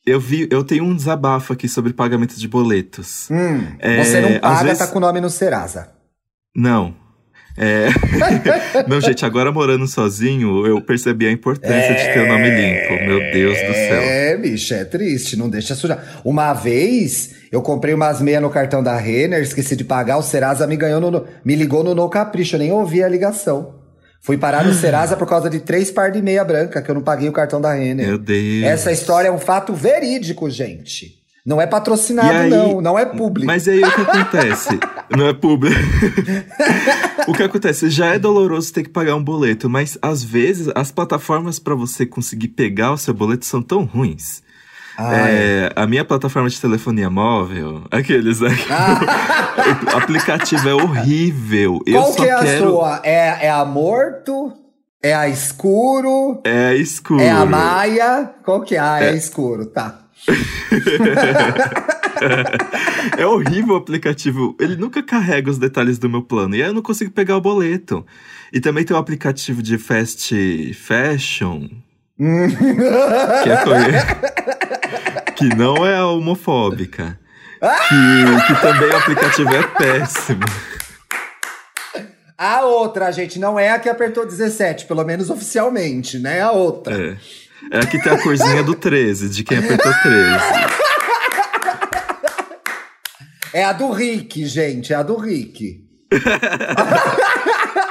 eu 0.05 0.19
vi, 0.19 0.47
eu 0.51 0.63
tenho 0.63 0.83
um 0.83 0.95
desabafo 0.95 1.53
aqui 1.53 1.67
sobre 1.67 1.93
pagamento 1.93 2.35
de 2.39 2.47
boletos. 2.47 3.27
Hum, 3.29 3.63
É, 3.79 4.03
você 4.03 4.21
não 4.21 4.39
paga, 4.39 4.63
vezes- 4.63 4.79
tá 4.79 4.87
com 4.87 4.97
o 4.97 5.01
nome 5.01 5.21
no 5.21 5.29
Serasa. 5.29 5.89
Não. 6.55 6.95
É... 7.57 7.89
não, 8.87 9.01
gente, 9.01 9.25
agora 9.25 9.51
morando 9.51 9.85
sozinho, 9.85 10.65
eu 10.65 10.79
percebi 10.81 11.27
a 11.27 11.31
importância 11.31 11.93
de 11.93 12.13
ter 12.13 12.21
o 12.21 12.27
nome 12.27 12.49
limpo. 12.49 12.93
Meu 13.05 13.19
Deus 13.33 13.57
do 13.57 13.73
céu. 13.73 14.01
É, 14.01 14.37
bicho, 14.37 14.73
é 14.73 14.85
triste, 14.85 15.35
não 15.35 15.49
deixa 15.49 15.75
sujar. 15.75 16.21
Uma 16.23 16.53
vez, 16.53 17.35
eu 17.51 17.61
comprei 17.61 17.93
umas 17.93 18.21
meias 18.21 18.41
no 18.41 18.49
cartão 18.49 18.81
da 18.81 18.95
Renner, 18.97 19.41
esqueci 19.41 19.75
de 19.75 19.83
pagar, 19.83 20.17
o 20.17 20.23
Serasa 20.23 20.65
me 20.65 20.77
ganhou 20.77 21.01
no, 21.01 21.25
me 21.43 21.55
ligou 21.55 21.83
no 21.83 21.93
No 21.93 22.09
Capricho, 22.09 22.55
eu 22.55 22.59
nem 22.59 22.71
ouvi 22.71 23.03
a 23.03 23.09
ligação. 23.09 23.78
Fui 24.21 24.37
parar 24.37 24.63
no 24.65 24.73
Serasa 24.73 25.15
por 25.15 25.27
causa 25.27 25.49
de 25.49 25.59
três 25.59 25.89
par 25.91 26.11
de 26.11 26.21
meia 26.21 26.43
branca, 26.43 26.81
que 26.81 26.91
eu 26.91 26.95
não 26.95 27.01
paguei 27.01 27.29
o 27.29 27.31
cartão 27.31 27.59
da 27.61 27.73
Renner. 27.73 28.05
Meu 28.07 28.17
Deus. 28.17 28.63
Essa 28.63 28.91
história 28.91 29.29
é 29.29 29.31
um 29.31 29.39
fato 29.39 29.73
verídico, 29.73 30.49
gente. 30.49 31.17
Não 31.45 31.59
é 31.59 31.65
patrocinado, 31.65 32.31
aí- 32.31 32.49
não, 32.49 32.81
não 32.81 32.99
é 32.99 33.05
público. 33.05 33.47
Mas 33.47 33.67
aí 33.67 33.81
o 33.83 33.91
que 33.91 34.01
acontece? 34.01 34.77
Não 35.17 35.27
é 35.27 35.33
público. 35.33 35.75
o 37.27 37.33
que 37.33 37.41
acontece? 37.41 37.89
Já 37.89 38.13
é 38.13 38.19
doloroso 38.19 38.71
ter 38.71 38.83
que 38.83 38.89
pagar 38.89 39.15
um 39.15 39.23
boleto, 39.23 39.67
mas 39.67 39.97
às 40.03 40.23
vezes 40.23 40.69
as 40.75 40.91
plataformas 40.91 41.57
para 41.57 41.73
você 41.73 42.05
conseguir 42.05 42.49
pegar 42.49 42.93
o 42.93 42.97
seu 42.97 43.11
boleto 43.11 43.43
são 43.43 43.59
tão 43.59 43.85
ruins. 43.85 44.43
Ai. 44.99 45.31
É, 45.31 45.71
a 45.75 45.87
minha 45.87 46.03
plataforma 46.03 46.49
de 46.49 46.59
telefonia 46.59 47.09
móvel, 47.09 47.83
aqueles, 47.89 48.41
né? 48.41 48.49
o 49.93 49.97
aplicativo 49.97 50.67
é 50.67 50.73
horrível. 50.73 51.79
Eu 51.85 52.01
Qual 52.01 52.13
só 52.13 52.21
que 52.21 52.29
é 52.29 52.33
a 52.33 52.39
quero. 52.39 52.69
sua? 52.69 53.01
É, 53.03 53.45
é 53.45 53.49
a 53.49 53.63
Morto? 53.63 54.53
É 55.01 55.15
a 55.15 55.29
Escuro? 55.29 56.41
É 56.43 56.75
escuro. 56.75 57.21
É 57.21 57.29
a 57.29 57.45
Maia? 57.45 58.31
Qual 58.43 58.61
que 58.61 58.75
é? 58.75 58.79
Ah, 58.79 59.01
é, 59.01 59.15
escuro, 59.15 59.65
tá. 59.67 59.99
É 63.17 63.25
horrível 63.25 63.75
o 63.75 63.77
aplicativo. 63.77 64.55
Ele 64.59 64.75
nunca 64.75 65.01
carrega 65.01 65.49
os 65.49 65.57
detalhes 65.57 65.97
do 65.97 66.09
meu 66.09 66.21
plano. 66.21 66.53
E 66.53 66.61
aí 66.61 66.67
eu 66.67 66.73
não 66.73 66.81
consigo 66.81 67.11
pegar 67.11 67.37
o 67.37 67.41
boleto. 67.41 68.05
E 68.51 68.59
também 68.59 68.83
tem 68.83 68.93
o 68.95 68.99
aplicativo 68.99 69.63
de 69.63 69.77
fast 69.77 70.73
fashion. 70.73 71.69
que, 72.17 73.49
é 73.49 74.58
que 75.39 75.55
não 75.55 75.87
é 75.87 76.03
homofóbica. 76.03 77.17
Que, 77.59 78.47
que 78.47 78.61
também 78.61 78.89
o 78.89 78.97
aplicativo 78.97 79.55
é 79.55 79.63
péssimo. 79.63 80.43
A 82.37 82.61
outra, 82.61 83.09
gente, 83.11 83.39
não 83.39 83.57
é 83.57 83.71
a 83.71 83.79
que 83.79 83.89
apertou 83.89 84.25
17, 84.25 84.85
pelo 84.85 85.03
menos 85.05 85.29
oficialmente, 85.29 86.19
né? 86.19 86.41
A 86.41 86.51
outra. 86.51 86.95
É. 86.95 87.17
É 87.71 87.79
a 87.79 87.85
que 87.85 88.01
tem 88.01 88.13
a 88.13 88.21
corzinha 88.21 88.63
do 88.63 88.75
13, 88.75 89.29
de 89.29 89.43
quem 89.43 89.57
apertou 89.57 89.93
13. 90.01 90.45
É 93.53 93.65
a 93.65 93.73
do 93.73 93.91
Rick, 93.91 94.45
gente, 94.45 94.93
é 94.93 94.95
a 94.95 95.03
do 95.03 95.17
Rick. 95.17 95.83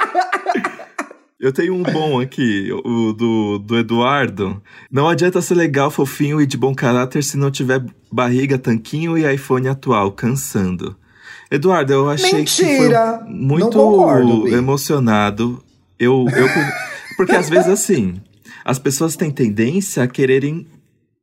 Eu 1.39 1.53
tenho 1.53 1.73
um 1.73 1.81
bom 1.81 2.19
aqui, 2.19 2.69
o 2.83 3.13
do, 3.13 3.59
do 3.59 3.77
Eduardo. 3.77 4.61
Não 4.91 5.07
adianta 5.07 5.41
ser 5.41 5.55
legal, 5.55 5.89
fofinho 5.89 6.41
e 6.41 6.45
de 6.45 6.57
bom 6.57 6.75
caráter 6.75 7.23
se 7.23 7.37
não 7.37 7.49
tiver 7.49 7.81
barriga, 8.11 8.57
tanquinho 8.57 9.17
e 9.17 9.33
iPhone 9.33 9.69
atual, 9.69 10.11
cansando. 10.11 10.97
Eduardo, 11.49 11.93
eu 11.93 12.09
achei 12.09 12.39
Mentira! 12.39 13.19
que 13.19 13.23
foi 13.23 13.33
muito 13.33 13.69
concordo, 13.71 14.49
emocionado. 14.49 15.63
Eu, 15.97 16.25
eu, 16.35 16.47
porque 17.15 17.35
às 17.35 17.49
vezes 17.49 17.69
assim, 17.69 18.21
as 18.65 18.77
pessoas 18.77 19.15
têm 19.15 19.31
tendência 19.31 20.03
a 20.03 20.07
quererem 20.07 20.67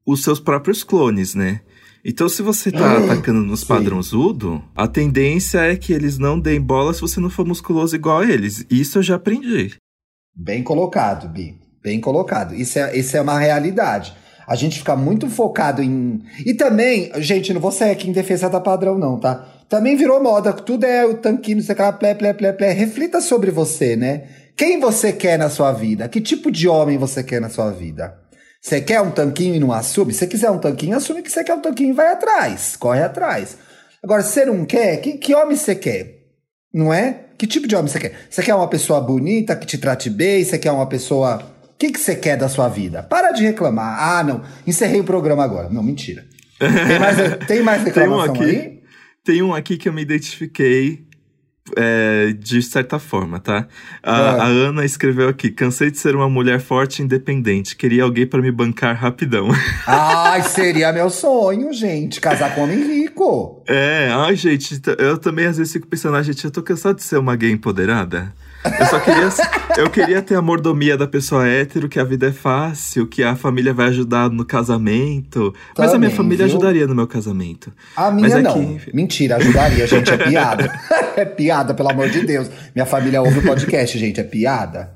os 0.07 0.23
seus 0.23 0.41
próprios 0.41 0.83
clones, 0.83 1.35
né? 1.35 1.61
Então, 2.03 2.29
se 2.29 2.41
você 2.41 2.71
tá 2.71 2.99
atacando 2.99 3.41
nos 3.41 3.61
sim. 3.61 3.67
padrãozudo, 3.67 4.63
a 4.75 4.87
tendência 4.87 5.59
é 5.59 5.77
que 5.77 5.93
eles 5.93 6.19
não 6.19 6.39
deem 6.39 6.61
bola 6.61 6.95
se 6.95 7.01
você 7.01 7.21
não 7.21 7.29
for 7.29 7.45
musculoso 7.45 7.97
igual 7.97 8.21
a 8.21 8.25
eles. 8.31 8.65
Isso 8.71 8.99
eu 8.99 9.03
já 9.03 9.17
aprendi. 9.17 9.75
Bem 10.37 10.63
colocado, 10.63 11.29
Bi. 11.29 11.59
Bem 11.83 12.01
colocado. 12.01 12.55
Isso 12.55 12.79
é, 12.79 12.97
isso 12.97 13.17
é 13.17 13.21
uma 13.21 13.39
realidade. 13.39 14.15
A 14.47 14.55
gente 14.55 14.79
fica 14.79 14.95
muito 14.95 15.29
focado 15.29 15.83
em. 15.83 16.23
E 16.45 16.55
também, 16.55 17.11
gente, 17.17 17.53
não 17.55 17.61
vou 17.61 17.73
sair 17.73 17.93
aqui 17.93 18.09
em 18.09 18.13
defesa 18.13 18.49
da 18.49 18.61
padrão, 18.61 18.99
não, 18.99 19.19
tá? 19.19 19.49
Também 19.69 19.97
virou 19.97 20.23
moda, 20.23 20.53
tudo 20.53 20.85
é 20.85 21.05
o 21.05 21.15
tanquinho, 21.15 21.61
sei 21.63 21.75
lá, 21.75 21.93
plé, 21.93 22.15
plé, 22.15 22.33
plé, 22.33 22.53
plé. 22.53 22.73
Reflita 22.73 23.21
sobre 23.21 23.51
você, 23.51 23.97
né? 23.97 24.29
Quem 24.57 24.79
você 24.79 25.13
quer 25.13 25.39
na 25.39 25.51
sua 25.51 25.73
vida? 25.73 26.09
Que 26.09 26.21
tipo 26.21 26.51
de 26.51 26.69
homem 26.69 26.97
você 26.97 27.25
quer 27.25 27.41
na 27.41 27.49
sua 27.49 27.71
vida? 27.71 28.17
Você 28.61 28.81
quer 28.81 29.01
um 29.01 29.11
tanquinho 29.11 29.55
e 29.55 29.61
não 29.61 29.73
assume? 29.73 30.13
Se 30.13 30.21
você 30.21 30.27
quiser 30.27 30.51
um 30.51 30.59
tanquinho, 30.59 30.97
assume 30.97 31.23
que 31.23 31.31
você 31.31 31.43
quer 31.43 31.55
um 31.55 31.61
tanquinho 31.61 31.91
e 31.91 31.93
vai 31.93 32.13
atrás. 32.13 32.77
Corre 32.77 33.03
atrás. 33.03 33.57
Agora, 34.03 34.23
se 34.23 34.31
você 34.31 34.45
não 34.45 34.65
quer, 34.65 34.99
que, 34.99 35.19
que 35.19 35.35
homem 35.35 35.57
você 35.57 35.75
quer? 35.75 36.15
Não 36.73 36.93
é? 36.93 37.26
Que 37.39 37.47
tipo 37.47 37.67
de 37.69 37.77
homem 37.77 37.89
você 37.89 37.99
quer? 37.99 38.27
Você 38.31 38.43
quer 38.43 38.55
uma 38.55 38.69
pessoa 38.69 39.01
bonita, 39.01 39.55
que 39.57 39.67
te 39.67 39.79
trate 39.79 40.09
bem? 40.09 40.45
Você 40.45 40.59
quer 40.59 40.73
uma 40.73 40.87
pessoa. 40.87 41.37
O 41.65 41.79
que, 41.79 41.93
que 41.93 42.01
você 42.01 42.17
quer 42.17 42.37
da 42.37 42.49
sua 42.49 42.69
vida? 42.69 43.03
Para 43.03 43.33
de 43.33 43.43
reclamar. 43.43 43.99
Ah, 44.01 44.25
não. 44.25 44.43
Encerrei 44.67 45.01
o 45.01 45.05
programa 45.05 45.45
agora. 45.45 45.69
Não, 45.69 45.83
mentira. 45.83 46.25
Tem 46.59 46.99
mais, 46.99 47.17
tem 47.47 47.63
mais 47.63 47.83
reclamação 47.83 48.33
tem 48.33 48.43
um 48.43 48.45
aqui, 48.45 48.57
aí? 48.57 48.83
Tem 49.25 49.43
um 49.43 49.55
aqui 49.55 49.77
que 49.77 49.89
eu 49.89 49.93
me 49.93 50.01
identifiquei 50.03 51.06
é, 51.77 52.35
de 52.39 52.61
certa 52.63 52.99
forma, 52.99 53.41
tá? 53.41 53.67
A, 54.03 54.13
Ah. 54.17 54.43
a 54.45 54.47
Ana 54.47 54.85
escreveu 54.85 55.29
aqui: 55.29 55.51
cansei 55.51 55.91
de 55.91 55.99
ser 55.99 56.15
uma 56.15 56.29
mulher 56.29 56.61
forte 56.61 57.01
e 57.01 57.05
independente. 57.05 57.75
Queria 57.77 58.03
alguém 58.05 58.27
pra 58.27 58.41
me 58.41 58.53
bancar 58.53 58.95
rapidão. 58.97 59.49
Ai, 59.87 60.43
seria 60.43 60.93
meu 60.93 61.11
sonho, 61.11 61.73
gente. 61.73 62.21
Casar 62.21 62.55
com 62.55 62.63
homem 62.65 62.87
rico. 62.87 63.63
É, 63.69 64.11
ai, 64.13 64.37
gente, 64.37 64.81
eu 64.99 65.19
também 65.19 65.47
às 65.47 65.57
vezes 65.57 65.73
fico 65.73 65.87
pensando, 65.87 66.17
ah, 66.17 66.23
gente, 66.23 66.45
eu 66.45 66.51
tô 66.51 66.63
cansado 66.63 66.97
de 66.97 67.03
ser 67.03 67.17
uma 67.19 67.35
gay 67.35 67.51
empoderada. 67.51 68.33
Eu 68.79 68.87
só 68.87 68.99
queria. 68.99 69.29
eu 69.79 69.91
queria 69.91 70.23
ter 70.23 70.35
a 70.35 70.43
mordomia 70.43 70.97
da 70.97 71.07
pessoa 71.07 71.47
hétero, 71.49 71.89
que 71.89 72.01
a 72.01 72.05
vida 72.05 72.29
é 72.29 72.33
fácil, 72.33 73.07
que 73.07 73.23
a 73.23 73.37
família 73.37 73.73
vai 73.73 73.87
ajudar 73.89 74.29
no 74.29 74.45
casamento. 74.45 75.55
Mas 75.79 75.93
a 75.95 75.99
minha 75.99 76.11
Também, 76.11 76.17
família 76.17 76.47
viu? 76.47 76.57
ajudaria 76.57 76.87
no 76.87 76.95
meu 76.95 77.07
casamento. 77.07 77.73
A 77.97 78.11
Mas 78.11 78.23
minha 78.23 78.37
é 78.39 78.43
não. 78.43 78.77
que- 78.77 78.95
Mentira, 78.95 79.37
ajudaria, 79.37 79.87
gente. 79.87 80.11
É 80.11 80.17
piada. 80.17 80.81
é 81.17 81.25
piada, 81.25 81.75
pelo 81.75 81.91
amor 81.91 82.09
de 82.11 82.27
Deus. 82.27 82.51
Minha 82.75 82.87
família 82.87 83.23
ouve 83.23 83.39
o 83.39 83.43
podcast, 83.43 83.97
gente. 83.99 84.21
É 84.21 84.25
piada. 84.25 84.91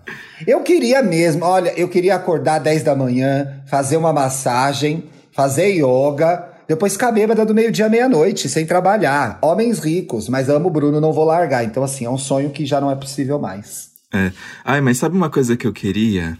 Eu 0.46 0.60
queria 0.62 1.02
mesmo, 1.02 1.44
olha, 1.44 1.72
eu 1.78 1.88
queria 1.88 2.16
acordar 2.16 2.58
10 2.58 2.82
da 2.82 2.96
manhã, 2.96 3.60
fazer 3.66 3.96
uma 3.96 4.12
massagem, 4.12 5.04
fazer 5.32 5.68
yoga, 5.76 6.44
depois 6.70 6.92
ficar 6.92 7.10
bêbada 7.10 7.44
do 7.44 7.52
meio-dia 7.52 7.86
à 7.86 7.88
meia-noite, 7.88 8.48
sem 8.48 8.64
trabalhar. 8.64 9.40
Homens 9.42 9.80
ricos, 9.80 10.28
mas 10.28 10.48
amo 10.48 10.68
o 10.68 10.70
Bruno, 10.70 11.00
não 11.00 11.12
vou 11.12 11.24
largar. 11.24 11.64
Então, 11.64 11.82
assim, 11.82 12.04
é 12.04 12.10
um 12.10 12.16
sonho 12.16 12.50
que 12.50 12.64
já 12.64 12.80
não 12.80 12.88
é 12.88 12.94
possível 12.94 13.40
mais. 13.40 13.90
É. 14.14 14.30
Ai, 14.64 14.80
mas 14.80 14.96
sabe 14.96 15.16
uma 15.16 15.28
coisa 15.28 15.56
que 15.56 15.66
eu 15.66 15.72
queria? 15.72 16.38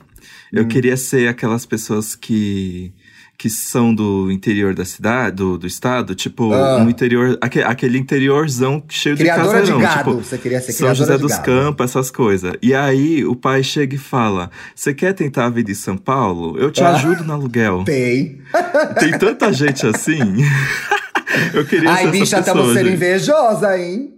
Eu 0.52 0.68
queria 0.68 0.96
ser 0.96 1.26
aquelas 1.26 1.66
pessoas 1.66 2.14
que 2.14 2.92
que 3.40 3.48
são 3.48 3.94
do 3.94 4.30
interior 4.30 4.74
da 4.74 4.84
cidade, 4.84 5.36
do, 5.36 5.56
do 5.56 5.66
estado, 5.66 6.14
tipo, 6.14 6.52
Ah. 6.52 6.76
um 6.76 6.90
interior, 6.90 7.38
aque- 7.40 7.62
aquele 7.62 7.96
interiorzão 7.96 8.82
cheio 8.86 9.16
Criadora 9.16 9.62
de 9.62 9.66
de 9.68 9.72
casarão, 9.72 9.80
gado. 9.80 10.10
tipo, 10.10 10.22
Você 10.24 10.36
queria 10.36 10.60
ser 10.60 10.72
São 10.72 10.94
José 10.94 11.14
de 11.16 11.22
dos 11.22 11.30
gado. 11.32 11.44
Campos, 11.44 11.84
essas 11.90 12.10
coisas. 12.10 12.52
E 12.60 12.74
aí 12.74 13.24
o 13.24 13.34
pai 13.34 13.62
chega 13.62 13.94
e 13.94 13.98
fala: 13.98 14.50
Você 14.74 14.92
quer 14.92 15.14
tentar 15.14 15.46
a 15.46 15.48
vida 15.48 15.70
em 15.70 15.74
São 15.74 15.96
Paulo? 15.96 16.58
Eu 16.58 16.70
te 16.70 16.82
Ah. 16.84 16.90
ajudo 16.90 17.24
no 17.24 17.32
aluguel. 17.32 17.82
Tem. 17.84 18.42
Tem 18.98 19.18
tanta 19.18 19.50
gente 19.54 19.86
assim. 19.86 20.18
eu 21.54 21.64
queria 21.64 21.90
Ai, 21.92 22.04
ser 22.04 22.10
bicha, 22.10 22.22
essa 22.36 22.40
estamos 22.40 22.60
pessoa, 22.62 22.74
sendo 22.74 22.86
gente. 22.88 22.96
invejosa, 22.96 23.78
hein? 23.78 24.14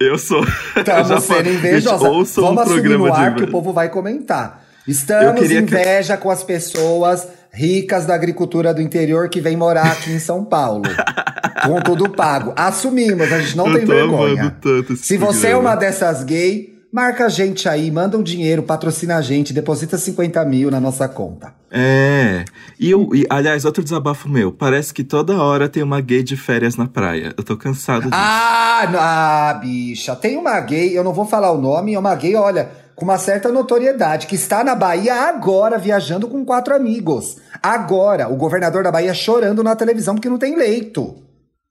Eu 0.00 0.16
sou. 0.18 0.42
Estamos 0.74 1.24
sendo 1.24 1.48
invejosa. 1.50 1.98
Vamos 1.98 2.38
um 2.38 2.54
programa 2.54 3.06
no 3.08 3.12
ar 3.14 3.30
de 3.34 3.36
que 3.36 3.44
o 3.44 3.48
povo 3.52 3.70
vai 3.72 3.90
comentar. 3.90 4.64
Estamos 4.88 5.46
que- 5.46 5.54
inveja 5.58 6.16
com 6.16 6.30
as 6.30 6.42
pessoas 6.42 7.28
ricas 7.52 8.06
da 8.06 8.14
agricultura 8.14 8.72
do 8.72 8.80
interior 8.80 9.28
que 9.28 9.40
vêm 9.40 9.56
morar 9.56 9.92
aqui 9.92 10.10
em 10.10 10.18
São 10.18 10.44
Paulo. 10.44 10.82
com 11.66 11.80
tudo 11.80 12.10
pago. 12.10 12.52
Assumimos, 12.56 13.32
a 13.32 13.40
gente 13.40 13.56
não 13.56 13.68
Eu 13.68 13.74
tem 13.76 13.86
tô 13.86 13.92
vergonha. 13.92 14.56
Se 14.96 15.16
você 15.16 15.48
é 15.48 15.50
programa. 15.50 15.70
uma 15.70 15.76
dessas 15.76 16.24
gay, 16.24 16.72
marca 16.92 17.26
a 17.26 17.28
gente 17.28 17.68
aí, 17.68 17.90
manda 17.90 18.18
um 18.18 18.22
dinheiro, 18.22 18.62
patrocina 18.62 19.16
a 19.16 19.22
gente, 19.22 19.52
deposita 19.52 19.96
50 19.96 20.44
mil 20.44 20.70
na 20.70 20.80
nossa 20.80 21.08
conta. 21.08 21.54
É. 21.70 22.44
E, 22.78 22.90
eu, 22.90 23.08
e, 23.14 23.26
aliás, 23.30 23.64
outro 23.64 23.82
desabafo 23.82 24.28
meu. 24.28 24.52
Parece 24.52 24.92
que 24.92 25.04
toda 25.04 25.40
hora 25.40 25.68
tem 25.68 25.82
uma 25.82 26.00
gay 26.00 26.22
de 26.22 26.36
férias 26.36 26.76
na 26.76 26.86
praia. 26.86 27.32
Eu 27.36 27.44
tô 27.44 27.56
cansado 27.56 28.02
disso. 28.02 28.14
Ah, 28.14 28.82
ah, 28.98 29.54
bicha, 29.54 30.14
tem 30.16 30.36
uma 30.36 30.58
gay, 30.60 30.96
eu 30.96 31.04
não 31.04 31.12
vou 31.12 31.24
falar 31.24 31.52
o 31.52 31.60
nome, 31.60 31.94
é 31.94 31.98
uma 31.98 32.14
gay, 32.14 32.34
olha, 32.34 32.70
com 32.94 33.04
uma 33.04 33.18
certa 33.18 33.48
notoriedade, 33.50 34.26
que 34.26 34.34
está 34.34 34.62
na 34.62 34.74
Bahia 34.74 35.14
agora, 35.14 35.78
viajando 35.78 36.28
com 36.28 36.44
quatro 36.44 36.74
amigos. 36.74 37.36
Agora, 37.62 38.28
o 38.28 38.36
governador 38.36 38.82
da 38.84 38.92
Bahia 38.92 39.14
chorando 39.14 39.62
na 39.62 39.74
televisão 39.76 40.14
porque 40.14 40.28
não 40.28 40.38
tem 40.38 40.56
leito. 40.56 41.16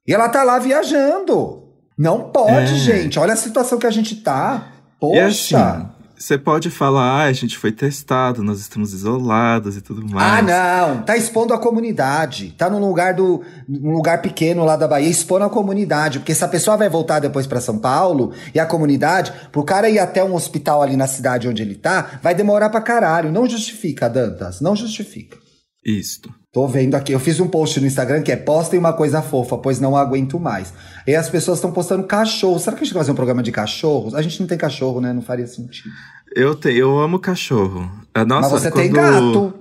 E 0.07 0.13
ela 0.13 0.29
tá 0.29 0.43
lá 0.43 0.57
viajando. 0.59 1.63
Não 1.97 2.31
pode, 2.31 2.73
É. 2.73 2.77
gente. 2.77 3.19
Olha 3.19 3.33
a 3.33 3.37
situação 3.37 3.77
que 3.77 3.85
a 3.87 3.91
gente 3.91 4.15
tá. 4.15 4.69
E 5.03 5.19
assim, 5.19 5.53
Poxa. 5.55 5.89
Você 6.21 6.37
pode 6.37 6.69
falar, 6.69 7.23
ah, 7.23 7.23
a 7.23 7.33
gente 7.33 7.57
foi 7.57 7.71
testado, 7.71 8.43
nós 8.43 8.59
estamos 8.59 8.93
isolados 8.93 9.75
e 9.75 9.81
tudo 9.81 10.07
mais. 10.07 10.39
Ah, 10.39 10.41
não. 10.41 11.01
Tá 11.03 11.17
expondo 11.17 11.53
a 11.53 11.57
comunidade. 11.57 12.53
Tá 12.57 12.69
num 12.69 12.79
lugar 12.79 13.15
do 13.15 13.43
num 13.67 13.91
lugar 13.91 14.21
pequeno 14.21 14.63
lá 14.63 14.75
da 14.75 14.87
Bahia, 14.87 15.09
expondo 15.09 15.45
a 15.45 15.49
comunidade, 15.49 16.19
porque 16.19 16.35
se 16.35 16.43
a 16.43 16.47
pessoa 16.47 16.77
vai 16.77 16.89
voltar 16.89 17.19
depois 17.19 17.47
pra 17.47 17.59
São 17.59 17.79
Paulo 17.79 18.33
e 18.53 18.59
a 18.59 18.65
comunidade, 18.65 19.33
pro 19.51 19.63
cara 19.63 19.89
ir 19.89 19.97
até 19.97 20.23
um 20.23 20.35
hospital 20.35 20.83
ali 20.83 20.95
na 20.95 21.07
cidade 21.07 21.47
onde 21.47 21.61
ele 21.61 21.75
tá, 21.75 22.19
vai 22.21 22.35
demorar 22.35 22.69
pra 22.69 22.81
caralho. 22.81 23.31
Não 23.31 23.49
justifica, 23.49 24.07
Dantas, 24.07 24.61
não 24.61 24.75
justifica. 24.75 25.37
Isto. 25.83 26.29
Tô 26.53 26.67
vendo 26.67 26.95
aqui, 26.95 27.13
eu 27.13 27.19
fiz 27.19 27.39
um 27.39 27.47
post 27.47 27.79
no 27.79 27.87
Instagram 27.87 28.21
que 28.21 28.31
é 28.31 28.35
postem 28.35 28.77
uma 28.77 28.91
coisa 28.91 29.21
fofa, 29.21 29.57
pois 29.57 29.79
não 29.79 29.95
aguento 29.95 30.37
mais. 30.37 30.73
E 31.07 31.15
as 31.15 31.29
pessoas 31.29 31.59
estão 31.59 31.71
postando 31.71 32.03
cachorro. 32.03 32.59
Será 32.59 32.75
que 32.75 32.83
a 32.83 32.85
gente 32.85 32.93
vai 32.93 33.01
fazer 33.01 33.13
um 33.13 33.15
programa 33.15 33.41
de 33.41 33.53
cachorros? 33.53 34.13
A 34.13 34.21
gente 34.21 34.37
não 34.41 34.47
tem 34.47 34.57
cachorro, 34.57 34.99
né? 34.99 35.13
Não 35.13 35.21
faria 35.21 35.47
sentido. 35.47 35.89
Eu, 36.35 36.55
te, 36.55 36.71
eu 36.73 36.97
amo 36.99 37.19
cachorro. 37.19 37.89
Ah, 38.13 38.25
Nossa, 38.25 38.49
Mas 38.49 38.61
você 38.61 38.71
quando... 38.71 38.83
tem 38.83 38.91
gato. 38.91 39.53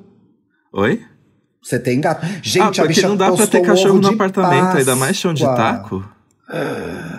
Oi? 0.73 1.05
Você 1.63 1.79
tem 1.79 2.01
gato. 2.01 2.25
ah, 2.25 2.39
Gente, 2.43 2.81
a 2.81 2.85
porque 2.85 2.89
bicha 2.95 3.09
não 3.09 3.17
dá 3.17 3.33
pra 3.33 3.47
ter 3.47 3.59
um 3.59 3.65
cachorro 3.65 3.99
no 4.01 4.09
apartamento, 4.09 4.77
ainda 4.79 4.97
mais 4.97 5.17
chão 5.17 5.35
de 5.35 5.45
Páscoa. 5.45 6.01
taco. 6.01 6.21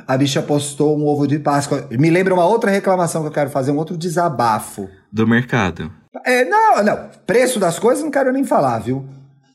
A 0.08 0.18
bicha 0.18 0.42
postou 0.42 0.98
um 0.98 1.06
ovo 1.06 1.28
de 1.28 1.40
Páscoa. 1.40 1.88
Me 1.92 2.10
lembra 2.10 2.34
uma 2.34 2.46
outra 2.46 2.72
reclamação 2.72 3.22
que 3.22 3.28
eu 3.28 3.32
quero 3.32 3.50
fazer, 3.50 3.72
um 3.72 3.78
outro 3.78 3.98
desabafo. 3.98 4.90
Do 5.12 5.28
mercado. 5.28 5.92
É, 6.26 6.44
não, 6.46 6.84
não. 6.84 7.10
Preço 7.26 7.60
das 7.60 7.80
coisas 7.80 8.04
não 8.04 8.12
quero 8.12 8.32
nem 8.32 8.44
falar, 8.44 8.80
viu? 8.80 9.06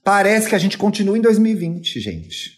Parece 0.05 0.49
que 0.49 0.55
a 0.55 0.59
gente 0.59 0.79
continua 0.79 1.19
em 1.19 1.21
2020, 1.21 2.01
gente. 2.01 2.53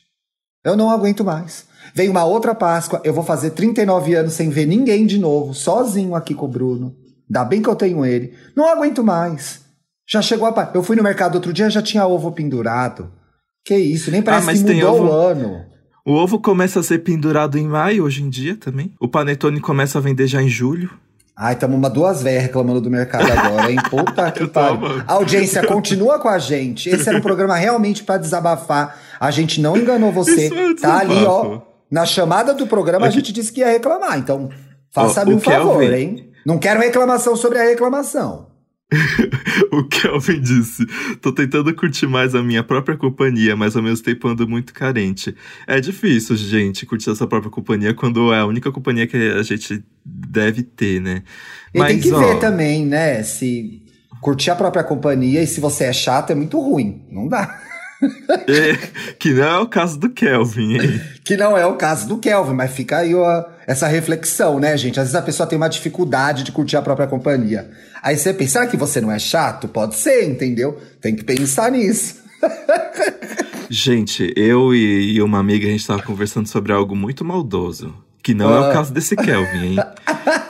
Eu 0.65 0.77
não 0.77 0.91
aguento 0.91 1.25
mais. 1.25 1.67
Vem 1.95 2.09
uma 2.09 2.25
outra 2.25 2.55
Páscoa, 2.55 3.01
eu 3.03 3.15
vou 3.15 3.25
fazer 3.25 3.51
39 3.51 4.15
anos 4.15 4.35
sem 4.35 4.51
ver 4.51 4.67
ninguém 4.67 5.07
de 5.07 5.19
novo, 5.19 5.55
sozinho 5.55 6.15
aqui 6.15 6.35
com 6.35 6.45
o 6.45 6.49
Bruno. 6.49 6.95
Ainda 7.29 7.45
bem 7.45 7.63
que 7.63 7.69
eu 7.69 7.77
tenho 7.77 8.05
ele. 8.05 8.35
Não 8.57 8.69
aguento 8.69 9.05
mais. 9.05 9.61
Já 10.09 10.23
chegou 10.23 10.47
a. 10.49 10.71
Eu 10.75 10.83
fui 10.83 10.97
no 10.97 11.03
mercado 11.03 11.35
outro 11.35 11.53
dia 11.53 11.69
já 11.69 11.83
tinha 11.83 12.07
ovo 12.07 12.33
pendurado. 12.33 13.11
Que 13.65 13.77
isso, 13.77 14.11
nem 14.11 14.23
parece 14.23 14.43
Ah, 14.45 14.47
mas 14.47 14.59
que 14.61 14.65
tem 14.67 14.77
mudou 14.77 14.95
ovo- 14.95 15.09
o 15.09 15.13
ano. 15.13 15.65
O 16.07 16.13
ovo 16.15 16.41
começa 16.41 16.81
a 16.81 16.83
ser 16.83 17.01
pendurado 17.01 17.59
em 17.59 17.69
maio 17.69 18.05
hoje 18.05 18.23
em 18.23 18.31
dia 18.31 18.57
também. 18.57 18.95
O 18.99 19.07
panetone 19.07 19.61
começa 19.61 19.99
a 19.99 20.01
vender 20.01 20.27
já 20.27 20.41
em 20.41 20.49
julho. 20.49 20.91
Ai, 21.37 21.55
tamo 21.55 21.77
uma 21.77 21.91
duas 21.91 22.23
velhas 22.23 22.43
reclamando 22.45 22.81
do 22.81 22.91
mercado 22.91 23.31
agora, 23.31 23.71
hein? 23.71 23.79
Puta 23.91 24.31
que 24.33 24.47
pariu. 24.47 25.03
A 25.07 25.13
audiência 25.13 25.63
continua 25.67 26.19
com 26.19 26.29
a 26.29 26.39
gente. 26.39 26.89
Esse 26.89 27.09
era 27.11 27.19
um 27.19 27.21
programa 27.21 27.55
realmente 27.57 28.03
pra 28.03 28.17
desabafar. 28.17 28.99
A 29.21 29.31
gente 29.31 29.61
não 29.61 29.77
enganou 29.77 30.11
você. 30.11 30.47
É 30.47 30.75
tá 30.81 30.99
ali, 31.01 31.25
ó. 31.27 31.61
Na 31.91 32.07
chamada 32.07 32.55
do 32.55 32.67
programa 32.67 33.07
a 33.07 33.11
gente 33.11 33.31
disse 33.33 33.53
que 33.53 33.61
ia 33.61 33.69
reclamar. 33.71 34.19
Então, 34.19 34.49
faça-me 34.91 35.35
um 35.35 35.39
favor, 35.41 35.83
hein? 35.93 36.28
Não 36.49 36.59
quero 36.59 36.81
reclamação 36.81 37.37
sobre 37.37 37.59
a 37.59 37.63
reclamação. 37.63 38.49
O 39.71 39.85
Kelvin 39.85 40.41
disse: 40.41 40.87
Tô 41.21 41.31
tentando 41.31 41.75
curtir 41.75 42.07
mais 42.07 42.35
a 42.35 42.43
minha 42.43 42.63
própria 42.63 42.97
companhia, 42.97 43.55
mas 43.55 43.77
ao 43.77 43.83
mesmo 43.83 44.03
tempo 44.03 44.27
ando 44.27 44.49
muito 44.49 44.73
carente. 44.73 45.37
É 45.67 45.79
difícil, 45.79 46.35
gente, 46.37 46.87
curtir 46.87 47.11
a 47.11 47.15
sua 47.15 47.27
própria 47.27 47.51
companhia 47.51 47.93
quando 47.93 48.33
é 48.33 48.39
a 48.39 48.47
única 48.47 48.73
companhia 48.73 49.07
que 49.07 49.15
a 49.15 49.43
gente 49.43 49.85
deve 50.03 50.63
ter, 50.63 51.03
né? 51.03 51.23
E 51.75 51.85
tem 51.85 52.01
que 52.01 52.11
ó, 52.11 52.19
ver 52.19 52.39
também, 52.39 52.87
né? 52.87 53.23
Se 53.23 53.83
curtir 54.23 54.51
a 54.51 54.57
própria 54.57 54.83
companhia 54.83 55.43
e 55.43 55.47
se 55.47 55.61
você 55.61 55.85
é 55.85 55.93
chato 55.93 56.31
é 56.31 56.35
muito 56.35 56.59
ruim. 56.59 57.07
Não 57.11 57.29
dá. 57.29 57.61
é, 58.47 58.77
que 59.19 59.33
não 59.33 59.45
é 59.45 59.59
o 59.59 59.67
caso 59.67 59.99
do 59.99 60.09
Kelvin, 60.11 60.75
hein? 60.79 61.01
Que 61.25 61.37
não 61.37 61.57
é 61.57 61.67
o 61.67 61.75
caso 61.75 62.09
do 62.09 62.17
Kelvin, 62.19 62.55
mas 62.55 62.71
fica 62.73 62.99
aí 62.99 63.15
ó, 63.15 63.45
essa 63.67 63.87
reflexão, 63.87 64.59
né, 64.59 64.77
gente? 64.77 64.99
Às 64.99 65.07
vezes 65.09 65.15
a 65.15 65.23
pessoa 65.23 65.47
tem 65.47 65.59
uma 65.59 65.69
dificuldade 65.69 66.43
de 66.43 66.53
curtir 66.53 66.77
a 66.77 66.83
própria 66.83 67.07
companhia. 67.07 67.71
Aí 68.03 68.17
você 68.17 68.33
pensa, 68.33 68.53
será 68.53 68.67
que 68.67 68.77
você 68.77 69.01
não 69.01 69.13
é 69.13 69.19
chato? 69.19 69.69
Pode 69.69 69.97
ser, 69.97 70.25
entendeu? 70.29 70.79
Tem 71.01 71.15
que 71.15 71.23
pensar 71.25 71.71
nisso. 71.71 72.17
Gente, 73.71 74.33
eu 74.37 74.75
e, 74.75 75.15
e 75.17 75.23
uma 75.23 75.39
amiga, 75.39 75.67
a 75.67 75.71
gente 75.71 75.87
tava 75.87 76.03
conversando 76.03 76.49
sobre 76.49 76.73
algo 76.73 76.97
muito 76.97 77.25
maldoso. 77.25 77.95
Que 78.23 78.33
não 78.35 78.55
é 78.55 78.59
Ah. 78.67 78.71
o 78.71 78.73
caso 78.73 78.93
desse 78.93 79.15
Kelvin, 79.17 79.59
hein? 79.75 79.77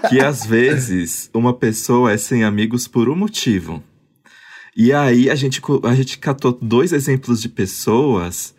que 0.09 0.21
às 0.21 0.45
vezes 0.47 1.29
uma 1.35 1.53
pessoa 1.53 2.13
é 2.13 2.17
sem 2.17 2.45
amigos 2.45 2.87
por 2.89 3.09
um 3.09 3.17
motivo. 3.17 3.83
E 4.79 4.93
aí 4.93 5.29
a 5.29 5.35
gente, 5.35 5.61
a 5.83 5.95
gente 5.97 6.19
catou 6.19 6.57
dois 6.63 6.93
exemplos 6.93 7.43
de 7.43 7.49
pessoas 7.49 8.55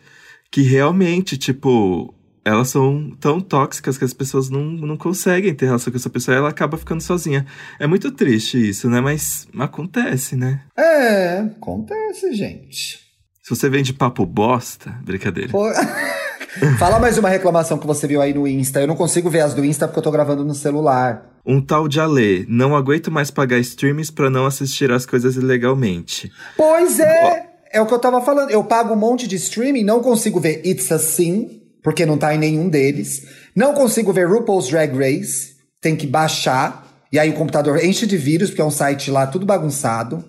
que 0.52 0.62
realmente, 0.62 1.38
tipo, 1.38 2.14
elas 2.44 2.68
são 2.68 3.16
tão 3.22 3.40
tóxicas 3.40 3.98
que 3.98 4.04
as 4.04 4.14
pessoas 4.14 4.50
não, 4.50 4.66
não 4.66 4.98
conseguem 4.98 5.56
ter 5.56 5.68
relação 5.68 5.94
com 5.94 5.98
essa 5.98 6.10
pessoa 6.10 6.36
e 6.36 6.38
ela 6.38 6.50
acaba 6.50 6.78
ficando 6.78 7.00
sozinha. 7.00 7.46
É 7.80 7.88
muito 7.88 8.12
triste 8.12 8.70
isso, 8.70 8.90
né? 8.90 9.00
Mas 9.00 9.48
acontece, 9.58 10.36
né? 10.36 10.60
É, 10.78 11.38
acontece, 11.40 12.34
gente. 12.34 13.00
Se 13.42 13.56
você 13.56 13.70
vem 13.70 13.82
de 13.82 13.94
papo 13.94 14.26
bosta, 14.26 14.94
brincadeira. 15.02 15.50
Pô, 15.50 15.72
Fala 16.78 17.00
mais 17.00 17.18
uma 17.18 17.30
reclamação 17.30 17.78
que 17.78 17.86
você 17.88 18.08
viu 18.08 18.22
aí 18.22 18.34
no 18.34 18.48
Insta. 18.48 18.82
Eu 18.82 18.88
não 18.88 18.96
consigo 18.96 19.30
ver 19.30 19.42
as 19.42 19.54
do 19.54 19.64
Insta 19.64 19.88
porque 19.88 20.00
eu 20.00 20.04
tô 20.04 20.12
gravando 20.12 20.44
no 20.44 20.54
celular. 20.54 21.39
Um 21.50 21.60
tal 21.60 21.88
de 21.88 22.00
Alê. 22.00 22.46
Não 22.48 22.76
aguento 22.76 23.10
mais 23.10 23.32
pagar 23.32 23.58
streams 23.58 24.12
pra 24.12 24.30
não 24.30 24.46
assistir 24.46 24.92
as 24.92 25.04
coisas 25.04 25.36
ilegalmente. 25.36 26.32
Pois 26.56 27.00
é! 27.00 27.48
É 27.74 27.82
o 27.82 27.88
que 27.88 27.94
eu 27.94 27.98
tava 27.98 28.22
falando. 28.22 28.52
Eu 28.52 28.64
pago 28.64 28.94
um 28.94 28.98
monte 28.98 29.28
de 29.28 29.36
streaming, 29.36 29.84
não 29.84 30.00
consigo 30.00 30.40
ver 30.40 30.62
It's 30.64 30.92
Assim, 30.92 31.62
porque 31.84 32.06
não 32.06 32.20
tá 32.20 32.36
em 32.36 32.38
nenhum 32.38 32.70
deles. 32.70 33.26
Não 33.56 33.74
consigo 33.74 34.14
ver 34.14 34.28
RuPaul's 34.28 34.70
Drag 34.70 34.96
Race, 34.96 35.56
tem 35.82 35.96
que 35.96 36.06
baixar. 36.06 36.88
E 37.12 37.18
aí 37.18 37.32
o 37.32 37.34
computador 37.34 37.84
enche 37.84 38.06
de 38.06 38.16
vírus, 38.16 38.52
porque 38.52 38.62
é 38.62 38.66
um 38.66 38.70
site 38.70 39.10
lá 39.10 39.26
tudo 39.26 39.44
bagunçado. 39.44 40.24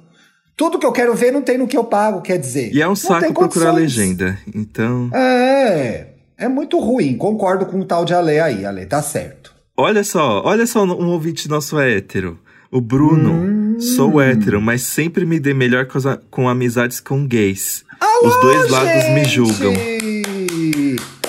Tudo 0.57 0.79
que 0.79 0.87
eu 0.87 0.93
quero 0.93 1.15
ver 1.15 1.33
não 1.33 1.43
tem 1.43 1.59
no 1.59 1.67
que 1.67 1.77
eu 1.77 1.85
pago, 1.85 2.23
quer 2.23 2.39
dizer. 2.39 2.75
E 2.75 2.81
é 2.81 2.89
um 2.89 2.97
saco 2.97 3.33
procurar 3.35 3.73
legenda, 3.73 4.39
então. 4.55 5.11
É, 5.15 6.07
é 6.39 6.49
muito 6.49 6.79
ruim. 6.79 7.17
Concordo 7.17 7.67
com 7.67 7.81
o 7.81 7.85
tal 7.85 8.07
de 8.07 8.15
Ale 8.15 8.41
aí, 8.41 8.65
Ale, 8.65 8.87
tá 8.87 9.03
certo. 9.03 9.50
Olha 9.83 10.05
só, 10.05 10.43
olha 10.45 10.67
só 10.67 10.85
um 10.85 11.09
ouvinte 11.09 11.49
nosso 11.49 11.79
hétero. 11.81 12.39
O 12.71 12.83
Bruno. 12.83 13.33
Hum. 13.33 13.81
Sou 13.81 14.21
hétero, 14.21 14.61
mas 14.61 14.83
sempre 14.83 15.25
me 15.25 15.41
dei 15.41 15.55
melhor 15.55 15.87
com, 15.87 15.97
as, 15.97 16.19
com 16.31 16.47
amizades 16.51 17.01
com 17.01 17.27
gays. 17.27 17.83
Alô, 17.99 18.29
Os 18.29 18.41
dois 18.43 18.71
lados 18.71 19.03
gente! 19.03 19.15
me 19.15 19.25
julgam. 19.25 19.73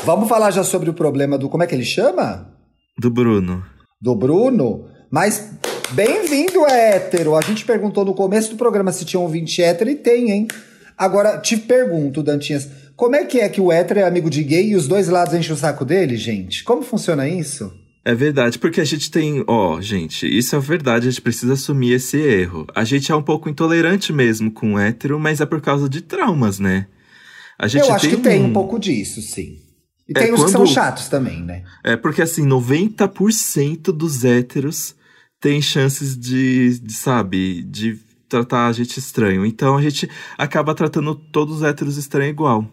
Vamos 0.03 0.27
falar 0.27 0.51
já 0.51 0.65
sobre 0.65 0.89
o 0.89 0.93
problema 0.93 1.37
do. 1.37 1.47
Como 1.47 1.63
é 1.63 1.65
que 1.65 1.73
ele 1.73 1.85
chama? 1.85 2.53
Do 2.99 3.09
Bruno. 3.09 3.63
Do 4.01 4.13
Bruno? 4.15 4.83
Mas 5.09 5.53
bem-vindo, 5.91 6.65
hétero! 6.65 7.37
A 7.37 7.41
gente 7.41 7.63
perguntou 7.63 8.03
no 8.03 8.13
começo 8.13 8.49
do 8.49 8.57
programa 8.57 8.91
se 8.91 9.05
tinha 9.05 9.21
um 9.21 9.23
ouvinte 9.23 9.63
hétero 9.63 9.89
e 9.89 9.95
tem, 9.95 10.29
hein? 10.29 10.47
Agora, 10.97 11.37
te 11.37 11.55
pergunto, 11.55 12.21
Dantinhas, 12.21 12.67
como 12.97 13.15
é 13.15 13.23
que 13.23 13.39
é 13.39 13.47
que 13.47 13.61
o 13.61 13.71
hétero 13.71 14.01
é 14.01 14.03
amigo 14.03 14.29
de 14.29 14.43
gay 14.43 14.71
e 14.71 14.75
os 14.75 14.89
dois 14.89 15.07
lados 15.07 15.33
enchem 15.33 15.53
o 15.53 15.57
saco 15.57 15.85
dele, 15.85 16.17
gente? 16.17 16.65
Como 16.65 16.81
funciona 16.81 17.29
isso? 17.29 17.79
É 18.03 18.15
verdade, 18.15 18.57
porque 18.57 18.81
a 18.81 18.83
gente 18.85 19.11
tem. 19.11 19.43
Ó, 19.47 19.79
gente, 19.79 20.25
isso 20.25 20.55
é 20.55 20.59
verdade, 20.59 21.07
a 21.07 21.11
gente 21.11 21.21
precisa 21.21 21.53
assumir 21.53 21.91
esse 21.93 22.17
erro. 22.17 22.65
A 22.73 22.83
gente 22.83 23.11
é 23.11 23.15
um 23.15 23.21
pouco 23.21 23.47
intolerante 23.47 24.11
mesmo 24.11 24.49
com 24.51 24.73
o 24.73 24.79
hétero, 24.79 25.19
mas 25.19 25.39
é 25.39 25.45
por 25.45 25.61
causa 25.61 25.87
de 25.87 26.01
traumas, 26.01 26.57
né? 26.57 26.87
A 27.59 27.67
gente 27.67 27.87
Eu 27.87 27.93
acho 27.93 28.07
tem 28.07 28.15
que 28.15 28.21
tem 28.23 28.41
um- 28.41 28.45
um 28.47 28.53
pouco 28.53 28.79
disso, 28.79 29.21
sim. 29.21 29.59
E 30.09 30.13
É, 30.17 30.23
tem 30.23 30.33
uns 30.33 30.43
que 30.45 30.49
são 30.51 30.61
quando- 30.61 30.73
chatos 30.73 31.07
também, 31.09 31.43
né? 31.43 31.63
É 31.83 31.95
porque 31.95 32.23
assim, 32.23 32.43
90% 32.43 33.91
dos 33.91 34.25
héteros 34.25 34.95
têm 35.39 35.61
chances 35.61 36.17
de, 36.17 36.79
de, 36.79 36.93
sabe, 36.93 37.61
de 37.63 37.99
tratar 38.27 38.67
a 38.67 38.71
gente 38.73 38.97
estranho. 38.97 39.45
Então 39.45 39.77
a 39.77 39.81
gente 39.81 40.09
acaba 40.37 40.73
tratando 40.73 41.13
todos 41.13 41.57
os 41.57 41.63
héteros 41.63 41.97
estranho 41.97 42.29
igual. 42.31 42.67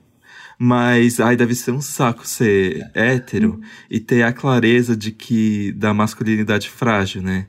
Mas, 0.58 1.20
ai, 1.20 1.36
deve 1.36 1.54
ser 1.54 1.70
um 1.70 1.80
saco 1.80 2.26
ser 2.26 2.90
hétero 2.92 3.60
e 3.88 4.00
ter 4.00 4.24
a 4.24 4.32
clareza 4.32 4.96
de 4.96 5.12
que 5.12 5.72
da 5.72 5.94
masculinidade 5.94 6.68
frágil, 6.68 7.22
né? 7.22 7.46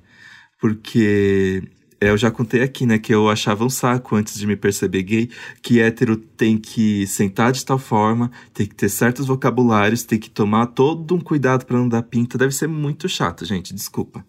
Porque 0.62 1.64
é, 2.01 2.10
eu 2.12 2.18
já 2.18 2.32
contei 2.32 2.62
aqui, 2.62 2.86
né, 2.86 2.97
que 2.97 3.14
eu 3.14 3.30
achava 3.30 3.66
um 3.66 3.70
saco 3.70 4.16
antes 4.16 4.38
de 4.38 4.47
me 4.47 4.55
perceber 4.55 5.03
gay, 5.03 5.30
que 5.62 5.82
hétero 5.82 6.16
tem 6.16 6.57
que 6.57 7.05
sentar 7.07 7.51
de 7.51 7.66
tal 7.66 7.78
forma, 7.78 8.32
tem 8.53 8.66
que 8.66 8.76
ter 8.76 8.88
certos 8.88 9.26
vocabulários, 9.26 10.03
tem 10.03 10.18
que 10.18 10.30
tomar 10.30 10.68
todo 10.68 11.14
um 11.14 11.20
cuidado 11.20 11.66
pra 11.66 11.78
não 11.78 11.89
dar 11.89 12.03
pinta. 12.03 12.38
Deve 12.38 12.53
ser 12.53 12.68
muito 12.68 13.10
chato, 13.10 13.43
gente, 13.43 13.74
desculpa. 13.74 14.24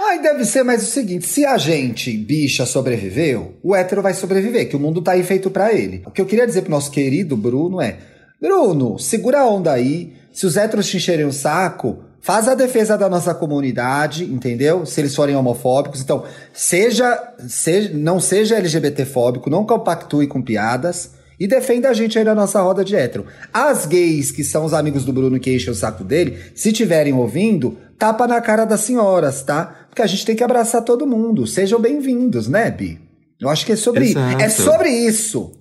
Ai, 0.00 0.20
deve 0.20 0.44
ser 0.44 0.64
mais 0.64 0.82
o 0.82 0.90
seguinte: 0.90 1.26
se 1.26 1.44
a 1.44 1.56
gente, 1.56 2.16
bicha, 2.16 2.66
sobreviveu, 2.66 3.56
o 3.62 3.74
hétero 3.74 4.02
vai 4.02 4.14
sobreviver, 4.14 4.68
que 4.68 4.74
o 4.74 4.80
mundo 4.80 5.00
tá 5.00 5.12
aí 5.12 5.22
feito 5.22 5.48
pra 5.48 5.72
ele. 5.72 6.02
O 6.04 6.10
que 6.10 6.20
eu 6.20 6.26
queria 6.26 6.46
dizer 6.46 6.62
pro 6.62 6.72
nosso 6.72 6.90
querido 6.90 7.36
Bruno 7.36 7.80
é: 7.80 8.11
Bruno, 8.42 8.98
segura 8.98 9.42
a 9.42 9.46
onda 9.46 9.70
aí. 9.70 10.14
Se 10.32 10.46
os 10.46 10.56
héteros 10.56 10.88
te 10.88 10.96
encherem 10.96 11.24
o 11.24 11.32
saco, 11.32 11.98
faz 12.20 12.48
a 12.48 12.56
defesa 12.56 12.98
da 12.98 13.08
nossa 13.08 13.32
comunidade, 13.32 14.24
entendeu? 14.24 14.84
Se 14.84 15.00
eles 15.00 15.14
forem 15.14 15.36
homofóbicos. 15.36 16.00
Então, 16.00 16.24
seja, 16.52 17.34
seja 17.48 17.92
não 17.94 18.18
seja 18.18 18.56
LGBTfóbico, 18.56 19.48
não 19.48 19.64
compactue 19.64 20.26
com 20.26 20.42
piadas. 20.42 21.12
E 21.38 21.46
defenda 21.46 21.88
a 21.88 21.94
gente 21.94 22.18
aí 22.18 22.24
na 22.24 22.34
nossa 22.34 22.60
roda 22.60 22.84
de 22.84 22.96
hétero. 22.96 23.26
As 23.52 23.86
gays, 23.86 24.32
que 24.32 24.42
são 24.42 24.64
os 24.64 24.74
amigos 24.74 25.04
do 25.04 25.12
Bruno 25.12 25.38
que 25.38 25.54
enchem 25.54 25.70
o 25.70 25.76
saco 25.76 26.02
dele, 26.02 26.36
se 26.52 26.70
estiverem 26.70 27.12
ouvindo, 27.12 27.78
tapa 27.96 28.26
na 28.26 28.40
cara 28.40 28.64
das 28.64 28.80
senhoras, 28.80 29.42
tá? 29.42 29.86
Porque 29.88 30.02
a 30.02 30.06
gente 30.06 30.26
tem 30.26 30.34
que 30.34 30.42
abraçar 30.42 30.82
todo 30.82 31.06
mundo. 31.06 31.46
Sejam 31.46 31.80
bem-vindos, 31.80 32.48
né, 32.48 32.72
Bi? 32.72 33.00
Eu 33.40 33.48
acho 33.48 33.64
que 33.64 33.72
é 33.72 33.76
sobre 33.76 34.06
isso. 34.06 34.18
Exato. 34.18 34.42
É 34.42 34.48
sobre 34.48 34.88
isso. 34.90 35.52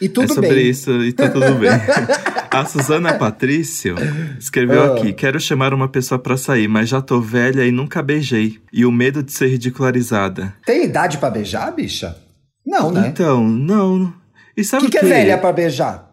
E 0.00 0.08
tudo 0.08 0.30
é 0.30 0.34
sobre 0.34 0.54
bem. 0.54 0.68
isso 0.70 0.90
e 1.02 1.12
tá 1.12 1.28
tudo 1.28 1.54
bem. 1.56 1.70
a 2.50 2.64
Suzana 2.64 3.14
Patrício 3.14 3.96
escreveu 4.38 4.92
Ah. 4.92 4.96
aqui: 4.96 5.12
Quero 5.12 5.40
chamar 5.40 5.74
uma 5.74 5.88
pessoa 5.88 6.18
pra 6.18 6.36
sair, 6.36 6.68
mas 6.68 6.88
já 6.88 7.00
tô 7.00 7.20
velha 7.20 7.64
e 7.66 7.72
nunca 7.72 8.00
beijei. 8.02 8.58
E 8.72 8.84
o 8.86 8.92
medo 8.92 9.22
de 9.22 9.32
ser 9.32 9.48
ridicularizada. 9.48 10.54
Tem 10.64 10.84
idade 10.84 11.18
pra 11.18 11.30
beijar, 11.30 11.70
bicha? 11.74 12.16
Não, 12.66 12.92
né? 12.92 13.08
Então, 13.08 13.42
não. 13.48 14.12
E 14.56 14.62
sabe 14.62 14.82
que, 14.84 14.88
o 14.88 14.90
que 14.92 14.98
que 15.00 15.04
é 15.06 15.08
velha 15.08 15.38
pra 15.38 15.52
beijar? 15.52 16.08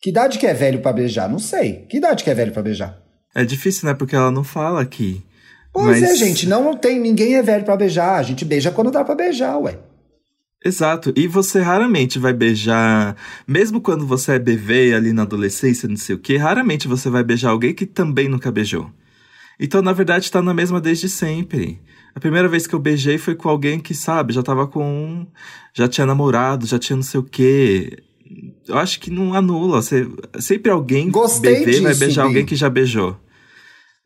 Que 0.00 0.10
idade 0.10 0.38
que 0.38 0.46
é 0.46 0.54
velho 0.54 0.80
pra 0.80 0.92
beijar? 0.92 1.28
Não 1.28 1.38
sei. 1.38 1.86
Que 1.88 1.96
idade 1.98 2.22
que 2.24 2.30
é 2.30 2.34
velho 2.34 2.52
pra 2.52 2.62
beijar? 2.62 2.96
É 3.34 3.44
difícil, 3.44 3.88
né? 3.88 3.94
Porque 3.94 4.16
ela 4.16 4.30
não 4.30 4.42
fala 4.44 4.80
aqui. 4.80 5.22
Pois 5.72 6.00
Mas- 6.00 6.10
é, 6.10 6.14
gente. 6.16 6.48
Não, 6.48 6.64
não 6.64 6.76
tem. 6.76 6.98
Ninguém 6.98 7.34
é 7.36 7.42
velho 7.42 7.64
pra 7.64 7.76
beijar. 7.76 8.16
A 8.18 8.22
gente 8.22 8.44
beija 8.44 8.70
quando 8.70 8.90
dá 8.90 9.04
pra 9.04 9.14
beijar, 9.14 9.58
ué. 9.58 9.76
Exato. 10.64 11.12
E 11.14 11.26
você 11.28 11.60
raramente 11.60 12.18
vai 12.18 12.32
beijar, 12.32 13.16
mesmo 13.46 13.80
quando 13.80 14.06
você 14.06 14.32
é 14.32 14.38
bebê 14.38 14.92
ali 14.92 15.12
na 15.12 15.22
adolescência, 15.22 15.88
não 15.88 15.96
sei 15.96 16.16
o 16.16 16.18
quê, 16.18 16.36
raramente 16.36 16.88
você 16.88 17.08
vai 17.08 17.22
beijar 17.22 17.50
alguém 17.50 17.72
que 17.72 17.86
também 17.86 18.28
nunca 18.28 18.50
beijou. 18.50 18.90
Então, 19.60 19.82
na 19.82 19.92
verdade, 19.92 20.30
tá 20.30 20.40
na 20.40 20.54
mesma 20.54 20.80
desde 20.80 21.08
sempre. 21.08 21.80
A 22.14 22.20
primeira 22.20 22.48
vez 22.48 22.66
que 22.66 22.74
eu 22.74 22.78
beijei 22.78 23.18
foi 23.18 23.34
com 23.34 23.48
alguém 23.48 23.78
que, 23.78 23.94
sabe, 23.94 24.32
já 24.32 24.42
tava 24.42 24.66
com. 24.66 25.26
Já 25.74 25.88
tinha 25.88 26.06
namorado, 26.06 26.66
já 26.66 26.78
tinha 26.78 26.96
não 26.96 27.02
sei 27.02 27.20
o 27.20 27.24
quê. 27.24 27.98
Eu 28.66 28.76
acho 28.78 29.00
que 29.00 29.10
não 29.10 29.34
anula. 29.34 29.82
Você, 29.82 30.08
sempre 30.38 30.70
alguém 30.70 31.10
Gostei 31.10 31.64
bebê 31.64 31.80
vai 31.80 31.94
beijar 31.94 32.22
Bi. 32.22 32.28
alguém 32.28 32.46
que 32.46 32.56
já 32.56 32.68
beijou. 32.68 33.16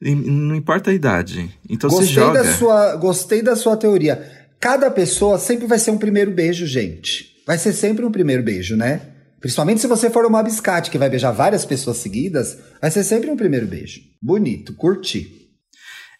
E 0.00 0.14
não 0.14 0.54
importa 0.54 0.90
a 0.90 0.94
idade. 0.94 1.50
Então 1.68 1.88
se 1.88 1.96
Gostei 1.96 2.14
joga. 2.14 2.42
da, 2.42 2.52
sua, 2.54 2.96
gostei 2.96 3.42
da 3.42 3.54
sua 3.54 3.76
teoria. 3.76 4.41
Cada 4.62 4.88
pessoa 4.92 5.38
sempre 5.40 5.66
vai 5.66 5.76
ser 5.80 5.90
um 5.90 5.98
primeiro 5.98 6.30
beijo, 6.30 6.64
gente. 6.68 7.32
Vai 7.44 7.58
ser 7.58 7.72
sempre 7.72 8.04
um 8.04 8.12
primeiro 8.12 8.44
beijo, 8.44 8.76
né? 8.76 9.00
Principalmente 9.40 9.80
se 9.80 9.88
você 9.88 10.08
for 10.08 10.24
uma 10.24 10.40
biscate 10.40 10.88
que 10.88 10.96
vai 10.96 11.10
beijar 11.10 11.32
várias 11.32 11.64
pessoas 11.64 11.96
seguidas, 11.96 12.56
vai 12.80 12.88
ser 12.88 13.02
sempre 13.02 13.28
um 13.28 13.36
primeiro 13.36 13.66
beijo. 13.66 14.00
Bonito, 14.22 14.72
curti. 14.74 15.48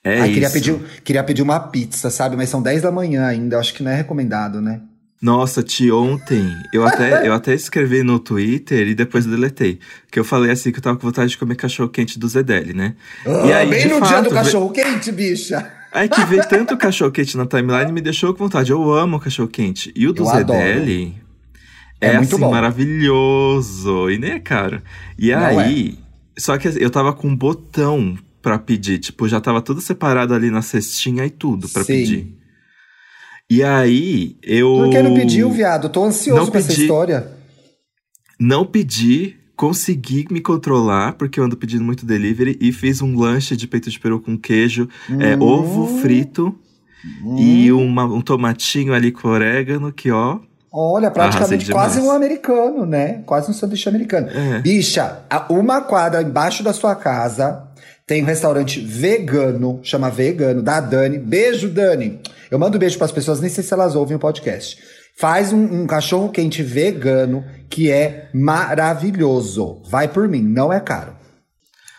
É 0.03 0.18
Ai, 0.18 0.24
isso. 0.24 0.32
queria 0.34 0.51
pedir, 0.51 0.80
queria 1.05 1.22
pedir 1.22 1.43
uma 1.43 1.61
pizza, 1.61 2.11
sabe? 2.11 2.34
Mas 2.36 2.49
são 2.49 2.61
10 2.61 2.82
da 2.82 2.90
manhã 2.90 3.24
ainda, 3.26 3.61
acho 3.61 3.72
que 3.74 3.82
não 3.84 3.93
é 3.93 3.95
recomendado, 3.95 4.61
né? 4.61 4.80
Nossa, 5.22 5.62
Ti, 5.62 5.93
ontem 5.93 6.45
eu 6.74 6.84
até, 6.84 7.22
eu 7.28 7.32
até 7.32 7.55
escrevi 7.55 8.03
no 8.03 8.18
Twitter 8.18 8.88
e 8.88 8.95
depois 8.97 9.24
deletei. 9.24 9.78
Que 10.11 10.18
eu 10.18 10.24
falei 10.24 10.51
assim 10.51 10.72
que 10.72 10.78
eu 10.78 10.82
tava 10.82 10.97
com 10.99 11.07
vontade 11.07 11.30
de 11.30 11.38
comer 11.38 11.55
cachorro 11.55 11.88
quente 11.90 12.18
do 12.18 12.26
Zedeli, 12.26 12.74
né? 12.74 12.97
e 13.24 13.53
Ah, 13.53 13.59
aí, 13.59 13.70
bem 13.70 13.84
no 13.86 14.01
dia 14.01 14.09
fato, 14.09 14.24
do 14.24 14.30
ve- 14.30 14.34
cachorro 14.34 14.70
quente, 14.72 15.12
bicha. 15.12 15.70
Aí 15.93 16.09
que 16.09 16.24
ver 16.24 16.47
tanto 16.49 16.76
cachorro 16.76 17.11
quente 17.12 17.36
na 17.36 17.47
timeline 17.47 17.93
me 17.93 18.01
deixou 18.01 18.32
com 18.32 18.45
vontade. 18.45 18.70
Eu 18.72 18.93
amo 18.93 19.20
cachorro 19.20 19.49
quente. 19.49 19.93
E 19.95 20.07
o 20.09 20.12
do 20.12 20.22
Eu 20.22 20.28
É 22.01 22.07
é, 22.14 22.16
assim, 22.34 22.38
bom. 22.38 22.51
maravilhoso. 22.51 24.11
E 24.11 24.18
nem 24.18 24.32
é 24.32 24.38
caro. 24.40 24.82
E 25.18 25.30
Não 25.30 25.59
aí. 25.59 25.99
Só 26.38 26.57
que 26.57 26.68
eu 26.68 26.90
tava 26.90 27.12
com 27.12 27.28
um 27.28 27.36
botão 27.36 28.16
pra 28.40 28.59
pedir. 28.59 28.99
Tipo, 28.99 29.28
já 29.28 29.40
tava 29.40 29.61
tudo 29.61 29.80
separado 29.80 30.34
ali 30.34 30.51
na 30.51 30.62
cestinha 30.62 31.24
e 31.26 31.30
tudo 31.30 31.68
pra 31.68 31.84
Sim. 31.84 31.93
pedir. 31.93 32.38
E 33.51 33.62
aí, 33.62 34.36
eu. 34.43 34.68
Por 34.68 34.90
que 34.90 35.03
não 35.03 35.14
pediu, 35.14 35.51
viado? 35.51 35.88
Tô 35.90 36.05
ansioso 36.05 36.51
Não 36.51 36.59
essa 36.59 36.68
pedi. 36.68 36.82
história. 36.82 37.32
Não 38.40 38.64
pedi, 38.64 39.36
consegui 39.57 40.26
me 40.30 40.40
controlar, 40.40 41.12
porque 41.14 41.38
eu 41.38 41.44
ando 41.44 41.57
pedindo 41.57 41.84
muito 41.84 42.05
delivery, 42.07 42.57
e 42.61 42.72
fiz 42.72 43.00
um 43.03 43.16
lanche 43.18 43.57
de 43.57 43.66
peito 43.66 43.90
de 43.90 43.98
peru 44.00 44.20
com 44.20 44.36
queijo, 44.36 44.88
é, 45.20 45.36
Hum. 45.36 45.42
ovo 45.42 46.00
frito 46.00 46.55
e 47.38 47.70
uma- 47.72 48.05
um 48.05 48.20
tomatinho 48.20 48.92
ali 48.94 49.11
com 49.12 49.28
orégano, 49.28 49.92
que 49.92 50.11
ó. 50.11 50.38
Olha, 50.74 51.11
praticamente 51.11 51.70
quase 51.70 52.00
um 52.00 52.11
americano, 52.11 52.86
né? 52.86 53.22
Quase 53.26 53.50
um 53.50 53.53
sanduíche 53.55 53.88
americano. 53.88 54.28
É. 54.30 54.59
Bicha, 54.61 55.18
uma 55.50 55.82
quadra 55.82 56.22
embaixo 56.22 56.62
da 56.62 56.72
sua 56.72 56.94
casa 56.96 57.64
tem 58.07 58.22
um 58.22 58.26
restaurante 58.26 58.80
vegano, 58.80 59.80
chama 59.82 60.09
Vegano, 60.11 60.62
da 60.62 60.80
Dani. 60.80 61.18
Beijo, 61.18 61.68
Dani. 61.68 62.20
Eu 62.50 62.59
mando 62.59 62.78
beijo 62.78 62.96
pras 62.98 63.12
pessoas, 63.12 63.40
nem 63.40 63.50
sei 63.50 63.62
se 63.62 63.72
elas 63.72 63.94
ouvem 63.94 64.16
o 64.16 64.20
podcast. 64.20 64.78
Faz 65.17 65.53
um, 65.53 65.83
um 65.83 65.87
cachorro 65.87 66.31
quente 66.31 66.63
vegano 66.63 67.45
que 67.69 67.91
é 67.91 68.29
maravilhoso. 68.35 69.83
Vai 69.89 70.09
por 70.09 70.27
mim, 70.29 70.43
não 70.43 70.73
é 70.73 70.81
caro. 70.81 71.17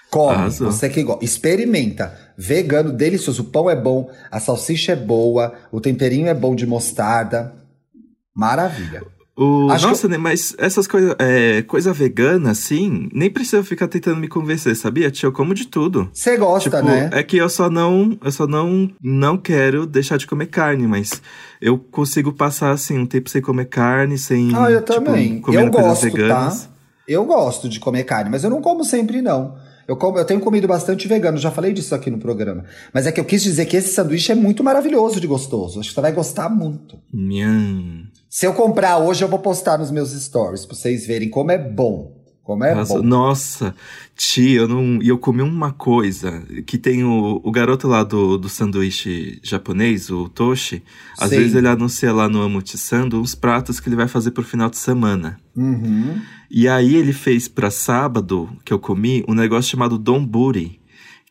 Come, 0.10 0.36
Arrasou. 0.36 0.72
você 0.72 0.90
que 0.90 1.02
gosta. 1.02 1.26
Experimenta. 1.26 2.16
Vegano, 2.38 2.92
delicioso. 2.92 3.44
O 3.44 3.46
pão 3.46 3.70
é 3.70 3.76
bom, 3.76 4.10
a 4.30 4.40
salsicha 4.40 4.92
é 4.92 4.96
boa, 4.96 5.54
o 5.72 5.82
temperinho 5.82 6.28
é 6.28 6.34
bom 6.34 6.56
de 6.56 6.68
mostarda. 6.68 7.54
Maravilha. 8.36 9.04
O... 9.36 9.68
Acho 9.72 9.88
Nossa, 9.88 10.08
né, 10.08 10.16
mas 10.18 10.54
essas 10.60 10.86
coisas, 10.86 11.16
é, 11.18 11.64
coisa 11.64 11.92
vegana, 11.92 12.52
assim, 12.52 13.10
nem 13.12 13.32
precisa 13.32 13.64
ficar 13.64 13.88
tentando 13.88 14.18
me 14.18 14.28
convencer, 14.28 14.76
sabia? 14.76 15.10
Tia, 15.10 15.26
eu 15.28 15.32
como 15.34 15.56
de 15.56 15.66
tudo. 15.68 16.08
Você 16.14 16.38
gosta, 16.38 16.70
Tipo, 16.70 16.84
né? 16.84 17.10
é 17.12 17.24
que 17.24 17.38
eu 17.38 17.50
só 17.50 17.68
não, 17.68 18.16
eu 18.24 18.32
só 18.32 18.46
não, 18.46 18.92
não 19.02 19.36
quero 19.38 19.88
deixar 19.88 20.18
de 20.18 20.28
comer 20.28 20.46
carne, 20.48 20.86
mas 20.88 21.20
eu 21.60 21.80
consigo 21.80 22.32
passar, 22.32 22.70
assim, 22.72 22.98
um 23.00 23.08
tempo 23.08 23.28
sem 23.28 23.42
comer 23.42 23.66
carne, 23.66 24.20
sem, 24.20 24.52
Ah, 24.56 24.70
eu 24.70 24.82
tipo, 24.82 24.94
também. 25.04 25.42
eu 25.48 25.70
gosto, 25.72 26.04
veganas. 26.04 26.66
tá? 26.66 26.70
Eu 27.08 27.26
gosto 27.26 27.68
de 27.68 27.80
comer 27.80 28.04
carne, 28.04 28.30
mas 28.30 28.44
eu 28.44 28.52
não 28.52 28.62
como 28.62 28.84
sempre, 28.86 29.20
não. 29.22 29.56
Eu, 29.88 29.98
como, 29.98 30.18
eu 30.18 30.24
tenho 30.26 30.40
comido 30.40 30.68
bastante 30.68 31.08
vegano, 31.08 31.38
já 31.38 31.52
falei 31.52 31.74
disso 31.74 31.94
aqui 31.94 32.10
no 32.10 32.18
programa. 32.18 32.64
Mas 32.94 33.06
é 33.08 33.12
que 33.12 33.20
eu 33.20 33.26
quis 33.26 33.42
dizer 33.44 33.66
que 33.66 33.76
esse 33.76 33.94
sanduíche 33.94 34.32
é 34.32 34.36
muito 34.36 34.64
maravilhoso 34.64 35.20
de 35.20 35.28
gostoso. 35.28 35.80
Acho 35.80 35.90
que 35.90 35.96
você 35.96 36.00
vai 36.02 36.12
gostar 36.14 36.48
muito. 36.50 36.98
Nham. 37.12 38.04
Se 38.34 38.48
eu 38.48 38.54
comprar 38.56 38.98
hoje, 38.98 39.24
eu 39.24 39.28
vou 39.28 39.38
postar 39.38 39.78
nos 39.78 39.92
meus 39.92 40.10
stories 40.12 40.66
pra 40.66 40.76
vocês 40.76 41.06
verem 41.06 41.30
como 41.30 41.52
é 41.52 41.58
bom. 41.60 42.20
Como 42.42 42.64
é 42.64 42.74
nossa, 42.74 42.94
bom. 42.96 43.04
nossa, 43.04 43.76
tia, 44.16 44.62
eu 44.62 44.68
não. 44.68 45.00
E 45.04 45.08
eu 45.08 45.20
comi 45.20 45.44
uma 45.44 45.72
coisa 45.72 46.42
que 46.66 46.80
tem 46.80 47.04
o, 47.04 47.40
o 47.44 47.52
garoto 47.52 47.88
lá 47.88 48.04
do, 48.04 48.36
do 48.40 48.50
sanduíche 48.50 49.40
japonês, 49.44 50.10
o 50.10 50.28
Toshi. 50.28 50.82
Às 51.16 51.30
Sei. 51.30 51.38
vezes 51.38 51.54
ele 51.54 51.68
anuncia 51.68 52.12
lá 52.12 52.28
no 52.28 52.42
Amutisando 52.42 53.22
uns 53.22 53.36
pratos 53.36 53.80
que 53.80 53.88
ele 53.88 53.96
vai 53.96 54.08
fazer 54.08 54.32
pro 54.32 54.44
final 54.44 54.68
de 54.68 54.78
semana. 54.78 55.40
Uhum. 55.56 56.20
E 56.50 56.68
aí 56.68 56.96
ele 56.96 57.14
fez 57.14 57.48
pra 57.48 57.70
sábado, 57.70 58.50
que 58.66 58.74
eu 58.74 58.80
comi, 58.80 59.24
um 59.28 59.36
negócio 59.36 59.70
chamado 59.70 59.96
donburi, 59.96 60.82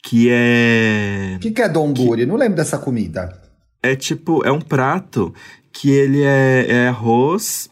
que 0.05 0.29
é 0.31 1.33
O 1.35 1.41
que, 1.41 1.51
que 1.51 1.63
é 1.63 1.69
donburi? 1.69 2.27
Não 2.27 2.37
lembro 2.37 2.59
dessa 2.59 2.79
comida. 2.79 3.43
é 3.83 3.97
tipo, 3.97 4.47
é 4.47 4.53
um 4.53 4.61
prato 4.61 5.35
que 5.73 5.91
ele 5.91 6.23
é, 6.23 6.67
é 6.69 6.89
arroz 6.89 7.71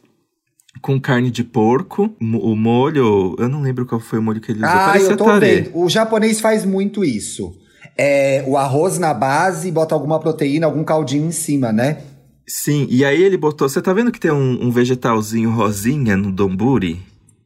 com 0.80 0.98
carne 0.98 1.30
de 1.30 1.44
porco, 1.44 2.14
o 2.20 2.56
molho, 2.56 3.36
eu 3.38 3.48
não 3.48 3.60
lembro 3.60 3.84
qual 3.84 4.00
foi 4.00 4.18
o 4.18 4.22
molho 4.22 4.40
que 4.40 4.50
ele 4.50 4.60
usou, 4.60 4.70
Ah, 4.70 4.86
parecia 4.86 5.10
eu 5.10 5.16
tô 5.16 5.24
tarê. 5.24 5.60
vendo. 5.62 5.70
O 5.76 5.88
japonês 5.90 6.40
faz 6.40 6.64
muito 6.64 7.04
isso. 7.04 7.54
É 7.98 8.42
o 8.46 8.56
arroz 8.56 8.98
na 8.98 9.12
base, 9.12 9.70
bota 9.70 9.94
alguma 9.94 10.18
proteína, 10.18 10.66
algum 10.66 10.82
caldinho 10.82 11.26
em 11.26 11.32
cima, 11.32 11.70
né? 11.70 11.98
Sim, 12.46 12.86
e 12.88 13.04
aí 13.04 13.22
ele 13.22 13.36
botou, 13.36 13.68
você 13.68 13.82
tá 13.82 13.92
vendo 13.92 14.10
que 14.10 14.18
tem 14.18 14.30
um, 14.30 14.64
um 14.64 14.70
vegetalzinho 14.70 15.50
rosinha 15.50 16.16
no 16.16 16.32
donburi? 16.32 17.00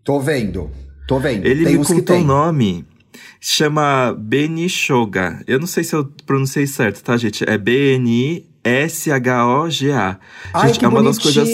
Tô 0.05 0.21
vendo. 0.21 0.71
Tô 1.09 1.19
vendo. 1.19 1.45
Ele 1.45 1.65
tem 1.65 1.77
me 1.79 1.85
contou 1.85 2.19
o 2.19 2.25
nome, 2.25 2.87
chama 3.41 4.15
Benishoga, 4.17 5.43
eu 5.47 5.59
não 5.59 5.67
sei 5.67 5.83
se 5.83 5.95
eu 5.95 6.05
pronunciei 6.25 6.67
certo, 6.67 7.03
tá 7.03 7.17
gente? 7.17 7.43
É 7.49 7.59
B-N-I... 7.59 8.54
S-H-O-G-A. 8.65 10.19
Ai, 10.53 10.67
Gente, 10.69 10.79
que 10.79 10.85
é 10.85 10.89
uma 10.89 11.03
das 11.03 11.19
coisas 11.19 11.49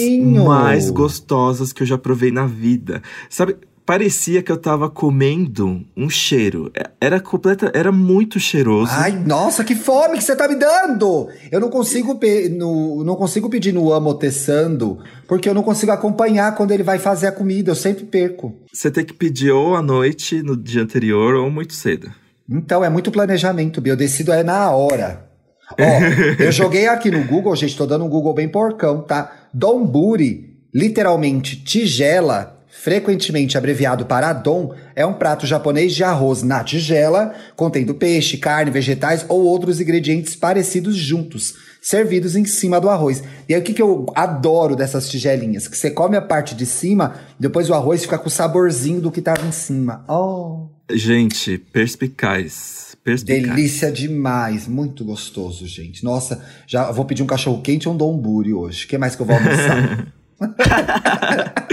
mais 0.45 0.89
gostosas 0.89 1.73
que 1.73 1.83
eu 1.83 1.87
já 1.87 1.97
provei 1.97 2.31
na 2.31 2.45
vida. 2.47 3.01
Sabe, 3.29 3.55
parecia 3.85 4.41
que 4.41 4.51
eu 4.51 4.57
tava 4.57 4.89
comendo 4.89 5.83
um 5.97 6.09
cheiro. 6.09 6.71
É- 6.73 6.89
Era 7.01 7.19
completa, 7.19 7.71
era 7.73 7.91
muito 7.91 8.39
cheiroso. 8.39 8.91
Ai, 8.93 9.11
nossa, 9.25 9.63
que 9.63 9.73
fome 9.75 10.17
que 10.17 10.23
você 10.23 10.35
tá 10.35 10.47
me 10.47 10.55
dando! 10.55 11.27
Eu 11.51 11.59
não 11.59 11.69
consigo, 11.69 12.15
pe- 12.15 12.47
no, 12.47 13.03
não 13.03 13.15
consigo 13.15 13.49
pedir 13.49 13.73
no 13.73 13.91
Amotessando, 13.91 14.99
porque 15.27 15.49
eu 15.49 15.53
não 15.53 15.63
consigo 15.63 15.91
acompanhar 15.91 16.55
quando 16.55 16.71
ele 16.71 16.83
vai 16.83 16.99
fazer 16.99 17.27
a 17.27 17.31
comida, 17.31 17.71
eu 17.71 17.75
sempre 17.75 18.05
perco. 18.05 18.55
Você 18.71 18.89
tem 18.91 19.03
que 19.03 19.13
pedir 19.13 19.51
ou 19.51 19.75
à 19.75 19.81
noite, 19.81 20.41
no 20.43 20.55
dia 20.55 20.83
anterior, 20.83 21.33
ou 21.35 21.49
muito 21.49 21.73
cedo. 21.73 22.11
Então, 22.49 22.83
é 22.83 22.89
muito 22.89 23.11
planejamento, 23.11 23.81
Bia. 23.81 23.93
Eu 23.93 23.97
decido 23.97 24.31
é 24.31 24.43
na 24.43 24.69
hora. 24.71 25.30
Ó, 25.79 25.99
eu 26.43 26.51
joguei 26.51 26.87
aqui 26.87 27.11
no 27.11 27.23
Google, 27.23 27.55
gente, 27.55 27.77
tô 27.77 27.85
dando 27.85 28.05
um 28.05 28.09
Google 28.09 28.33
bem 28.33 28.47
porcão, 28.47 29.01
tá? 29.01 29.47
Donburi, 29.53 30.57
literalmente 30.73 31.55
tigela, 31.63 32.61
frequentemente 32.67 33.57
abreviado 33.57 34.05
para 34.05 34.33
Don, 34.33 34.73
é 34.95 35.05
um 35.05 35.13
prato 35.13 35.45
japonês 35.45 35.93
de 35.93 36.03
arroz 36.03 36.41
na 36.41 36.63
tigela, 36.63 37.33
contendo 37.55 37.93
peixe, 37.93 38.37
carne, 38.37 38.71
vegetais 38.71 39.25
ou 39.27 39.43
outros 39.43 39.79
ingredientes 39.79 40.35
parecidos 40.35 40.95
juntos, 40.95 41.53
servidos 41.81 42.35
em 42.35 42.45
cima 42.45 42.79
do 42.79 42.89
arroz. 42.89 43.23
E 43.47 43.53
aí 43.53 43.59
o 43.59 43.63
que, 43.63 43.73
que 43.73 43.81
eu 43.81 44.05
adoro 44.15 44.75
dessas 44.75 45.09
tigelinhas? 45.09 45.67
Que 45.67 45.77
você 45.77 45.91
come 45.91 46.15
a 46.15 46.21
parte 46.21 46.55
de 46.55 46.65
cima, 46.65 47.15
depois 47.39 47.69
o 47.69 47.73
arroz 47.73 48.03
fica 48.03 48.17
com 48.17 48.27
o 48.27 48.31
saborzinho 48.31 49.01
do 49.01 49.11
que 49.11 49.21
tava 49.21 49.45
em 49.45 49.51
cima. 49.51 50.05
Oh! 50.07 50.69
Gente, 50.89 51.57
perspicaz. 51.57 52.90
Perspicaz. 53.03 53.41
Delícia 53.55 53.91
demais, 53.91 54.67
muito 54.67 55.03
gostoso, 55.03 55.65
gente. 55.65 56.03
Nossa, 56.03 56.43
já 56.67 56.91
vou 56.91 57.03
pedir 57.05 57.23
um 57.23 57.27
cachorro 57.27 57.61
quente 57.61 57.87
ou 57.87 57.95
um 57.95 57.97
donburi 57.97 58.53
hoje. 58.53 58.85
O 58.85 58.87
que 58.87 58.97
mais 58.97 59.15
que 59.15 59.21
eu 59.21 59.25
vou 59.25 59.35
almoçar? 59.35 60.07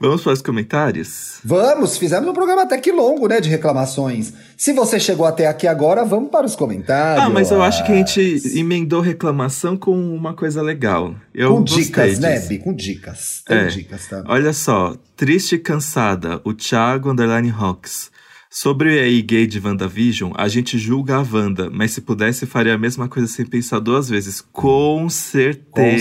Vamos 0.00 0.22
para 0.22 0.32
os 0.32 0.40
comentários? 0.40 1.40
vamos, 1.44 1.98
fizemos 1.98 2.28
um 2.28 2.32
programa 2.32 2.62
até 2.62 2.78
que 2.78 2.92
longo, 2.92 3.26
né, 3.26 3.40
de 3.40 3.48
reclamações. 3.48 4.32
Se 4.56 4.72
você 4.72 5.00
chegou 5.00 5.26
até 5.26 5.48
aqui 5.48 5.66
agora, 5.66 6.04
vamos 6.04 6.30
para 6.30 6.46
os 6.46 6.54
comentários. 6.54 7.24
Ah, 7.24 7.28
mas 7.28 7.50
eu 7.50 7.60
acho 7.60 7.84
que 7.84 7.90
a 7.90 7.96
gente 7.96 8.40
emendou 8.56 9.00
reclamação 9.00 9.76
com 9.76 9.92
uma 10.14 10.34
coisa 10.34 10.62
legal. 10.62 11.16
Eu 11.34 11.56
com 11.56 11.64
dicas, 11.64 12.20
né, 12.20 12.34
disso. 12.36 12.48
Bi? 12.48 12.58
Com 12.58 12.72
dicas. 12.72 13.42
Tem 13.44 13.56
É. 13.58 13.66
dicas, 13.66 14.06
tá? 14.06 14.22
Olha 14.28 14.52
só, 14.52 14.96
triste 15.16 15.56
e 15.56 15.58
cansada, 15.58 16.40
o 16.44 16.54
Thiago 16.54 17.10
Underline 17.10 17.48
Rocks. 17.48 18.10
Sobre 18.50 18.88
o 18.88 18.92
EI 18.92 19.20
gay 19.22 19.46
de 19.46 19.60
WandaVision, 19.60 20.32
a 20.34 20.48
gente 20.48 20.78
julga 20.78 21.16
a 21.16 21.22
Wanda, 21.22 21.68
mas 21.70 21.92
se 21.92 22.00
pudesse 22.00 22.46
faria 22.46 22.74
a 22.74 22.78
mesma 22.78 23.06
coisa 23.08 23.28
sem 23.28 23.44
pensar 23.44 23.78
duas 23.78 24.08
vezes. 24.08 24.40
Com 24.40 25.08
certeza. 25.08 25.68
Com 25.70 25.98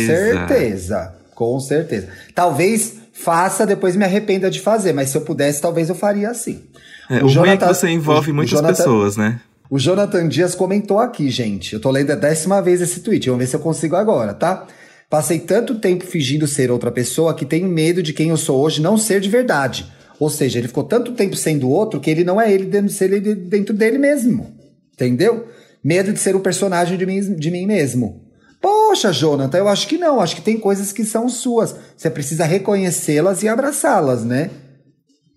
certeza. 0.48 1.14
Com 1.36 1.60
certeza. 1.60 2.08
Talvez 2.34 2.96
faça, 3.14 3.66
depois 3.66 3.96
me 3.96 4.06
arrependa 4.06 4.50
de 4.50 4.60
fazer, 4.62 4.94
mas 4.94 5.10
se 5.10 5.18
eu 5.18 5.22
pudesse, 5.22 5.62
talvez 5.62 5.90
eu 5.90 5.96
faria 5.96 6.30
assim. 6.30 6.64
É, 7.10 7.24
o 7.24 7.28
ruim 7.28 7.50
é 7.50 7.58
que 7.58 7.66
você 7.66 7.90
envolve 7.90 8.30
o- 8.30 8.34
o 8.34 8.36
muitas 8.36 8.52
Jonathan- 8.60 8.76
pessoas, 8.76 9.18
né? 9.18 9.40
O 9.70 9.78
Jonathan 9.78 10.28
Dias 10.30 10.56
comentou 10.56 10.98
aqui, 11.00 11.30
gente. 11.30 11.74
Eu 11.74 11.80
tô 11.82 11.92
lendo 11.92 12.12
a 12.12 12.16
décima 12.16 12.62
vez 12.62 12.80
esse 12.82 13.02
tweet. 13.02 13.26
Vamos 13.30 13.44
ver 13.44 13.48
se 13.50 13.56
eu 13.56 13.60
consigo 13.60 13.96
agora, 13.98 14.34
tá? 14.34 14.66
Passei 15.10 15.40
tanto 15.40 15.76
tempo 15.76 16.06
fingindo 16.06 16.48
ser 16.48 16.72
outra 16.72 16.92
pessoa 16.92 17.34
que 17.34 17.46
tenho 17.46 17.68
medo 17.68 18.02
de 18.02 18.14
quem 18.14 18.30
eu 18.30 18.38
sou 18.38 18.62
hoje 18.62 18.82
não 18.82 18.98
ser 18.98 19.20
de 19.20 19.30
verdade. 19.30 19.86
Ou 20.20 20.30
seja, 20.30 20.60
ele 20.60 20.68
ficou 20.68 20.84
tanto 20.84 21.14
tempo 21.14 21.36
sendo 21.36 21.70
outro 21.70 22.00
que 22.00 22.10
ele 22.10 22.24
não 22.24 22.40
é 22.42 22.52
ele 22.52 22.66
dentro, 22.66 23.04
ele 23.04 23.36
dentro 23.36 23.74
dele 23.74 23.98
mesmo. 23.98 24.52
Entendeu? 24.94 25.48
Medo 25.84 26.12
de 26.12 26.20
ser 26.20 26.36
um 26.36 26.40
personagem 26.40 26.98
de 26.98 27.06
mim, 27.06 27.36
de 27.36 27.52
mim 27.52 27.66
mesmo. 27.66 28.22
Poxa, 28.60 29.14
Jonathan, 29.14 29.58
eu 29.60 29.68
acho 29.68 29.88
que 29.88 29.98
não. 29.98 30.20
Acho 30.20 30.36
que 30.36 30.42
tem 30.42 30.58
coisas 30.58 30.92
que 30.92 31.06
são 31.06 31.30
suas. 31.30 31.76
Você 31.96 32.10
precisa 32.10 32.46
reconhecê-las 32.46 33.44
e 33.44 33.48
abraçá-las, 33.48 34.24
né? 34.24 34.50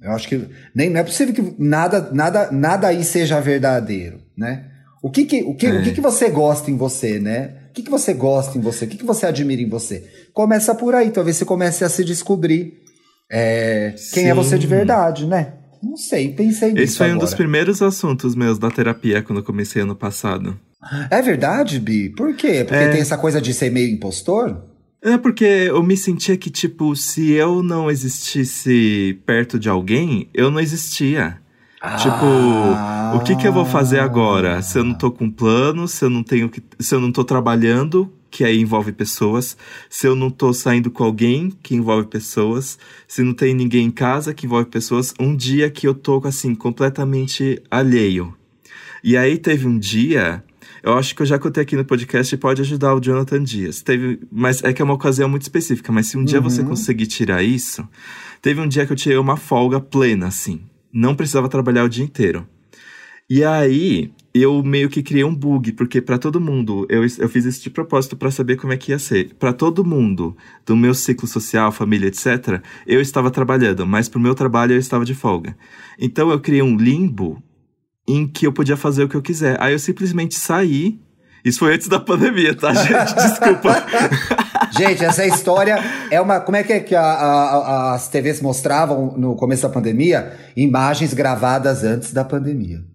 Eu 0.01 0.13
acho 0.13 0.27
que 0.27 0.49
nem 0.75 0.89
não 0.89 1.01
é 1.01 1.05
possível 1.05 1.35
que 1.35 1.55
nada, 1.59 2.09
nada, 2.13 2.51
nada 2.51 2.89
aí 2.89 3.05
seja 3.05 3.39
verdadeiro, 3.39 4.19
né? 4.37 4.65
O 5.03 5.11
que 5.11 5.27
que, 5.27 5.43
o 5.43 5.55
que, 5.55 5.67
É. 5.67 5.79
o 5.79 5.83
que, 5.83 5.93
que 5.93 6.01
você 6.01 6.31
gosta 6.31 6.71
em 6.71 6.77
você, 6.77 7.19
né? 7.19 7.55
O 7.69 7.73
que, 7.73 7.83
que 7.83 7.91
você 7.91 8.15
gosta 8.15 8.57
em 8.57 8.61
você? 8.61 8.87
O 8.87 8.89
que, 8.89 8.97
que 8.97 9.05
você 9.05 9.27
admira 9.27 9.61
em 9.61 9.69
você? 9.69 10.05
Começa 10.33 10.75
por 10.75 10.95
aí, 10.95 11.11
talvez 11.11 11.37
você 11.37 11.45
comece 11.45 11.85
a 11.85 11.89
se 11.89 12.03
descobrir 12.03 12.80
é, 13.31 13.95
quem 14.13 14.25
é 14.27 14.31
Sim. 14.31 14.35
você 14.35 14.59
de 14.59 14.67
verdade, 14.67 15.27
né? 15.27 15.55
Não 15.83 15.97
sei, 15.97 16.29
pensei 16.33 16.73
nisso 16.73 16.83
Esse 16.85 16.99
foi 16.99 17.07
um 17.07 17.11
agora. 17.13 17.25
dos 17.27 17.35
primeiros 17.35 17.81
assuntos 17.81 18.35
meus 18.35 18.59
da 18.59 18.71
terapia 18.71 19.23
quando 19.23 19.39
eu 19.39 19.45
comecei 19.45 19.81
ano 19.83 19.95
passado. 19.97 20.59
É 21.11 21.23
verdade, 21.23 21.79
Bi? 21.81 22.11
Por 22.11 22.35
quê? 22.35 22.65
Porque 22.65 22.75
É. 22.85 22.89
tem 22.91 23.01
essa 23.01 23.17
coisa 23.17 23.41
de 23.41 23.55
ser 23.55 23.71
meio 23.71 23.89
impostor? 23.91 24.65
É 25.03 25.17
porque 25.17 25.45
eu 25.45 25.83
me 25.83 25.97
sentia 25.97 26.37
que, 26.37 26.51
tipo, 26.51 26.95
se 26.95 27.33
eu 27.33 27.63
não 27.63 27.91
existisse 27.91 29.19
perto 29.25 29.59
de 29.59 29.69
alguém, 29.69 30.29
eu 30.35 30.51
não 30.51 30.61
existia. 30.61 31.39
Tipo, 31.97 32.27
Ah. 32.77 33.13
o 33.17 33.21
que 33.21 33.35
que 33.37 33.49
eu 33.49 33.53
vou 33.55 33.65
fazer 33.65 34.01
agora? 34.01 34.61
Se 34.61 34.79
eu 34.79 34.85
não 34.85 34.93
tô 34.95 35.11
com 35.11 35.31
plano, 35.31 35.89
se 35.89 36.05
eu 36.05 36.11
não 36.11 36.23
tenho 36.23 36.51
que, 36.51 36.63
se 36.79 36.95
eu 36.95 37.01
não 37.01 37.11
tô 37.11 37.25
trabalhando, 37.25 38.13
que 38.31 38.45
aí 38.45 38.61
envolve 38.61 38.93
pessoas, 38.93 39.57
se 39.89 40.07
eu 40.07 40.15
não 40.15 40.31
tô 40.31 40.53
saindo 40.53 40.91
com 40.91 41.03
alguém, 41.03 41.51
que 41.63 41.75
envolve 41.75 42.07
pessoas, 42.07 42.79
se 43.09 43.23
não 43.23 43.35
tem 43.35 43.55
ninguém 43.55 43.87
em 43.87 43.91
casa, 43.91 44.33
que 44.33 44.47
envolve 44.47 44.69
pessoas, 44.69 45.13
um 45.19 45.35
dia 45.35 45.69
que 45.71 45.87
eu 45.87 45.95
tô 45.95 46.21
assim 46.25 46.55
completamente 46.55 47.61
alheio. 47.71 48.35
E 49.03 49.17
aí 49.17 49.37
teve 49.37 49.67
um 49.67 49.79
dia, 49.79 50.45
eu 50.83 50.97
acho 50.97 51.15
que 51.15 51.23
eu 51.23 51.27
já 51.27 51.39
contei 51.39 51.63
aqui 51.63 51.75
no 51.75 51.85
podcast 51.85 52.35
e 52.35 52.39
pode 52.39 52.61
ajudar 52.63 52.95
o 52.95 53.01
Jonathan 53.01 53.43
Dias. 53.43 53.83
Teve, 53.83 54.21
mas 54.31 54.63
é 54.63 54.73
que 54.73 54.81
é 54.81 54.85
uma 54.85 54.95
ocasião 54.95 55.29
muito 55.29 55.43
específica, 55.43 55.91
mas 55.91 56.07
se 56.07 56.17
um 56.17 56.25
dia 56.25 56.41
você 56.41 56.63
conseguir 56.63 57.07
tirar 57.07 57.43
isso, 57.43 57.87
teve 58.41 58.61
um 58.61 58.69
dia 58.69 58.87
que 58.87 58.93
eu 58.93 58.97
tirei 58.97 59.19
uma 59.19 59.37
folga 59.37 59.81
plena 59.81 60.29
assim, 60.29 60.61
não 60.93 61.15
precisava 61.15 61.49
trabalhar 61.49 61.85
o 61.85 61.89
dia 61.89 62.05
inteiro. 62.05 62.47
E 63.29 63.45
aí, 63.45 64.13
eu 64.33 64.63
meio 64.63 64.89
que 64.89 65.03
criei 65.03 65.25
um 65.25 65.35
bug, 65.35 65.73
porque 65.73 66.01
pra 66.01 66.19
todo 66.19 66.41
mundo, 66.41 66.87
eu, 66.89 67.03
eu 67.03 67.29
fiz 67.29 67.45
isso 67.45 67.63
de 67.63 67.71
propósito 67.71 68.17
pra 68.17 68.31
saber 68.31 68.57
como 68.57 68.73
é 68.73 68.77
que 68.77 68.93
ia 68.93 68.99
ser. 68.99 69.35
Pra 69.35 69.53
todo 69.53 69.85
mundo 69.85 70.37
do 70.65 70.77
meu 70.77 70.95
ciclo 70.95 71.27
social, 71.27 71.73
família, 71.73 72.07
etc., 72.07 72.63
eu 72.87 73.01
estava 73.01 73.31
trabalhando, 73.31 73.87
mas 73.87 74.09
pro 74.09 74.21
meu 74.21 74.35
trabalho 74.35 74.73
eu 74.73 74.79
estava 74.79 75.05
de 75.05 75.15
folga. 75.15 75.57
Então 75.99 76.31
eu 76.31 76.41
criei 76.41 76.63
um 76.63 76.77
limbo 76.77 77.43
em 78.09 78.27
que 78.27 78.47
eu 78.47 78.53
podia 78.53 78.77
fazer 78.77 79.05
o 79.05 79.09
que 79.09 79.17
eu 79.17 79.23
quiser. 79.23 79.57
Aí 79.61 79.73
eu 79.73 79.79
simplesmente 79.79 80.35
saí 80.35 81.01
Isso 81.45 81.59
foi 81.59 81.75
antes 81.75 81.89
da 81.89 81.99
pandemia, 81.99 82.55
tá, 82.55 82.73
gente? 82.75 83.15
Desculpa. 83.15 83.85
Gente, 84.73 85.05
essa 85.05 85.27
história 85.27 85.79
é 86.11 86.21
uma. 86.21 86.39
Como 86.41 86.57
é 86.57 86.63
que, 86.63 86.73
é 86.73 86.81
que 86.81 86.95
a, 86.95 87.03
a, 87.03 87.95
as 87.95 88.09
TVs 88.09 88.41
mostravam 88.41 89.17
no 89.17 89.35
começo 89.35 89.63
da 89.63 89.69
pandemia? 89.69 90.33
Imagens 90.57 91.15
gravadas 91.15 91.83
antes 91.83 92.13
da 92.13 92.25
pandemia. 92.25 92.90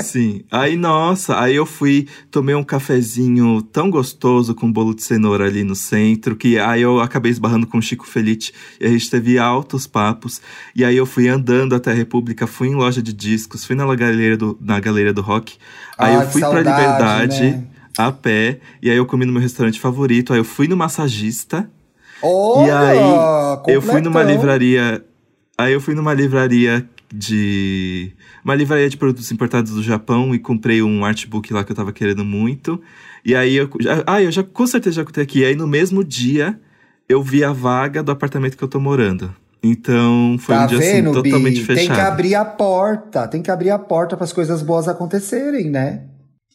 Sim. 0.00 0.44
Aí, 0.50 0.76
nossa, 0.76 1.40
aí 1.40 1.54
eu 1.56 1.66
fui, 1.66 2.06
tomei 2.30 2.54
um 2.54 2.62
cafezinho 2.64 3.60
tão 3.62 3.90
gostoso 3.90 4.54
com 4.54 4.70
bolo 4.70 4.94
de 4.94 5.02
cenoura 5.02 5.46
ali 5.46 5.64
no 5.64 5.74
centro, 5.74 6.36
que 6.36 6.58
aí 6.58 6.82
eu 6.82 7.00
acabei 7.00 7.32
esbarrando 7.32 7.66
com 7.66 7.78
o 7.78 7.82
Chico 7.82 8.06
Felite 8.06 8.52
e 8.80 8.86
a 8.86 8.88
gente 8.90 9.10
teve 9.10 9.38
altos 9.38 9.86
papos. 9.86 10.40
E 10.74 10.84
aí 10.84 10.96
eu 10.96 11.06
fui 11.06 11.28
andando 11.28 11.74
até 11.74 11.90
a 11.90 11.94
República, 11.94 12.46
fui 12.46 12.68
em 12.68 12.74
loja 12.74 13.02
de 13.02 13.12
discos, 13.12 13.64
fui 13.64 13.74
na 13.76 13.84
galeria 13.94 14.36
do, 14.36 14.56
na 14.60 14.78
galeria 14.80 15.12
do 15.12 15.22
rock. 15.22 15.56
Aí 15.98 16.14
Ah, 16.14 16.22
eu 16.22 16.22
fui 16.30 16.42
que 16.42 16.48
pra 16.48 16.62
saudade, 16.62 16.80
Liberdade 17.42 17.42
né? 17.42 17.64
a 17.98 18.12
pé, 18.12 18.60
e 18.82 18.90
aí 18.90 18.96
eu 18.96 19.06
comi 19.06 19.24
no 19.24 19.32
meu 19.32 19.40
restaurante 19.42 19.80
favorito, 19.80 20.32
aí 20.32 20.38
eu 20.40 20.44
fui 20.44 20.66
no 20.68 20.76
massagista. 20.76 21.70
Olha, 22.22 22.66
E 22.66 22.70
aí, 22.70 23.72
eu 23.74 23.82
fui 23.82 24.00
numa 24.00 24.20
completão. 24.20 24.34
livraria. 24.34 25.04
Aí 25.56 25.72
eu 25.72 25.80
fui 25.80 25.94
numa 25.94 26.12
livraria 26.14 26.88
de. 27.18 28.12
Uma 28.44 28.54
livraria 28.54 28.88
de 28.88 28.96
produtos 28.96 29.30
importados 29.30 29.72
do 29.72 29.82
Japão 29.82 30.34
e 30.34 30.38
comprei 30.38 30.82
um 30.82 31.04
artbook 31.04 31.52
lá 31.52 31.64
que 31.64 31.72
eu 31.72 31.76
tava 31.76 31.92
querendo 31.92 32.24
muito. 32.24 32.80
E 33.24 33.34
aí 33.34 33.54
eu. 33.56 33.70
já- 33.80 34.02
Ah, 34.06 34.22
eu 34.22 34.30
já 34.32 34.42
com 34.42 34.66
certeza 34.66 34.96
já 34.96 35.04
contei 35.04 35.22
aqui. 35.24 35.40
E 35.40 35.44
aí 35.44 35.54
no 35.54 35.66
mesmo 35.66 36.02
dia 36.04 36.58
eu 37.08 37.22
vi 37.22 37.44
a 37.44 37.52
vaga 37.52 38.02
do 38.02 38.10
apartamento 38.12 38.56
que 38.56 38.64
eu 38.64 38.68
tô 38.68 38.80
morando. 38.80 39.34
Então 39.62 40.36
foi 40.38 40.54
Tá 40.54 40.64
um 40.64 40.66
dia 40.66 40.78
vendo, 40.78 41.10
assim, 41.10 41.22
Bi? 41.22 41.30
totalmente 41.30 41.66
Tem 41.66 41.76
que 41.76 41.80
fechado. 41.88 42.00
abrir 42.12 42.34
a 42.34 42.44
porta. 42.44 43.26
Tem 43.28 43.40
que 43.42 43.50
abrir 43.50 43.70
a 43.70 43.78
porta 43.78 44.16
para 44.16 44.24
as 44.24 44.32
coisas 44.32 44.60
boas 44.62 44.88
acontecerem, 44.88 45.70
né? 45.70 46.02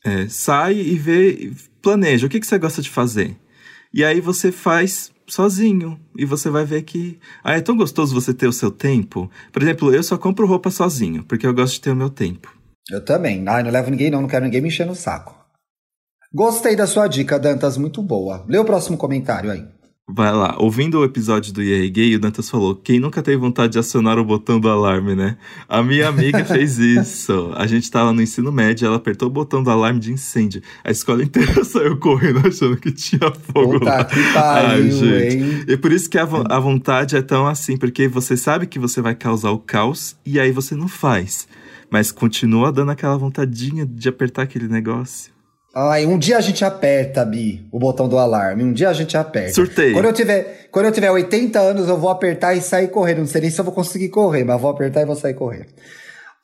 É, 0.06 0.28
sai 0.30 0.76
e 0.76 0.96
vê, 0.98 1.52
planeja 1.82 2.28
o 2.28 2.30
que, 2.30 2.40
que 2.40 2.46
você 2.48 2.58
gosta 2.60 2.82
de 2.82 2.90
fazer. 2.90 3.36
E 3.94 4.04
aí 4.04 4.22
você 4.22 4.52
faz 4.52 5.12
sozinho. 5.34 6.00
E 6.18 6.26
você 6.26 6.50
vai 6.50 6.66
ver 6.66 6.84
que. 6.84 7.20
Ah, 7.44 7.56
é 7.56 7.62
tão 7.62 7.78
gostoso 7.78 8.14
você 8.14 8.34
ter 8.34 8.48
o 8.48 8.54
seu 8.54 8.72
tempo. 8.72 9.30
Por 9.52 9.62
exemplo, 9.62 9.94
eu 9.94 10.04
só 10.04 10.18
compro 10.18 10.48
roupa 10.48 10.70
sozinho, 10.70 11.24
porque 11.24 11.46
eu 11.46 11.54
gosto 11.54 11.74
de 11.76 11.82
ter 11.82 11.92
o 11.92 11.96
meu 11.96 12.10
tempo. 12.10 12.54
Eu 12.90 13.04
também. 13.04 13.44
Ai, 13.48 13.64
não 13.64 13.72
levo 13.72 13.92
ninguém, 13.92 14.10
não. 14.10 14.22
Não 14.22 14.28
quero 14.28 14.46
ninguém 14.46 14.62
me 14.62 14.68
enchendo 14.68 14.92
o 14.92 14.96
saco. 14.96 15.36
Gostei 16.34 16.76
da 16.76 16.86
sua 16.86 17.08
dica, 17.08 17.40
Dantas. 17.40 17.78
Muito 17.78 18.02
boa. 18.02 18.46
Lê 18.48 18.58
o 18.58 18.66
próximo 18.66 18.98
comentário 18.98 19.52
aí. 19.52 19.66
Vai 20.12 20.34
lá, 20.34 20.56
ouvindo 20.58 21.00
o 21.00 21.04
episódio 21.04 21.54
do 21.54 21.62
EA 21.62 21.88
Gay, 21.88 22.16
o 22.16 22.20
Dantas 22.20 22.50
falou: 22.50 22.76
quem 22.76 23.00
nunca 23.00 23.22
teve 23.22 23.38
vontade 23.38 23.74
de 23.74 23.80
acionar 23.80 24.18
o 24.18 24.26
botão 24.26 24.60
do 24.60 24.68
alarme, 24.68 25.14
né? 25.14 25.38
A 25.68 25.84
minha 25.84 26.08
amiga 26.10 26.44
fez 26.46 26.80
isso. 26.80 27.52
A 27.56 27.68
gente 27.68 27.92
tava 27.92 28.12
no 28.12 28.20
ensino 28.22 28.52
médio, 28.52 28.88
ela 28.88 28.96
apertou 28.96 29.28
o 29.28 29.32
botão 29.32 29.62
do 29.62 29.70
alarme 29.70 30.00
de 30.00 30.12
incêndio. 30.12 30.64
A 30.84 30.90
escola 30.90 31.22
inteira 31.24 31.62
saiu 31.64 31.96
correndo 31.98 32.40
achando 32.48 32.76
que 32.78 32.92
tinha 32.92 33.32
fogo 33.54 33.84
lá. 33.86 34.04
Puta 34.04 34.16
que 34.16 34.34
pariu, 34.34 34.70
Ai, 34.86 34.92
gente. 34.92 35.38
hein? 35.38 35.64
E 35.68 35.78
por 35.78 35.92
isso 35.92 36.10
que 36.10 36.18
a, 36.18 36.26
vo- 36.26 36.44
a 36.50 36.60
vontade 36.60 37.16
é 37.16 37.22
tão 37.22 37.46
assim, 37.46 37.78
porque 37.78 38.08
você 38.08 38.36
sabe 38.36 38.66
que 38.66 38.80
você 38.80 39.02
vai 39.02 39.14
causar 39.14 39.52
o 39.52 39.60
caos 39.60 40.16
e 40.26 40.40
aí 40.40 40.52
você 40.52 40.74
não 40.76 40.88
faz. 40.88 41.48
Mas 41.92 42.12
continua 42.12 42.72
dando 42.72 42.90
aquela 42.92 43.16
vontadinha 43.18 43.86
de 43.86 44.10
apertar 44.10 44.42
aquele 44.44 44.68
negócio. 44.68 45.32
Ai, 45.74 46.06
um 46.06 46.18
dia 46.18 46.38
a 46.38 46.42
gente 46.42 46.66
aperta, 46.66 47.24
Bi, 47.24 47.68
o 47.72 47.78
botão 47.78 48.10
do 48.10 48.18
alarme. 48.18 48.64
Um 48.64 48.74
dia 48.74 48.90
a 48.90 48.94
gente 48.94 49.16
aperta. 49.16 49.54
Surteio. 49.54 49.94
Quando 49.94 50.06
eu 50.06 50.14
tiver, 50.14 50.68
quando 50.72 50.88
eu 50.88 50.92
tiver 50.92 51.12
80 51.12 51.60
anos, 51.60 51.88
eu 51.88 51.98
vou 51.98 52.10
apertar 52.10 52.56
e 52.56 52.62
sair 52.62 52.88
correndo. 52.88 53.20
Não 53.20 53.28
sei 53.28 53.42
nem 53.42 53.52
se 53.52 53.60
eu 53.60 53.66
vou 53.66 53.74
conseguir 53.74 54.10
correr, 54.10 54.44
mas 54.44 54.60
vou 54.60 54.72
apertar 54.72 55.02
e 55.02 55.06
vou 55.06 55.16
sair 55.16 55.36
correndo. 55.36 55.68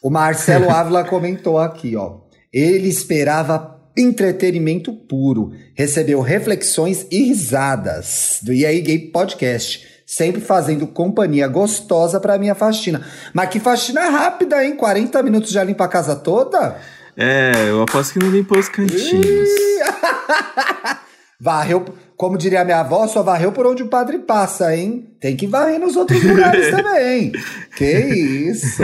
O 0.02 0.12
Marcelo 0.12 0.70
Ávila 0.72 1.04
comentou 1.04 1.58
aqui, 1.58 1.96
ó. 1.96 2.18
Ele 2.54 2.88
esperava 2.88 3.76
entretenimento 3.98 4.94
puro. 4.94 5.54
Recebeu 5.74 6.22
reflexões 6.22 7.08
e 7.10 7.24
risadas 7.24 8.40
do 8.44 8.54
E 8.54 8.66
aí 8.66 8.80
Gay 8.82 9.00
Podcast. 9.12 9.96
Sempre 10.06 10.40
fazendo 10.40 10.86
companhia 10.86 11.48
gostosa 11.48 12.20
pra 12.20 12.38
minha 12.38 12.54
faxina. 12.54 13.04
Mas 13.34 13.50
que 13.50 13.60
faxina 13.60 14.08
rápida, 14.08 14.64
hein? 14.64 14.76
40 14.76 15.24
minutos 15.24 15.50
já 15.50 15.64
limpa 15.64 15.86
a 15.86 15.88
casa 15.88 16.16
toda? 16.16 16.76
É, 17.18 17.70
eu 17.70 17.82
aposto 17.82 18.14
que 18.14 18.20
não 18.20 18.30
limpou 18.30 18.58
os 18.58 18.70
cantinhos. 18.70 19.50
Varreu, 21.40 21.86
como 22.16 22.38
diria 22.38 22.64
minha 22.64 22.80
avó, 22.80 23.08
só 23.08 23.22
varreu 23.22 23.52
por 23.52 23.68
onde 23.68 23.84
o 23.84 23.88
padre 23.88 24.20
passa, 24.20 24.74
hein? 24.76 25.16
Tem 25.20 25.36
que 25.36 25.46
varrer 25.46 25.80
nos 25.80 25.96
outros 25.98 26.24
lugares 26.24 26.72
também. 26.76 27.34
Que 27.76 27.92
isso. 27.92 28.82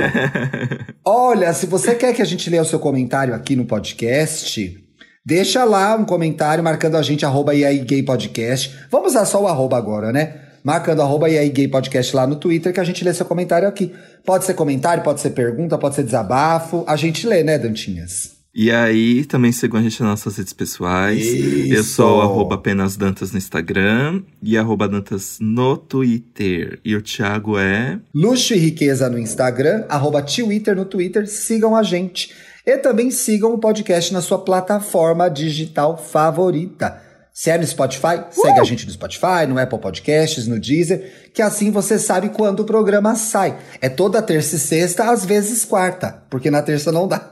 Olha, 1.04 1.54
se 1.54 1.66
você 1.66 1.96
quer 1.96 2.14
que 2.14 2.22
a 2.22 2.26
gente 2.26 2.50
leia 2.50 2.62
o 2.62 2.66
seu 2.66 2.78
comentário 2.78 3.34
aqui 3.34 3.56
no 3.56 3.66
podcast, 3.66 4.78
deixa 5.26 5.64
lá 5.64 5.96
um 5.96 6.04
comentário 6.04 6.64
marcando 6.64 6.98
a 6.98 7.02
gente, 7.02 7.26
arroba 7.26 7.56
e 7.56 7.64
aí 7.64 7.80
gay 7.80 8.04
podcast. 8.04 8.78
Vamos 8.92 9.12
usar 9.12 9.26
só 9.26 9.42
o 9.42 9.48
arroba 9.48 9.78
agora, 9.78 10.12
né? 10.12 10.51
Marcando 10.64 11.02
arroba 11.02 11.30
e 11.30 11.38
aí 11.38 11.50
gay 11.50 11.68
podcast 11.68 12.16
lá 12.16 12.28
no 12.28 12.36
Twitter 12.36 12.74
que 12.74 12.80
a 12.80 12.84
gente 12.84 13.04
lê 13.04 13.14
seu 13.14 13.26
comentário 13.26 13.68
aqui. 13.68 13.92
Pode 14.26 14.46
ser 14.46 14.54
comentário, 14.54 15.04
pode 15.04 15.22
ser 15.22 15.32
pergunta, 15.32 15.78
pode 15.78 15.96
ser 15.96 16.04
desabafo. 16.04 16.84
A 16.88 16.96
gente 16.96 17.26
lê, 17.26 17.44
né, 17.44 17.58
Dantinhas? 17.58 18.42
E 18.54 18.70
aí, 18.70 19.24
também 19.24 19.54
sigam 19.54 19.80
a 19.80 19.84
gente 19.84 20.02
nas 20.02 20.10
nossas 20.10 20.36
redes 20.36 20.52
pessoais. 20.52 21.26
Isso. 21.26 21.74
Eu 21.74 21.84
sou 21.86 22.22
arroba 22.22 22.56
apenas 22.56 22.98
Dantas 22.98 23.32
no 23.32 23.38
Instagram 23.38 24.24
e 24.44 24.58
arroba 24.58 24.90
Dantas 24.90 25.38
no 25.40 25.78
Twitter. 25.78 26.78
E 26.84 26.94
o 26.94 27.02
Thiago 27.02 27.58
é. 27.58 27.98
Luxo 28.14 28.54
e 28.54 28.58
Riqueza 28.58 29.10
no 29.10 29.18
Instagram, 29.18 29.86
arroba 29.88 30.22
Twitter 30.22 30.76
no 30.76 30.84
Twitter, 30.84 31.30
sigam 31.30 31.78
a 31.78 31.82
gente. 31.82 32.34
E 32.66 32.78
também 32.78 33.10
sigam 33.10 33.54
o 33.54 33.58
podcast 33.58 34.12
na 34.14 34.22
sua 34.22 34.40
plataforma 34.40 35.30
digital 35.30 35.98
favorita. 35.98 37.02
Se 37.34 37.50
é 37.50 37.58
no 37.58 37.66
Spotify, 37.66 38.24
segue 38.30 38.60
a 38.60 38.64
gente 38.64 38.86
no 38.86 38.92
Spotify, 38.92 39.48
no 39.48 39.58
Apple 39.58 39.80
Podcasts, 39.80 40.48
no 40.48 40.60
Deezer, 40.60 41.30
que 41.34 41.42
assim 41.42 41.72
você 41.72 41.98
sabe 41.98 42.30
quando 42.30 42.60
o 42.60 42.66
programa 42.66 43.16
sai. 43.16 43.58
É 43.80 43.88
toda 43.88 44.22
terça 44.22 44.58
e 44.58 44.60
sexta, 44.60 45.10
às 45.10 45.26
vezes 45.26 45.64
quarta, 45.64 46.24
porque 46.30 46.52
na 46.52 46.62
terça 46.62 46.92
não 46.92 47.08
dá. 47.08 47.32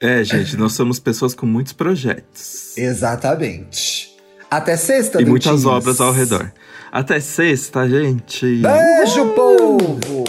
É, 0.00 0.22
gente, 0.22 0.56
nós 0.56 0.72
somos 0.72 0.98
pessoas 0.98 1.34
com 1.34 1.46
muitos 1.46 1.72
projetos. 1.72 2.76
Exatamente. 2.76 4.14
Até 4.50 4.76
sexta, 4.76 5.22
E 5.22 5.24
muitas 5.24 5.64
obras 5.64 6.00
ao 6.00 6.12
redor. 6.12 6.52
Até 6.92 7.18
sexta, 7.20 7.88
gente. 7.88 8.62
Beijo, 8.62 9.26
povo! 9.34 10.24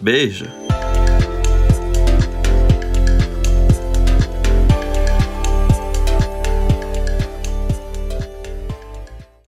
Beijo. 0.00 0.61